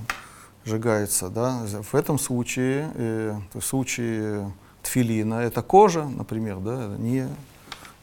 [0.66, 1.30] сжигается.
[1.30, 1.66] Да.
[1.82, 4.52] В этом случае, э, в случае
[4.84, 7.28] тфилина, это кожа, например, да, не,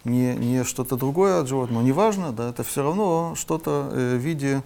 [0.04, 4.20] не, не что-то другое от животного, но неважно, да, это все равно что-то э, в
[4.20, 4.62] виде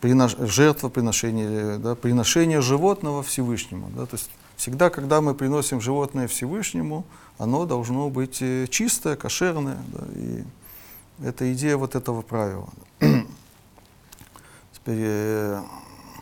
[0.00, 0.36] принош...
[0.38, 3.90] жертвоприношения, да, приношения животного Всевышнему.
[3.94, 4.30] Да, то есть
[4.62, 7.04] всегда, когда мы приносим животное Всевышнему,
[7.36, 9.78] оно должно быть э, чистое, кошерное.
[9.88, 10.44] Да, и
[11.24, 12.68] это идея вот этого правила.
[14.72, 15.62] Теперь, э,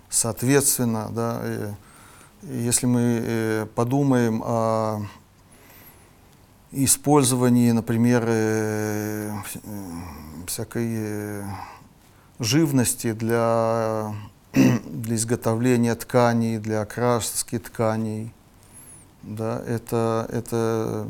[0.09, 1.75] соответственно, да, э,
[2.41, 5.03] если мы подумаем о
[6.73, 8.25] использовании, например,
[10.47, 11.45] всякой
[12.39, 14.15] живности для,
[14.53, 18.33] для изготовления тканей, для окраски тканей,
[19.23, 21.07] да, это, это,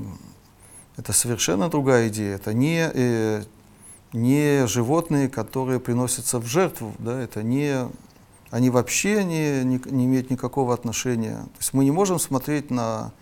[0.97, 2.35] это совершенно другая идея.
[2.35, 3.47] Это не
[4.13, 7.89] не животные, которые приносятся в жертву, да, это не,
[8.51, 11.37] они вообще не, не, не имеют никакого отношения.
[11.37, 13.13] То есть мы не можем смотреть на,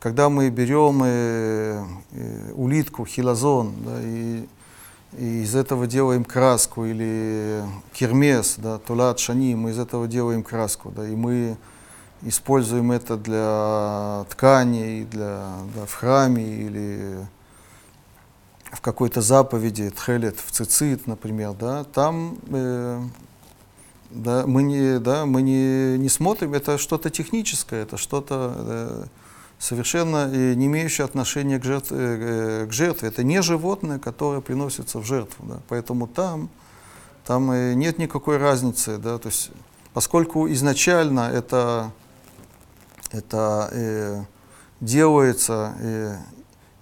[0.00, 4.46] когда мы берем э, э, улитку, хилозон, да, и,
[5.16, 7.62] и из этого делаем краску, или
[7.92, 11.56] кермес, да, тулат шани, мы из этого делаем краску, да, и мы
[12.22, 17.26] используем это для тканей, для, да, в храме или
[18.70, 23.02] в какой-то заповеди, тхелет, в цицит, например, да, там э,
[24.10, 29.04] да, мы, не, да, мы не, не смотрим, это что-то техническое, это что-то э,
[29.58, 33.08] совершенно э, не имеющее отношения к, жертв, э, к жертве.
[33.08, 35.44] Это не животное, которое приносится в жертву.
[35.46, 36.48] Да, поэтому там,
[37.26, 38.98] там э, нет никакой разницы.
[38.98, 39.50] Да, то есть,
[39.92, 41.92] поскольку изначально это,
[43.10, 44.22] это э,
[44.80, 46.16] делается э,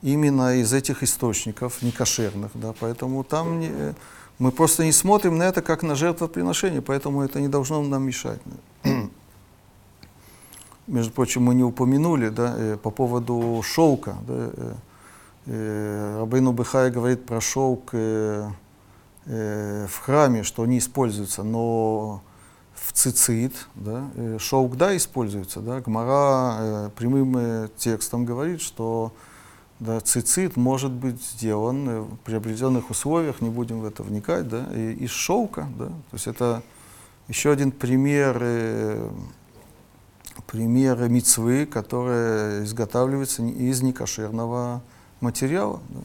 [0.02, 3.94] именно из этих источников некошерных, да, поэтому там не,
[4.38, 8.40] мы просто не смотрим на это как на жертвоприношение, поэтому это не должно нам мешать.
[10.86, 14.16] Между прочим, мы не упомянули да, э, по поводу шелка.
[14.26, 14.74] Да, э,
[15.46, 17.92] э, Рабейну Бехай говорит про шелк
[19.28, 22.22] в храме, что не используется, но
[22.74, 24.08] в цицит, да,
[24.38, 25.58] шелк, да, используется.
[25.58, 29.12] Да, Гмара прямым текстом говорит, что
[29.80, 34.92] да, цицит может быть сделан при определенных условиях, не будем в это вникать, да, и,
[34.92, 35.66] из шелка.
[35.76, 36.62] Да, то есть это
[37.26, 38.40] еще один пример,
[40.36, 44.82] э, пример мицвы, которая изготавливается из некошерного
[45.20, 45.80] материала.
[45.88, 46.00] Да.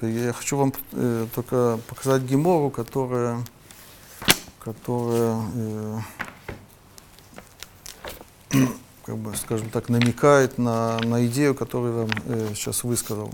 [0.00, 0.06] Да.
[0.06, 3.42] Я хочу вам э, только показать гемору, которая,
[4.60, 6.00] которая э,
[9.04, 13.32] как бы, скажем так, намекает на, на идею, которую я вам э, сейчас высказал.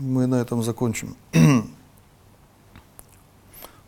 [0.00, 1.16] Мы на этом закончим.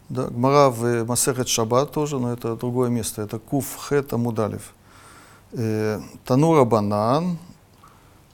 [0.09, 3.23] Да, Гмара в Масехет Шаббат тоже, но это другое место.
[3.23, 4.75] Это Куф Хет Амудалев.
[5.53, 7.39] Э, Танура Банан,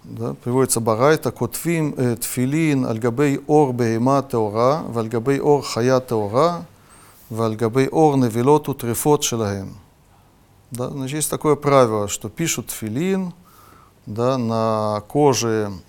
[0.03, 6.67] да, приводится Барайта, Котвим э, Тфилин Альгабей Ор Бейма Теора, Вальгабей Ор Хая Теора,
[7.31, 9.77] Вальгабей Ор Невилот Утрефот Шелаем.
[10.73, 13.33] Да, значит, есть такое правило, что пишут тфилин
[14.07, 15.88] да, на коже э,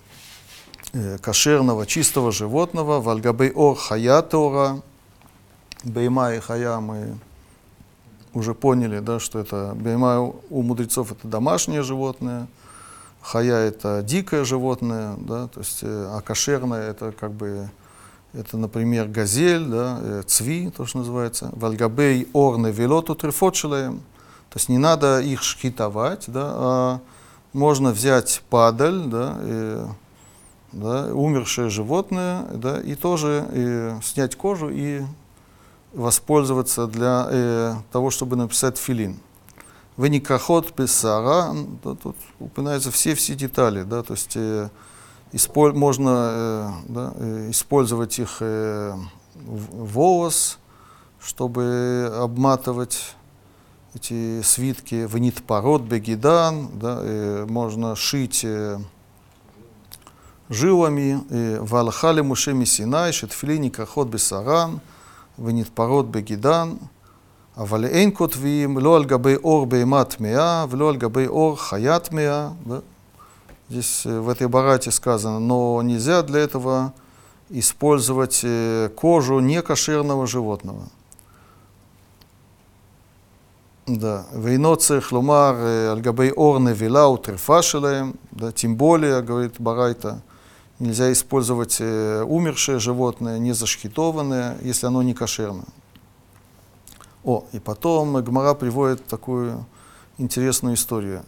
[1.21, 4.81] кошерного, чистого животного, вальгабей ор хая теора,
[5.83, 7.17] Бейма и Хая мы
[8.33, 12.47] уже поняли, да, что это Бейма у мудрецов это домашнее животное,
[13.21, 17.69] Хая это дикое животное, да, то есть, э, а кошерное это как бы
[18.33, 24.69] это, например, газель, да, э, цви, то, что называется, вальгабей орны велоту трефот То есть
[24.69, 26.99] не надо их шхитовать, да, а
[27.53, 29.85] можно взять падаль, да, и,
[30.71, 35.03] да, умершее животное, да, и тоже и снять кожу и
[35.93, 39.19] воспользоваться для э, того, чтобы написать филин.
[39.97, 44.69] Веникахот писара, да, тут упоминаются все все детали, да, то есть э,
[45.31, 48.95] исполь, можно э, да, э, использовать их э,
[49.35, 50.59] в волос,
[51.19, 53.15] чтобы обматывать
[53.93, 58.79] эти свитки внит пород бегидан, да, э, можно шить э,
[60.48, 64.80] жилами, э, валхали мушеми синай, шетфилини кахот бесаран,
[65.36, 66.78] внит пород бегидан,
[67.56, 72.48] אבל אין כותבים לא על גבי אור בהמה טמאה ולא על גבי אור חיה טמאה.
[72.66, 72.80] Да?
[73.70, 76.92] Здесь э, в этой барате сказано, но нельзя для этого
[77.48, 80.82] использовать э, кожу некошерного животного.
[83.86, 84.22] Да.
[84.42, 90.18] ואינו צריך לומר э, על גבי אור נבילה וטרפה שלהם, да, тем более, говорит Барайта,
[90.79, 95.65] Нельзя использовать э, умершее животное, не зашхитованное, если оно не кошерное.
[97.25, 99.65] О, и потом Гмара приводит такую
[100.17, 101.23] интересную историю.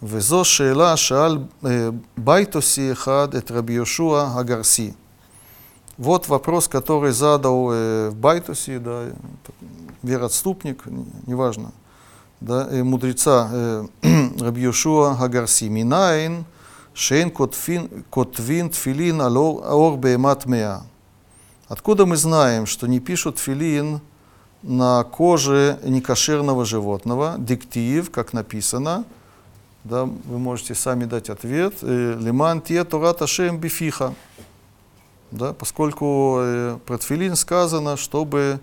[0.00, 4.96] Везо шейла шааль э, байтоси хад эт рабиошуа агарси.
[5.98, 9.04] Вот вопрос, который задал э, Байтуси, да,
[10.02, 10.82] вероотступник,
[11.26, 11.70] неважно,
[12.40, 13.86] да, э, мудреца э,
[14.40, 15.68] Рабьюшуа Агарси.
[15.68, 16.44] Минайн–
[16.96, 20.82] шейн котвин тфилин алор беймат меа.
[21.68, 24.00] Откуда мы знаем, что не пишут филин
[24.62, 27.34] на коже некошерного животного?
[27.38, 29.04] Диктив, как написано,
[29.84, 31.82] да, вы можете сами дать ответ.
[31.82, 34.14] Лиман те Тората Шем бифиха.
[35.32, 38.60] Да, поскольку э, про тфилин сказано, чтобы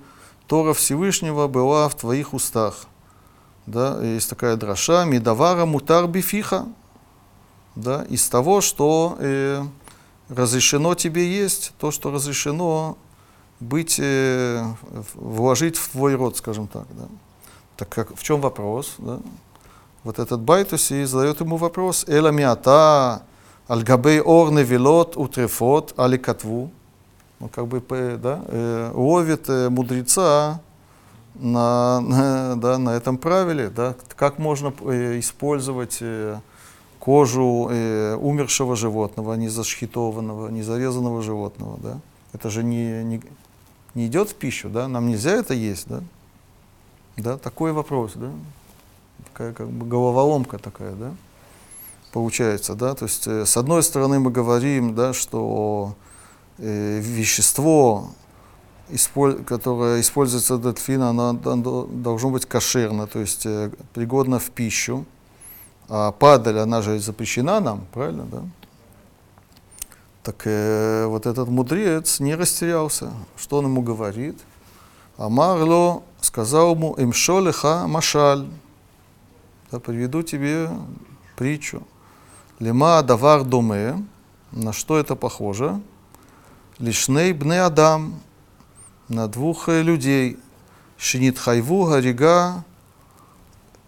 [0.47, 2.87] Тора Всевышнего была в твоих устах.
[3.67, 6.65] Да, есть такая дроша, медавара мутар бифиха.
[7.75, 9.63] Да, из того, что э,
[10.29, 12.97] разрешено тебе есть, то, что разрешено
[13.59, 14.63] быть, э,
[15.15, 16.85] вложить в твой род, скажем так.
[16.91, 17.05] Да.
[17.77, 18.95] Так как, в чем вопрос?
[18.97, 19.19] Да?
[20.03, 23.23] Вот этот Байтуси задает ему вопрос, «Эла миата
[23.69, 26.71] аль габей ор невилот утрефот али катву».
[27.39, 27.81] Он как бы
[28.21, 30.61] да, э, ловит э, мудреца
[31.35, 36.39] на, на, да, на этом правиле, да, как можно э, использовать э,
[37.05, 41.77] кожу э, умершего животного, не зашхитованного, не зарезанного животного.
[41.83, 41.99] Да.
[42.33, 43.21] Это же не, не,
[43.95, 45.87] не идет в пищу, да, нам нельзя это есть.
[45.87, 46.01] Да.
[47.17, 48.13] Да, такой вопрос.
[48.15, 48.31] Да
[49.33, 51.13] такая как бы головоломка такая, да,
[52.11, 55.95] получается, да, то есть э, с одной стороны мы говорим, да, что
[56.59, 58.11] э, вещество,
[58.89, 64.51] исполь, которое используется для тфина, оно, оно должно быть кошерно, то есть э, пригодно в
[64.51, 65.05] пищу,
[65.95, 68.41] а падаль, она же запрещена нам, правильно, да?
[70.23, 73.13] Так э, вот этот мудрец не растерялся.
[73.37, 74.39] Что он ему говорит?
[75.17, 78.47] Амарло сказал ему, имшолеха машаль
[79.69, 80.67] да, приведу тебе
[81.35, 81.83] притчу.
[82.57, 84.03] Лима давар доме,
[84.51, 85.79] на что это похоже?
[86.79, 88.19] Лишней бне адам,
[89.09, 90.39] на двух людей.
[90.97, 92.63] Шинит хайву гарига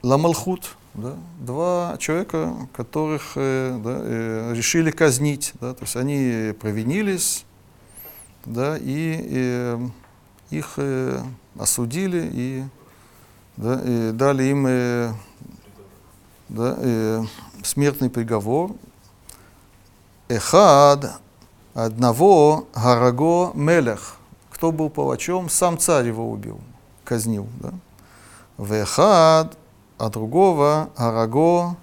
[0.03, 0.75] ламалхут.
[0.95, 1.15] Да?
[1.39, 5.53] Два человека, которых э, да, э, решили казнить.
[5.59, 5.73] Да?
[5.73, 7.45] То есть они провинились,
[8.45, 9.87] да, и э,
[10.51, 11.21] их э,
[11.59, 12.63] осудили и,
[13.57, 15.13] да, и дали им э,
[16.47, 17.23] да, э,
[17.61, 18.71] смертный приговор.
[20.29, 21.19] Эхад
[21.73, 24.15] одного Гараго Мелех.
[24.49, 25.49] Кто был палачом?
[25.49, 26.61] Сам царь его убил,
[27.03, 27.47] казнил.
[27.59, 27.73] Да?
[28.57, 29.57] Вехад,
[29.97, 31.77] а другого Гараго,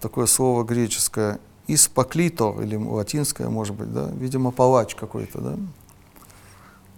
[0.00, 5.56] такое слово греческое, испоклитор, или латинское, может быть, да, видимо, палач какой-то, да.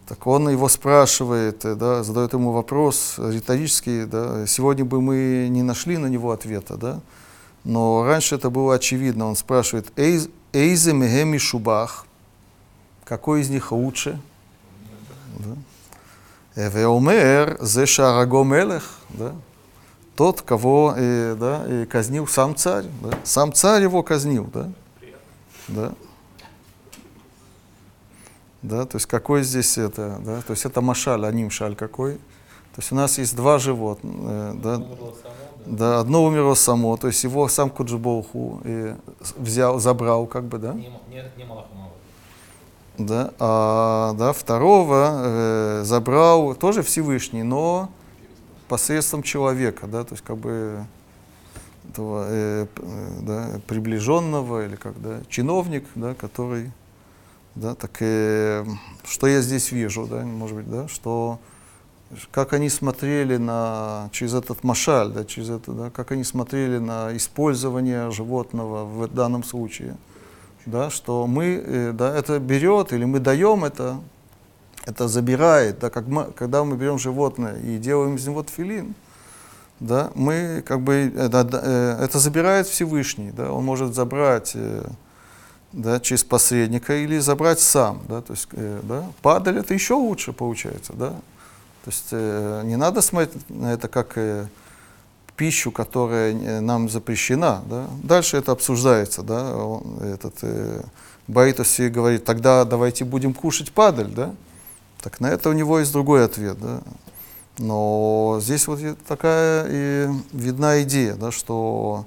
[0.09, 5.63] Так он его спрашивает, э, да, задает ему вопрос риторический, да, сегодня бы мы не
[5.63, 7.01] нашли на него ответа, да,
[7.65, 9.27] но раньше это было очевидно.
[9.27, 12.07] Он спрашивает, «Эйзе мегеми шубах?»
[13.05, 14.21] Какой из них лучше?
[15.39, 16.69] Да.
[16.69, 19.33] Веомер зе шараго мелех, да,
[20.17, 24.69] тот, кого э, да, э, казнил сам царь, да, сам царь его казнил, да,
[25.69, 25.93] да.
[28.63, 32.15] Да, то есть какой здесь это, да, то есть это машаль, а нимшаль какой.
[32.15, 34.83] То есть у нас есть два животных, э, да,
[35.67, 38.95] да, одно умерло само, то есть его сам Куджибоху и
[39.37, 40.73] взял, забрал, как бы, да.
[40.73, 41.45] Не, не, не
[42.99, 47.91] да, а да, второго э, забрал тоже Всевышний, но
[48.69, 50.85] посредством человека, да, то есть как бы
[51.91, 56.73] этого э, э, да, приближенного или как да, чиновник, да, который,
[57.55, 58.65] да, так э,
[59.05, 61.39] что я здесь вижу, да, может быть, да, что
[62.31, 67.17] как они смотрели на через этот машаль, да, через это, да, как они смотрели на
[67.17, 69.97] использование животного в данном случае,
[70.67, 74.01] да, что мы, э, да, это берет или мы даем это,
[74.87, 78.95] это забирает, да, как мы, когда мы берем животное и делаем из него тфилин,
[79.81, 84.87] да, мы как бы это, э, это забирает Всевышний, да, он может забрать э,
[85.73, 90.33] да, через посредника или забрать сам, да, то есть, э, да, падаль это еще лучше
[90.33, 91.11] получается, да,
[91.85, 94.19] то есть не надо смотреть на это как
[95.37, 97.87] пищу, которая нам запрещена, да.
[98.03, 100.35] Дальше это обсуждается, да, он, этот
[101.29, 104.35] Баитоси говорит, тогда давайте будем кушать падаль, да.
[105.07, 106.81] Так на это у него есть другой ответ, да.
[107.59, 112.07] Но здесь вот такая и видна идея, да, что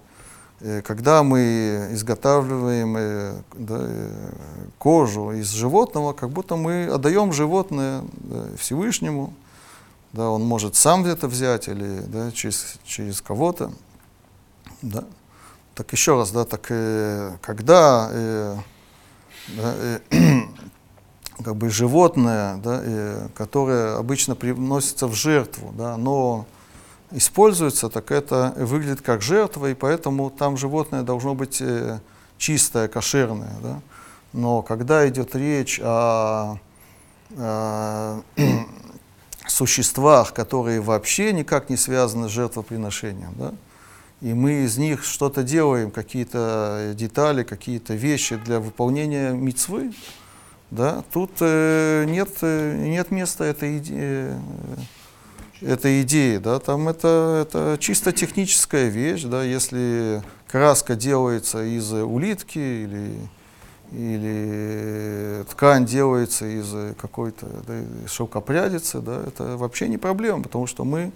[0.59, 4.31] э, когда мы изготавливаем э, да, э,
[4.77, 9.33] кожу из животного, как будто мы отдаем животное да, Всевышнему,
[10.11, 13.71] да, он может сам где-то взять или да, через, через кого-то.
[14.81, 15.05] Да.
[15.73, 18.57] Так еще раз, да, так э, когда э,
[19.55, 19.73] да,
[21.43, 26.45] как бы животное, да, э, которое обычно приносится в жертву, да, оно
[27.11, 31.99] используется, так это выглядит как жертва, и поэтому там животное должно быть э,
[32.37, 33.55] чистое, кошерное.
[33.63, 33.81] Да.
[34.33, 36.57] Но когда идет речь о,
[37.35, 38.21] о
[39.47, 43.53] существах, которые вообще никак не связаны с жертвоприношением, да,
[44.21, 49.93] и мы из них что-то делаем, какие-то детали, какие-то вещи для выполнения мицвы,
[50.71, 54.35] да, тут э, нет, э, нет места этой идеи,
[55.61, 62.59] этой идеи, да, там это, это чисто техническая вещь, да, если краска делается из улитки
[62.59, 63.15] или,
[63.91, 71.11] или ткань делается из какой-то да, шелкопрядицы, да, это вообще не проблема, потому что мы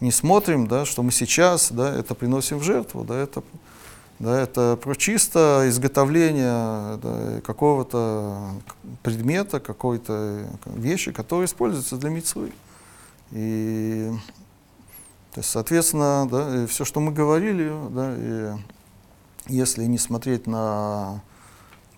[0.00, 3.42] не смотрим, да, что мы сейчас да, это приносим в жертву, да, это
[4.18, 8.50] да, это про чисто изготовление да, какого-то
[9.02, 12.52] предмета, какой-то вещи, которые используются для митцвы.
[13.30, 14.10] И,
[15.32, 18.52] то есть, соответственно, да, все, что мы говорили, да, и
[19.46, 21.20] если не смотреть на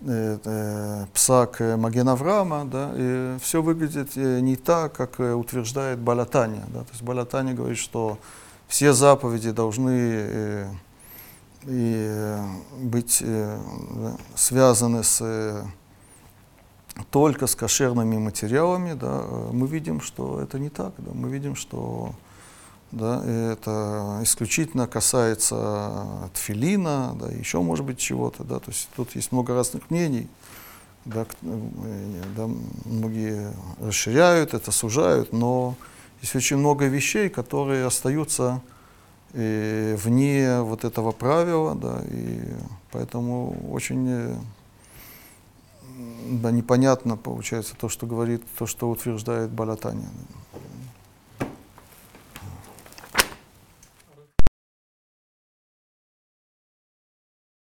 [0.01, 6.65] э, э, псак Маген Авраама, да, и все выглядит э, не так, как утверждает Балатания.
[6.67, 8.19] Да, то есть Балатания говорит, что
[8.67, 10.67] все заповеди должны э,
[11.65, 12.43] и э,
[12.79, 13.59] быть э,
[14.35, 15.63] связаны с, э,
[17.11, 20.93] только с кошерными материалами, да, мы видим, что это не так.
[20.97, 22.13] Да, мы видим, что
[22.91, 28.43] да, это исключительно касается тфилина, да, еще может быть чего-то.
[28.43, 30.27] Да, то есть тут есть много разных мнений.
[31.05, 32.47] Да, да,
[32.85, 35.75] многие расширяют это, сужают, но
[36.21, 38.61] есть очень много вещей, которые остаются
[39.33, 42.41] э, вне вот этого правила, да, и
[42.91, 44.35] поэтому очень э,
[46.41, 50.09] да, непонятно получается то, что говорит, то, что утверждает Балатания.